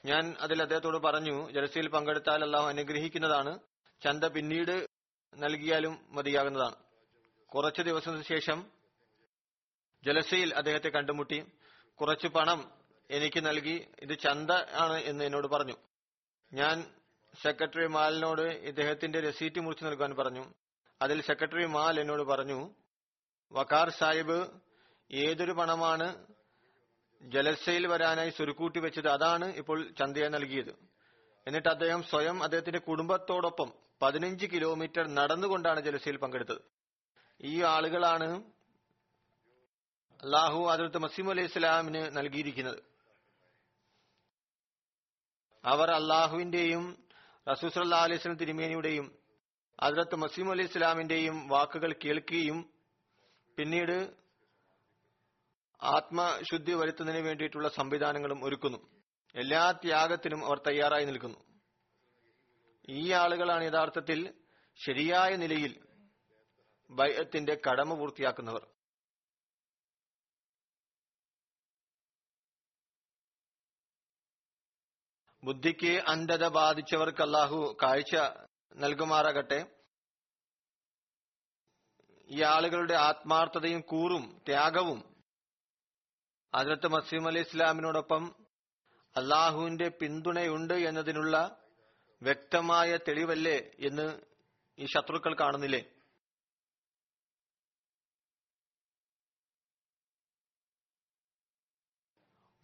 ഞാൻ 0.05 0.35
അതിൽ 0.39 0.61
അദ്ദേഹത്തോട് 0.61 0.97
പറഞ്ഞു 0.97 1.51
ജലസയിൽ 1.51 1.89
പങ്കെടുത്താൽ 1.89 2.43
അള്ളാഹു 2.43 2.67
അനുഗ്രഹിക്കുന്നതാണ്. 2.67 3.59
ചന്ത 4.03 4.23
പിന്നീട് 4.23 4.87
നൽകിയാലും 5.35 6.05
മതിയാകുന്നതാണ്. 6.09 6.75
കുറച്ചു 7.47 7.81
ദിവസത്തിന് 7.81 8.23
ശേഷം 8.23 8.71
ജലസയിൽ 10.05 10.53
അദ്ദേഹത്തെ 10.53 10.89
കണ്ടുമുട്ടി. 10.89 11.45
കുറച്ച് 12.01 12.27
പണം 12.27 12.71
എനിക്ക് 13.09 13.45
നൽകി. 13.45 13.87
ഇത് 13.99 14.19
ചന്ത 14.19 14.51
ആണ് 14.51 14.97
എന്ന് 14.97 15.25
എന്നോട് 15.25 15.47
പറഞ്ഞു. 15.47 15.75
ഞാൻ 16.53 16.95
സെക്രട്ടറി 17.43 17.87
മാലിനോട് 17.87 18.41
ഇദ്ദേഹത്തിന്റെ 18.41 19.19
രസീറ്റ് 19.21 19.59
മുറിച്ചു 19.59 19.85
നൽകാൻ 19.85 20.15
പറഞ്ഞു. 20.15 20.53
അതിൽ 21.01 21.21
സെക്രട്ടറി 21.21 21.65
മാൽ 21.65 21.99
എന്നോട് 21.99 22.21
പറഞ്ഞു 22.21 22.73
വക്കാർ 23.51 23.89
സാഹിബ് 23.89 24.47
ഏതൊരു 25.11 25.51
പണമാണ് 25.51 26.27
ജലസയിൽ 27.21 27.87
വരാനായി 27.87 28.29
സ്വരുക്കൂട്ടി 28.29 28.79
വെച്ചത് 28.79 29.07
അതാണ് 29.07 29.45
ഇപ്പോൾ 29.45 29.89
ചന്തയെ 29.99 30.27
നൽകിയത്. 30.27 30.71
എന്നിട്ട് 31.47 31.69
അദ്ദേഹം 31.69 32.03
സ്വയം 32.03 32.43
അദ്ദേഹത്തിന്റെ 32.43 32.79
കുടുംബത്തോടൊപ്പം 32.79 33.73
പതിനഞ്ച് 34.01 34.45
കിലോമീറ്റർ 34.45 35.07
നടന്നുകൊണ്ടാണ് 35.07 35.79
ജലസയിൽ 35.79 36.17
പങ്കെടുത്തത്. 36.17 36.61
ഈ 37.41 37.61
ആളുകളാണ് 37.61 38.43
അള്ളാഹു 40.23 40.69
അതിർത്ത് 40.69 40.97
മസീം 40.97 41.29
അലൈഹി 41.29 41.47
ഇസ്ലാമിന് 41.47 42.17
നൽകിയിരിക്കുന്നത്. 42.17 42.83
അവർ 45.65 45.91
അള്ളാഹുവിന്റെയും 45.91 46.97
റസൂസല്ലാ 47.51 47.97
അലൈഹി 47.97 48.19
സ്വലം 48.19 48.37
തിരുമേനിയുടെയും 48.37 49.19
അതിർത്ത് 49.79 50.15
മസീം 50.15 50.51
അലൈഹി 50.51 50.69
ഇസ്ലാമിന്റെയും 50.69 51.47
വാക്കുകൾ 51.47 51.95
കേൾക്കുകയും 52.05 52.69
പിന്നീട് 53.57 54.18
ആത്മശുദ്ധി 55.81 56.73
വരുത്തുന്നതിന് 56.73 57.23
വേണ്ടിയിട്ടുള്ള 57.23 57.69
സംവിധാനങ്ങളും 57.69 58.43
ഒരുക്കുന്നു. 58.43 58.77
എല്ലാ 59.35 59.71
ത്യാഗത്തിനും 59.71 60.45
അവർ 60.45 60.57
തയ്യാറായി 60.67 61.05
നിൽക്കുന്നു. 61.05 61.37
ഈ 62.89 63.11
ആളുകളാണ് 63.11 63.63
യഥാർത്ഥത്തിൽ 63.63 64.33
ശരിയായ 64.85 65.35
നിലയിൽ 65.35 65.85
ബൈഅത്തിന്റെ 66.91 67.55
കടമ 67.55 67.93
പൂർത്തിയാക്കുന്നവർ. 67.93 68.67
ബുദ്ധിക്ക് 75.43 76.01
അന്ധത 76.07 76.47
ബാധിച്ചവർക്ക് 76.47 77.21
അല്ലാഹു 77.21 77.77
കാഴ്ച 77.83 78.15
നൽകുമാറാകട്ടെ. 78.75 79.65
ഈ 82.29 82.41
ആളുകളുടെ 82.41 82.93
ആത്മാർത്ഥതയും 82.93 83.81
കൂറും 83.81 84.41
ത്യാഗവും 84.47 85.08
അതിർത്ത് 86.53 86.87
മസീം 86.87 87.27
അലി 87.27 87.39
ഇസ്ലാമിനോടൊപ്പം 87.39 88.35
അള്ളാഹുവിന്റെ 89.17 89.87
പിന്തുണയുണ്ട് 89.87 90.73
എന്നതിനുള്ള 90.73 91.65
വ്യക്തമായ 92.21 92.97
തെളിവല്ലേ 92.97 93.71
എന്ന് 93.79 94.21
ഈ 94.79 94.85
ശത്രുക്കൾ 94.85 95.33
കാണുന്നില്ലേ? 95.33 95.81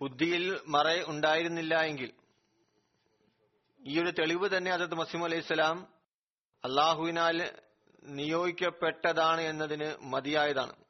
ബുദ്ധിയിൽ 0.01 0.61
മറ 0.67 1.03
ഉണ്ടായിരുന്നില്ല 1.07 1.81
എങ്കിൽ. 1.81 2.13
ഈ 3.85 4.01
ഒരു 4.01 4.11
തെളിവ് 4.11 4.57
തന്നെ 4.57 4.71
അതത് 4.71 4.95
മസീം 4.95 5.23
അലൈഹി 5.23 5.41
സ്വലാം 5.41 5.93
അള്ളാഹുവിനാൽ 6.63 7.61
നിയോഗിക്കപ്പെട്ടതാണ് 8.03 9.41
എന്നതിന് 9.41 9.95
മതിയായതാണ്. 10.03 10.84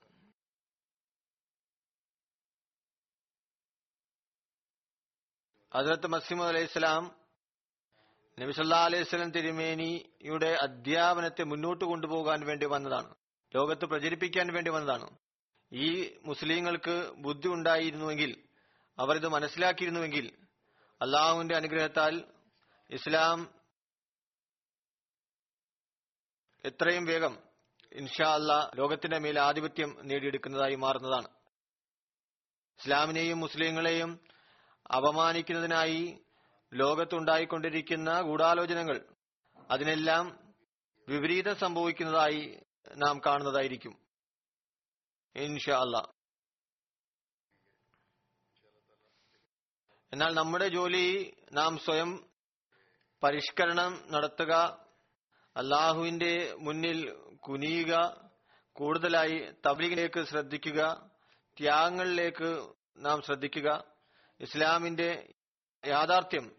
ഹജറത്ത് 5.76 6.07
മസീമദ് 6.07 6.47
അലൈഹി 6.47 6.65
സ്വലാം 6.65 7.15
നബിസല്ലാ 8.39 8.78
അലൈഹി 8.78 9.03
സ്വലം 9.03 9.32
തിരുമേനിയുടെ 9.32 10.57
അധ്യാപനത്തെ 10.61 11.43
മുന്നോട്ട് 11.43 11.86
കൊണ്ടുപോകാൻ 11.86 12.45
വേണ്ടി 12.45 12.65
വന്നതാണ്. 12.65 13.15
ലോകത്ത് 13.55 13.86
പ്രചരിപ്പിക്കാൻ 13.86 14.53
വേണ്ടി 14.53 14.71
വന്നതാണ്. 14.71 15.17
ഈ 15.73 16.17
മുസ്ലിങ്ങൾക്ക് 16.26 17.11
ബുദ്ധി 17.17 17.47
ഉണ്ടായിരുന്നുവെങ്കിൽ 17.47 18.43
അവർ 18.99 19.15
ഇത് 19.15 19.28
മനസ്സിലാക്കിയിരുന്നുവെങ്കിൽ 19.28 20.47
അള്ളാഹുവിന്റെ 21.01 21.55
അനുഗ്രഹത്താൽ 21.55 22.23
ഇസ്ലാം 22.89 23.53
എത്രയും 26.65 27.05
വേഗം 27.05 27.39
ഇൻഷാ 27.91 28.34
അല്ലാ 28.34 28.69
ലോകത്തിന്റെ 28.76 29.19
മേൽ 29.19 29.39
ആധിപത്യം 29.39 29.97
നേടിയെടുക്കുന്നതായി 30.03 30.76
മാറുന്നതാണ്. 30.76 31.28
ഇസ്ലാമിനെയും 32.80 33.39
മുസ്ലിങ്ങളെയും 33.39 34.34
അപമാനിക്കുന്നതിനായി 34.91 36.19
ലോകത്തുണ്ടായിക്കൊണ്ടിരിക്കുന്ന 36.73 38.21
ഗൂഢാലോചനകൾ 38.21 39.05
അതിനെല്ലാം 39.71 40.39
വിപരീതം 41.09 41.55
സംഭവിക്കുന്നതായി 41.55 42.59
നാം 42.97 43.21
കാണുന്നതായിരിക്കും. 43.25 43.97
ഇൻഷാ 45.36 45.79
എന്നാൽ 50.13 50.33
നമ്മുടെ 50.33 50.67
ജോലി 50.67 51.33
നാം 51.51 51.77
സ്വയം 51.77 52.29
പരിഷ്കരണം 53.23 54.03
നടത്തുക 54.11 54.53
അള്ളാഹുവിന്റെ 55.57 56.55
മുന്നിൽ 56.59 57.13
കുനിയുക 57.36 58.21
കൂടുതലായി 58.73 59.53
തബ്ലീഗിലേക്ക് 59.65 60.23
ശ്രദ്ധിക്കുക 60.23 61.11
ത്യാഗങ്ങളിലേക്ക് 61.59 62.73
നാം 62.97 63.21
ശ്രദ്ധിക്കുക. 63.21 63.95
ഇസ്ലാമിന്റെ 64.39 65.33
യാഥാർത്ഥ്യം 65.86 66.55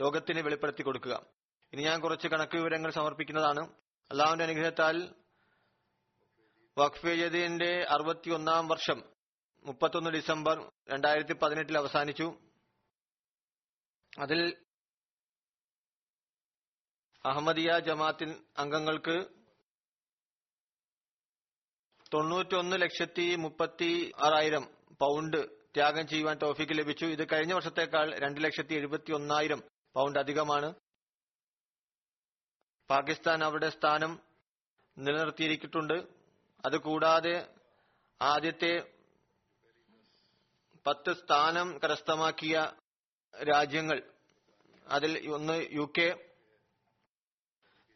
ലോകത്തിന് 0.00 0.40
വെളിപ്പെടുത്തി 0.40 0.82
കൊടുക്കുക. 0.82 1.26
ഇനി 1.72 1.82
ഞാൻ 1.82 2.00
കുറച്ച് 2.00 2.28
കണക്ക് 2.28 2.56
വിവരങ്ങൾ 2.56 2.90
സമർപ്പിക്കുന്നതാണ്. 2.90 3.74
അള്ളാഹുവിന്റെ 4.10 4.44
അനുഗ്രഹത്താൽ 4.44 5.14
വഖഫ് 6.78 7.06
അറുപത്തിയൊന്നാം 7.90 8.68
വർഷം 8.68 9.12
മുപ്പത്തൊന്ന് 9.64 10.10
ഡിസംബർ 10.10 10.72
രണ്ടായിരത്തി 10.88 11.32
പതിനെട്ടിൽ 11.32 11.78
അവസാനിച്ചു. 11.78 12.38
അതിൽ 14.18 14.66
അഹമ്മദിയ 17.24 17.78
ജമാത്തിൻ 17.78 18.46
അംഗങ്ങൾക്ക് 18.58 19.26
തൊണ്ണൂറ്റൊന്ന് 22.14 22.76
ലക്ഷത്തി 22.82 23.36
മുപ്പത്തി 23.36 24.12
ആറായിരം 24.18 24.64
പൗണ്ട് 25.00 25.65
ത്യാഗം 25.76 26.08
ചെയ്യുവാൻ 26.08 26.38
ടോഫിക്ക് 26.38 26.78
ലഭിച്ചു. 26.78 27.06
ഇത് 27.06 27.26
കഴിഞ്ഞ 27.32 27.52
വർഷത്തേക്കാൾ 27.52 28.18
രണ്ട് 28.18 28.44
ലക്ഷത്തി 28.44 28.74
എഴുപത്തി 28.74 29.12
ഒന്നായിരം 29.12 29.62
പൗണ്ട് 29.94 30.18
അധികമാണ്. 30.18 30.74
പാകിസ്ഥാൻ 32.90 33.44
അവരുടെ 33.44 33.70
സ്ഥാനം 33.70 34.20
നിലനിർത്തിയിരിക്കുന്നുണ്ട്. 34.98 36.06
അതുകൂടാതെ 36.66 37.54
ആദ്യത്തെ 38.22 38.92
പത്ത് 40.86 41.12
സ്ഥാനം 41.12 41.78
കരസ്ഥമാക്കിയ 41.84 42.72
രാജ്യങ്ങൾ 43.52 44.02
അതിൽ 44.86 45.30
ഒന്ന് 45.30 45.66
യു 45.72 45.92
കെ 45.98 46.34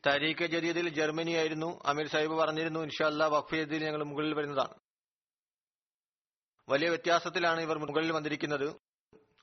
തരീഖ് 0.06 0.46
ജദീദിൽ 0.46 0.88
ജർമ്മനി 0.88 1.30
ആയിരുന്നു. 1.30 1.80
അമീർ 1.84 2.06
സാഹിബ് 2.06 2.32
പറഞ്ഞിരുന്നു 2.32 2.80
ഇൻഷാല്ല 2.80 3.26
വഖഫ് 3.26 3.54
ജദീദിൽ 3.54 3.84
ഞങ്ങൾ 3.84 4.04
മുകളിൽ 4.04 4.34
വരുന്നതാണ്. 4.34 4.89
വലിയ 6.70 6.88
വ്യത്യാസത്തിലാണ് 6.88 7.60
ഇവർ 7.60 7.78
മുകളിൽ 7.78 8.12
വന്നിരിക്കുന്നത്. 8.12 8.68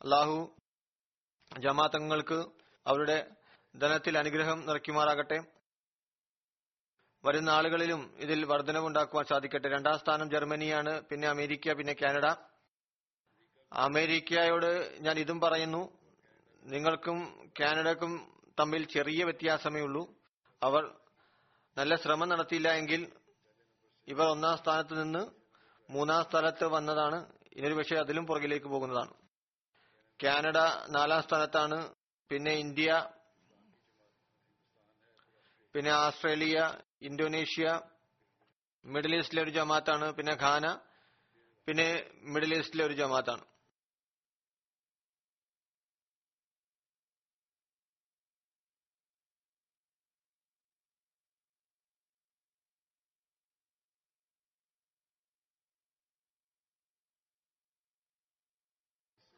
അള്ളാഹു 0.02 0.56
ജമാഅത്തങ്ങൾക്ക് 1.60 2.46
അവരുടെ 2.86 3.36
ധനത്തിൽ 3.76 4.18
അനുഗ്രഹം 4.18 4.66
നിറയ്ക്കുമാറാകട്ടെ. 4.66 5.40
വരുന്ന 7.26 7.50
ആളുകളിലും 7.50 8.02
ഇതിൽ 8.18 8.46
വർധനവുണ്ടാക്കുവാൻ 8.46 9.26
സാധിക്കട്ടെ. 9.26 9.70
രണ്ടാം 9.70 10.00
സ്ഥാനം 10.00 10.30
ജർമ്മനിയാണ് 10.30 11.02
പിന്നെ 11.02 11.28
അമേരിക്ക 11.28 11.74
പിന്നെ 11.74 11.94
കാനഡ. 11.94 12.26
അമേരിക്കയോട് 13.74 14.98
ഞാൻ 15.00 15.20
ഇതും 15.20 15.40
പറയുന്നു. 15.40 15.82
നിങ്ങൾക്കും 16.66 17.18
കാനഡക്കും 17.60 18.14
തമ്മിൽ 18.60 18.84
ചെറിയ 18.86 19.24
വ്യത്യാസമേ 19.24 19.82
ഉള്ളൂ. 19.82 20.04
അവർ 20.64 20.84
നല്ല 21.78 21.96
ശ്രമം 21.96 22.30
നടത്തിയില്ല 22.30 22.70
എങ്കിൽ 22.74 23.12
ഇവർ 24.08 24.28
ഒന്നാം 24.28 24.58
സ്ഥാനത്ത് 24.58 25.04
നിന്ന് 25.04 25.37
മൂന്നാം 25.90 26.24
സ്ഥലത്ത് 26.24 26.66
വന്നതാണ്. 26.66 27.18
ഇനൊരു 27.56 27.74
പക്ഷേ 27.74 27.96
അതിലും 27.96 28.26
പുറകിലേക്ക് 28.26 28.66
പോകുന്നതാണ്. 28.66 29.14
കാനഡ 30.24 30.58
നാലാം 30.90 31.22
സ്ഥാനത്താണ്. 31.24 31.94
പിന്നെ 32.30 32.52
ഇന്ത്യ 32.52 33.08
പിന്നെ 35.76 35.92
ആസ്ട്രേലിയ 35.92 36.78
ഇന്തോനേഷ്യ 37.02 37.82
മിഡിൽ 38.86 39.16
ഈസ്റ്റിലെ 39.16 39.42
ഒരു 39.44 39.50
ജമാത്താണ്. 39.50 40.14
പിന്നെ 40.14 40.38
ഖാന 40.42 40.66
പിന്നെ 41.68 42.10
മിഡിൽ 42.24 42.58
ഈസ്റ്റിലെ 42.58 42.86
ഒരു 42.86 42.94
ജമാത്താണ്. 42.94 43.46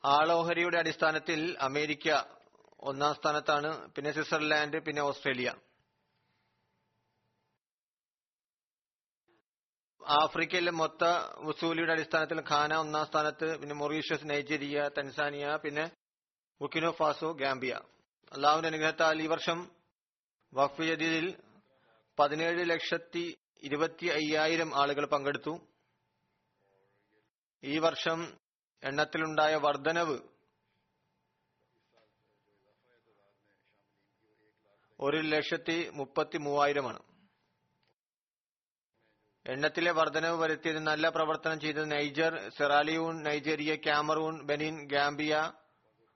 ആളോഹരിയുടെ 0.04 0.78
അടിസ്ഥാനത്തിൽ 0.78 1.40
അമേരിക്ക 1.60 2.10
ഒന്നാം 2.90 3.14
സ്ഥാനത്താണ് 3.16 3.70
പിന്നെ 3.96 4.12
സ്വിറ്റ്സർലാൻഡ് 4.12 4.78
പിന്നെ 4.86 5.02
ഓസ്ട്രേലിയ. 5.02 5.50
ആഫ്രിക്കയിലെ 10.02 10.72
മൊത്ത 10.72 11.04
വസൂലിയുടെ 11.48 11.92
അടിസ്ഥാനത്തിൽ 11.92 12.40
ഖാന 12.52 12.74
ഒന്നാം 12.76 13.06
സ്ഥാനത്ത് 13.06 13.48
പിന്നെ 13.62 13.76
മൊറീഷ്യസ് 13.76 14.30
നൈജീരിയ 14.30 14.88
തൻസാനിയ 14.98 15.48
പിന്നെ 15.64 15.86
ബുക്കിനോ 16.62 16.92
ഫാസോ 16.92 17.30
ഗാംബിയ. 17.42 17.74
അള്ളാഹുവിന്റെ 18.32 18.70
അനുഗ്രഹത്താൽ 18.72 19.22
ഈ 19.26 19.28
വർഷം 19.28 19.60
വഖഫ് 20.54 20.88
ജദീദിൽ 20.90 21.28
പതിനേഴ് 22.18 22.64
ലക്ഷത്തി 22.70 23.26
ഇരുപത്തി 23.64 24.08
അയ്യായിരം 24.18 24.70
ആളുകൾ 24.82 25.06
പങ്കെടുത്തു. 25.06 25.54
ഈ 27.64 27.78
വർഷം 27.78 28.20
എണ്ണത്തിലുണ്ടായ 28.84 29.56
വർധനവ്. 29.56 30.20
ഒരു 35.00 35.18
ലക്ഷത്തി 35.18 35.90
മുപ്പത്തി 35.90 36.38
മൂവായിരമാണ്. 36.38 37.00
എണ്ണത്തിലെ 39.46 39.92
വർധനവ് 39.92 40.38
വരുത്തിയത് 40.38 40.80
നല്ല 40.80 41.10
പ്രവർത്തനം 41.10 41.60
ചെയ്തത് 41.60 41.92
Niger 41.92 42.50
Sierra Leone 42.50 43.24
Nigeria 43.24 43.76
Cameroon 43.76 44.44
Benin 44.44 44.88
Gambia 44.88 45.52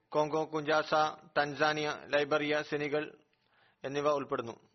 Congo 0.09 0.51
Kinshasa 0.53 0.93
Tanzania 1.37 1.97
Liberia 2.05 2.61
Senegal 2.61 3.17
എന്നിവ 3.83 4.09
ഉൾപ്പെടുന്നു. 4.09 4.69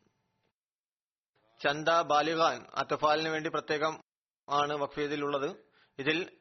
ചന്ദ 1.60 1.90
ബാലിഖാൻ 1.90 2.66
അത്തഫാലിന് 2.74 3.28
വേണ്ടി 3.28 3.50
പ്രത്യേകം 3.50 4.00
ആണ് 4.48 4.72
വഖഫീദിലുള്ളത്. 4.72 5.56
ഇതിൽ 5.98 6.37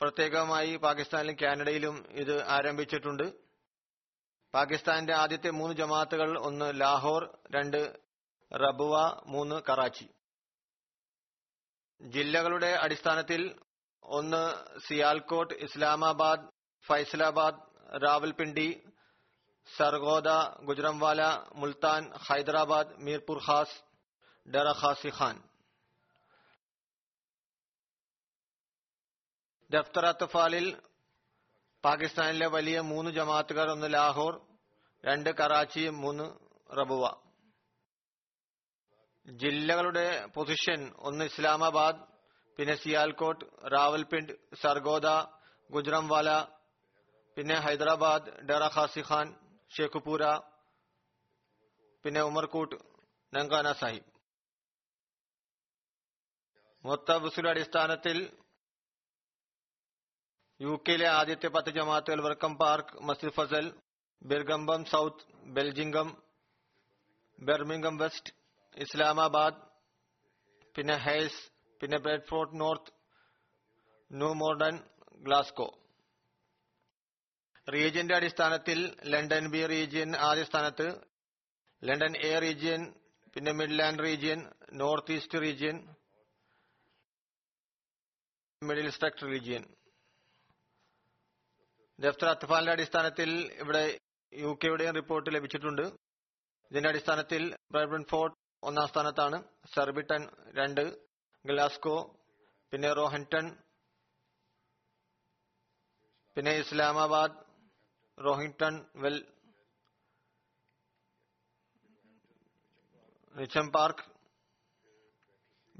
പ്രത്യേകമായി 0.00 0.76
പാകിസ്ഥാനിലും 0.76 1.36
കാനഡയിലും 1.42 1.96
ഇത് 2.10 2.34
ആരംഭിച്ചിട്ടുണ്ട്. 2.56 3.26
പാകിസ്ഥാന്റെ 4.54 5.14
ആദ്യത്തെ 5.14 5.50
മൂന്ന് 5.50 5.74
ജമാഅത്തുകൾ 5.74 6.38
ഒന്ന് 6.48 6.80
ലാഹോർ 6.80 7.22
രണ്ട് 7.56 7.80
റബുവ 8.52 8.94
മൂന്ന് 9.26 9.56
കറാച്ചി. 9.68 10.06
ജില്ലകളുടെ 12.00 12.70
അടിസ്ഥാനത്തിൽ 12.84 13.42
ഒന്ന് 14.02 14.42
സിയാൽകോട്ട് 14.86 15.54
ഇസ്ലാമാബാദ് 15.54 16.46
ഫൈസലാബാദ് 16.84 17.60
റാവൽപിണ്ടി 18.04 18.68
സർഗോദ 19.68 20.28
ഗുജറംവാല 20.68 21.20
മുൽത്താൻ 21.54 22.02
ഹൈദരാബാദ് 22.28 22.94
മീർപുർ 23.06 23.38
ഖാസ് 23.46 23.76
ഡറ 24.46 24.68
ഖാസി 24.82 25.10
ഖാൻ. 25.18 25.36
ദഫ്തർ 29.70 30.04
അത്തഫാലിൽ 30.06 30.66
പാകിസ്ഥാനിലെ 31.84 32.46
വലിയ 32.46 32.80
മൂന്ന് 32.90 33.10
ജമാഅത്തുകാർ 33.10 33.68
ഒന്ന് 33.68 33.88
ലാഹോർ 33.94 34.34
രണ്ട് 35.04 35.30
കറാച്ചി 35.30 35.82
മൂന്ന് 36.02 36.26
റബുവ. 36.70 37.04
ജില്ലകളുടെ 39.26 40.06
പൊസിഷൻ 40.34 40.80
ഒന്ന് 40.98 41.24
ഇസ്ലാമാബാദ് 41.24 42.00
പിന്നെ 42.58 42.74
സിയാൽകോട്ട് 42.74 43.44
റാവൽപിണ്ട് 43.74 44.32
സർഗോദ 44.62 45.06
ഗുജറംവാല 45.70 46.28
പിന്നെ 47.36 47.56
ഹൈദരാബാദ് 47.66 48.30
ഡെറ 48.48 48.64
ഖാസി 48.76 49.02
ഖാൻ 49.08 49.26
ഷേഖുപൂര 49.70 50.22
പിന്നെ 52.04 52.22
ഉമർകൂട്ട് 52.22 52.76
നങ്കാന 53.32 53.68
സാഹിബ്. 53.80 54.08
മൊത്ത 56.84 57.18
ബുസുര 57.22 57.46
അടിസ്ഥാനത്തിൽ 57.50 58.18
യു 60.60 60.72
കെയിലെ 60.86 61.08
ആദ്യത്തെ 61.08 61.48
പത്ത് 61.48 61.70
ജമാഅത്തുകൾ 61.70 62.20
വർക്കം 62.26 62.52
Park 62.60 63.02
Masjid 63.08 63.34
Fazl 63.36 63.66
Birmingham 64.22 64.84
South 64.84 65.26
Birmingham 65.56 66.08
Birmingham 67.38 67.96
West 67.98 68.32
Islamabad 68.74 69.60
പിന്നെ 70.74 70.96
ഹെയ്സ് 71.06 71.40
പിന്നെ 71.80 71.98
Bradford 71.98 72.60
North 72.60 72.92
New 74.10 74.30
Morden 74.42 74.74
Glasgow. 75.26 75.68
റീജിയന്റെ 77.68 78.14
അടിസ്ഥാനത്തിൽ 78.18 78.78
ലണ്ടൻ 79.12 79.44
ബി 79.54 79.62
റീജിയൻ 79.66 80.10
ആദ്യ 80.28 80.44
സ്ഥാനത്ത് 80.50 80.86
ലണ്ടൻ 81.82 82.14
എ 82.30 82.32
റീജിയൻ 82.44 82.82
പിന്നെ 83.34 83.52
Midland 83.52 84.04
region 84.06 84.40
North 84.82 85.12
East 85.12 85.40
region 85.46 85.76
middle 88.62 88.88
struct 88.96 89.26
region. 89.32 89.64
ദഫ്തർ 91.98 92.28
അത്ഫാലിന്റെ 92.32 92.72
അടിസ്ഥാനത്തിൽ 92.76 93.30
ഇവിടെ 93.62 93.84
യു 94.32 94.50
കെയുടെയും 94.62 94.96
റിപ്പോർട്ട് 94.98 95.28
ലഭിച്ചിട്ടുണ്ട്. 95.36 95.84
ഇതിന്റെ 96.70 96.88
അടിസ്ഥാനത്തിൽ 96.92 97.42
ബ്രൈബൺ 97.74 98.02
ഫോർട്ട് 98.10 98.36
ഒന്നാം 98.68 98.86
സ്ഥാനത്താണ് 98.92 99.38
സർബിട്ടൺ 99.74 100.22
രണ്ട് 100.58 100.82
ഗ്ലാസ്കോ 101.44 101.96
പിന്നെ 102.72 102.90
റോഹൻടൺ 103.00 103.46
പിന്നെ 106.36 106.52
ഇസ്ലാമാബാദ് 106.62 107.36
റോഹിംഗ്ടൺ 108.18 108.74
വെൽ 109.02 109.16
റിച്ചം 113.34 113.66
പാർക്ക് 113.76 114.04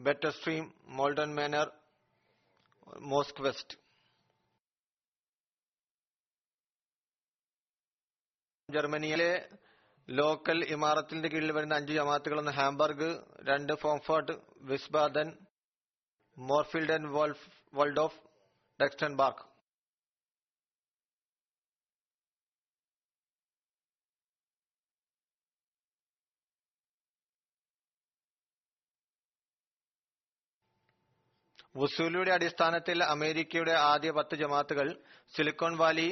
ബെറ്റർ 0.07 0.31
സ്ട്രീം 0.39 0.65
മോൾഡൺ 0.99 1.31
മാനർ 1.39 1.69
മോസ്ക് 3.13 3.41
വെസ്റ്റ്. 3.47 3.77
ജർമ്മനിയിലെ 8.69 9.29
ലോക്കൽ 10.09 10.59
ഇമാറത്തിന്റെ 10.75 11.29
കീഴിൽ 11.29 11.51
വരുന്ന 11.57 11.75
അഞ്ച് 11.75 11.95
ജമാഅത്തുകൾ 11.99 12.49
ഹാംബർഗ് 12.59 13.09
രണ്ട് 13.49 13.73
ഫോംഫർട്ട് 13.83 14.35
വിസ്ബാദൻ 14.71 15.29
മോർഫിൽഡൻ 16.37 17.05
വോൾഫ് 17.15 17.47
വോൾഡോഫ് 17.75 18.21
ഡെക്സ്റ്റൻബാർക്ക് 18.81 19.45
ബാർക്ക്. 19.45 19.47
വുസൂലിയുടെ 31.75 32.33
അടിസ്ഥാനത്തിൽ 32.37 32.99
അമേരിക്കയുടെ 33.15 33.75
ആദ്യ 33.91 34.11
പത്ത് 34.11 34.37
ജമാത്തുകൾ 34.37 34.89
Silicon 35.35 35.75
Valley 35.77 36.09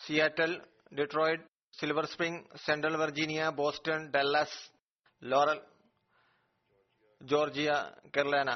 Seattle 0.00 0.52
Detroit 0.98 1.44
Silver 1.74 2.04
Spring 2.04 2.58
Central 2.64 2.96
Virginia 2.96 3.48
Boston 3.50 4.00
Dallas 4.10 4.58
Laurel 5.22 5.60
Georgia 7.22 7.70
Carolina 8.16 8.50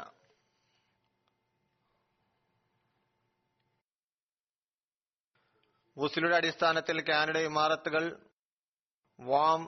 വുസിലുടെ 5.97 6.37
അടിസ്ഥാനത്തിൽ 6.37 7.01
കാനഡ 7.09 7.37
ഇമാറത്തുകൾ 7.37 8.05
വാം 9.19 9.63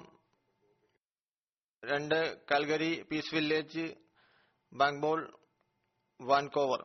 രണ്ട് 1.82 2.18
കൽഗരി 2.52 2.92
പീസ് 3.02 3.34
വില്ലേജ് 3.34 3.86
ബാങ്ക്ബോൾ 4.72 5.20
വാൻകോവർ. 6.20 6.80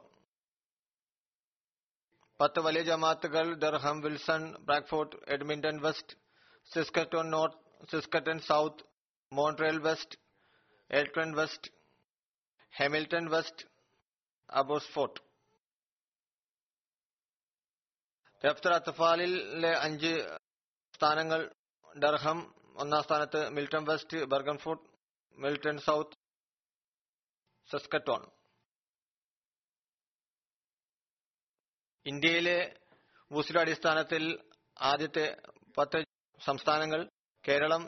പത്ത് 2.39 2.59
വലിയ 2.59 2.81
ജമാത്തുകൾ 2.81 3.55
Durham 3.55 4.01
Wilson 4.01 4.43
Bradford 4.65 5.17
Edmonton 5.27 5.77
West 5.81 6.20
Saskatoon 6.69 7.29
North 7.31 7.59
Saskatoon 7.91 8.39
South 8.41 8.85
Montreal 9.31 9.77
West 9.79 10.17
Elton 10.89 11.29
West 11.35 11.69
Hamilton 12.73 13.25
West 13.29 13.65
Abbotsford 14.49 15.19
ദഫ്തർ 18.41 18.71
അത്തഫാലിലെ 18.71 19.73
അഞ്ച് 19.79 20.13
സ്ഥാനങ്ങൾ 20.93 21.41
Durham 21.95 22.39
ഒന്നാം 22.75 23.03
സ്ഥാനത്ത് 23.03 23.49
മിൽട്ടൺ 23.49 23.83
വെസ്റ്റ് 23.85 24.19
ബർഗൻഫോർട്ട് 24.25 24.85
മിൽട്ടൺ 25.37 25.77
സൗത്ത് 25.79 26.17
സസ്കറ്റോൺ 27.69 28.23
ഇന്ത്യയിലെ 32.05 32.57
വുസില 33.31 33.59
അടിസ്ഥാനത്തിൽ 33.59 34.23
ആദ്യത്തെ 34.83 35.25
പത്ത് 35.77 35.99
സംസ്ഥാനങ്ങൾ 36.41 37.01
കേരളം 37.47 37.83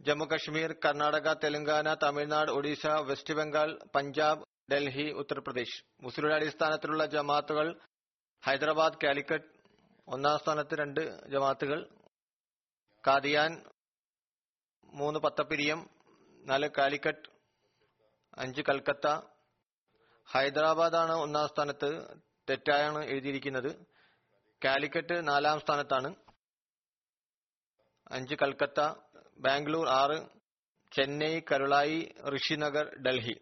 ജമ്മു 0.00 0.24
കശ്മീർ 0.24 0.70
കർണാടക 0.84 1.32
തെലങ്കാന 1.32 1.94
തമിഴ്നാട് 1.94 2.50
ഒഡീഷ 2.50 2.86
വെസ്റ്റ് 2.86 3.34
ബംഗാൾ 3.34 3.68
പഞ്ചാബ് 3.94 4.42
ഡൽഹി 4.72 5.06
ഉത്തർപ്രദേശ്. 5.10 5.76
മുസ്ലിയുടെ 6.02 6.34
അടിസ്ഥാനത്തിലുള്ള 6.34 7.06
ജമാഅത്തുകൾ 7.06 7.68
ഹൈദരാബാദ് 8.42 9.00
കാലിക്കറ്റ് 9.04 9.52
ഒന്നാം 10.08 10.38
സ്ഥാനത്ത് 10.38 10.74
രണ്ട് 10.74 11.00
ജമാഅത്തുകൾ 11.30 11.80
കാദിയാൻ 13.04 13.52
മൂന്ന് 14.94 15.18
പത്തപ്പിരിയം 15.18 15.80
നാല് 16.46 16.68
കാലിക്കറ്റ് 16.78 17.30
അഞ്ച് 18.38 18.62
കൽക്കത്ത. 18.68 19.06
ഹൈദരാബാദാണ് 20.28 21.12
ഒന്നാം 21.12 21.48
സ്ഥാനത്ത് 21.48 21.90
തെറ്റായാണ് 22.50 23.04
എഴുതിയിരിക്കുന്നത്. 23.04 23.70
കാലിക്കറ്റ് 24.64 25.28
നാലാം 25.28 25.60
സ്ഥാനത്താണ്. 25.60 26.10
അഞ്ച് 28.10 28.34
കൽക്കത്ത 28.34 28.80
ബാംഗ്ലൂർ 29.44 29.86
ആറ് 30.00 30.18
ചെന്നൈ 30.92 31.32
കരുളായി 31.50 31.98
ഋഷിനഗർ 32.34 32.86
ഡൽഹി. 33.04 33.36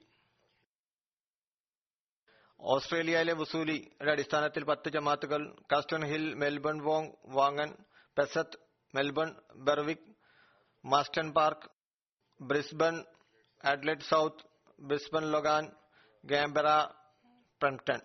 ഓസ്ട്രേലിയയിലെ 2.61 3.33
വസൂലിയുടെ 3.33 4.11
അടിസ്ഥാനത്തിൽ 4.12 4.62
പത്ത് 4.65 4.89
ജമാത്തുകൾ 4.89 5.41
കാസ്റ്റൺ 5.73 6.03
ഹിൽ 6.11 6.25
മെൽബൺ 6.43 6.79
വോങ് 6.87 7.12
വാങ്ങൻ 7.37 7.71
പെസത്ത് 8.19 8.61
Melbourne 8.95 9.31
Berwick 9.67 10.07
Marsden 10.85 11.29
Park 11.33 11.69
Brisbane 12.41 12.95
Adelaide 13.65 14.09
South 14.11 14.45
Brisbane 14.79 15.25
Logan 15.33 15.65
Canberra 16.25 16.69
Plumpton. 17.61 18.01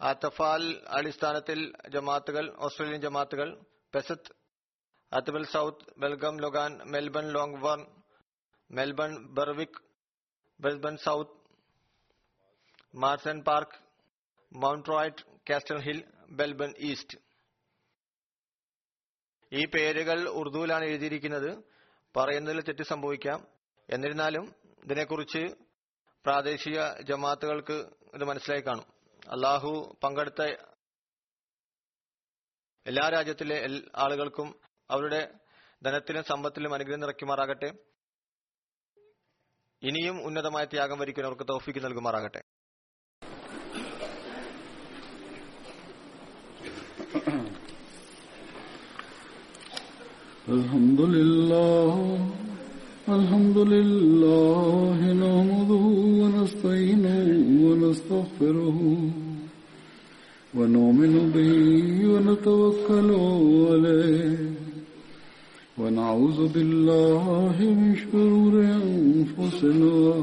ആത്തഫാൽ 0.00 0.62
അടിസ്ഥാനത്തിൽ 0.98 1.60
ജമാത്തുകൾ 1.94 2.44
ഓസ്ട്രേലിയൻ 2.58 3.00
ജമാത്തുകൾ 3.00 3.48
പെസത്ത് 3.94 4.32
അത്ബൽ 5.12 5.46
South 5.46 6.00
ബെൽഗം 6.00 6.40
Logan 6.40 6.78
Melbourne 6.84 7.32
Langwarrin 7.32 7.86
Melbourne 8.70 9.26
Berwick 9.34 9.82
Melbourne 10.60 10.96
South 10.96 11.36
Marsden 12.96 13.42
Park 13.42 13.78
Mount 14.56 14.88
Druitt 14.88 15.24
Castle 15.50 15.80
Hill 15.80 16.04
Melbourne 16.30 16.74
East 16.78 17.18
ഈ 19.52 19.66
പേരുകൾ 19.66 20.28
ഉറുദുവിലാണ് 20.28 20.84
എഴുതിയിരിക്കുന്നത്. 20.84 21.64
പറയുന്നതിൽ 22.16 22.60
തെറ്റ് 22.60 22.82
സംഭവിക്കാം. 22.82 23.46
എന്നിരുന്നാലും 23.90 24.54
ഇതിനെക്കുറിച്ച് 24.84 25.42
പ്രാദേശിക 26.24 26.92
ജമാഅത്തുകൾക്ക് 27.00 27.76
ഇത് 28.14 28.24
മനസ്സിലായി 28.24 28.60
കാണും. 28.60 28.86
അള്ളാഹു 29.30 29.96
പങ്കെടുത്ത 30.04 30.42
എല്ലാ 32.86 33.08
രാജ്യത്തിലെ 33.08 33.80
ആളുകൾക്കും 33.96 34.48
അവരുടെ 34.89 35.21
ധനത്തിലും 35.81 36.23
സമ്പത്തിലും 36.31 36.73
അനുഗ്രഹം 36.73 37.01
നിറയ്ക്കുമാറാകട്ടെ 37.03 37.69
ഇനിയും 39.81 40.17
ഉന്നതമായ 40.27 40.65
ത്യാഗം 40.73 40.99
വരിക്കാൻ 41.01 41.25
അവർക്ക് 41.27 41.45
തൗഫീക്ക് 41.51 41.81
നൽകുമാറാകട്ടെ 41.85 42.41
الحمد 50.47 51.01
لله 51.15 51.93
الحمد 53.09 53.57
لله 53.73 54.97
نحمده 55.23 55.85
ونستعينه 56.19 57.17
ونستغفره 57.65 58.79
ونؤمن 60.53 61.13
به 61.35 61.51
ونتوكل 62.11 63.09
عليه 63.67 64.37
ونعوذ 65.78 66.48
بالله 66.54 67.56
من 67.60 67.96
شرور 67.96 68.54
أنفسنا 68.64 70.14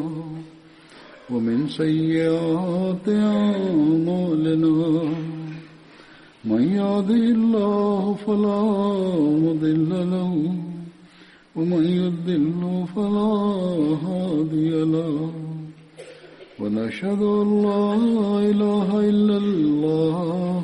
ومن 1.29 1.67
سيئات 1.67 3.07
أعمالنا. 3.09 4.77
من 6.45 6.63
يهده 6.79 7.23
الله 7.37 8.15
فلا 8.25 8.63
مضل 9.45 9.91
له 10.15 10.33
ومن 11.55 11.83
يضل 12.01 12.85
فلا 12.95 13.33
هادي 14.05 14.71
له. 14.95 15.31
ونشهد 16.59 17.21
أن 17.21 17.49
لا 17.61 17.85
إله 18.51 18.89
إلا 19.09 19.37
الله 19.37 20.63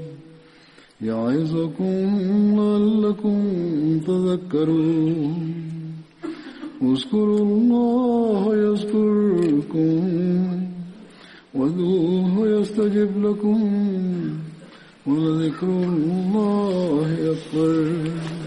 يعظكم 1.01 2.07
لعلكم 2.57 3.37
تذكرون. 4.07 5.53
اذكروا 6.81 7.39
الله 7.39 8.55
يذكركم 8.55 10.01
وادعوه 11.53 12.49
يستجب 12.49 13.25
لكم 13.25 13.59
ولذكر 15.07 15.67
الله 15.67 17.07
أكبر. 17.33 18.40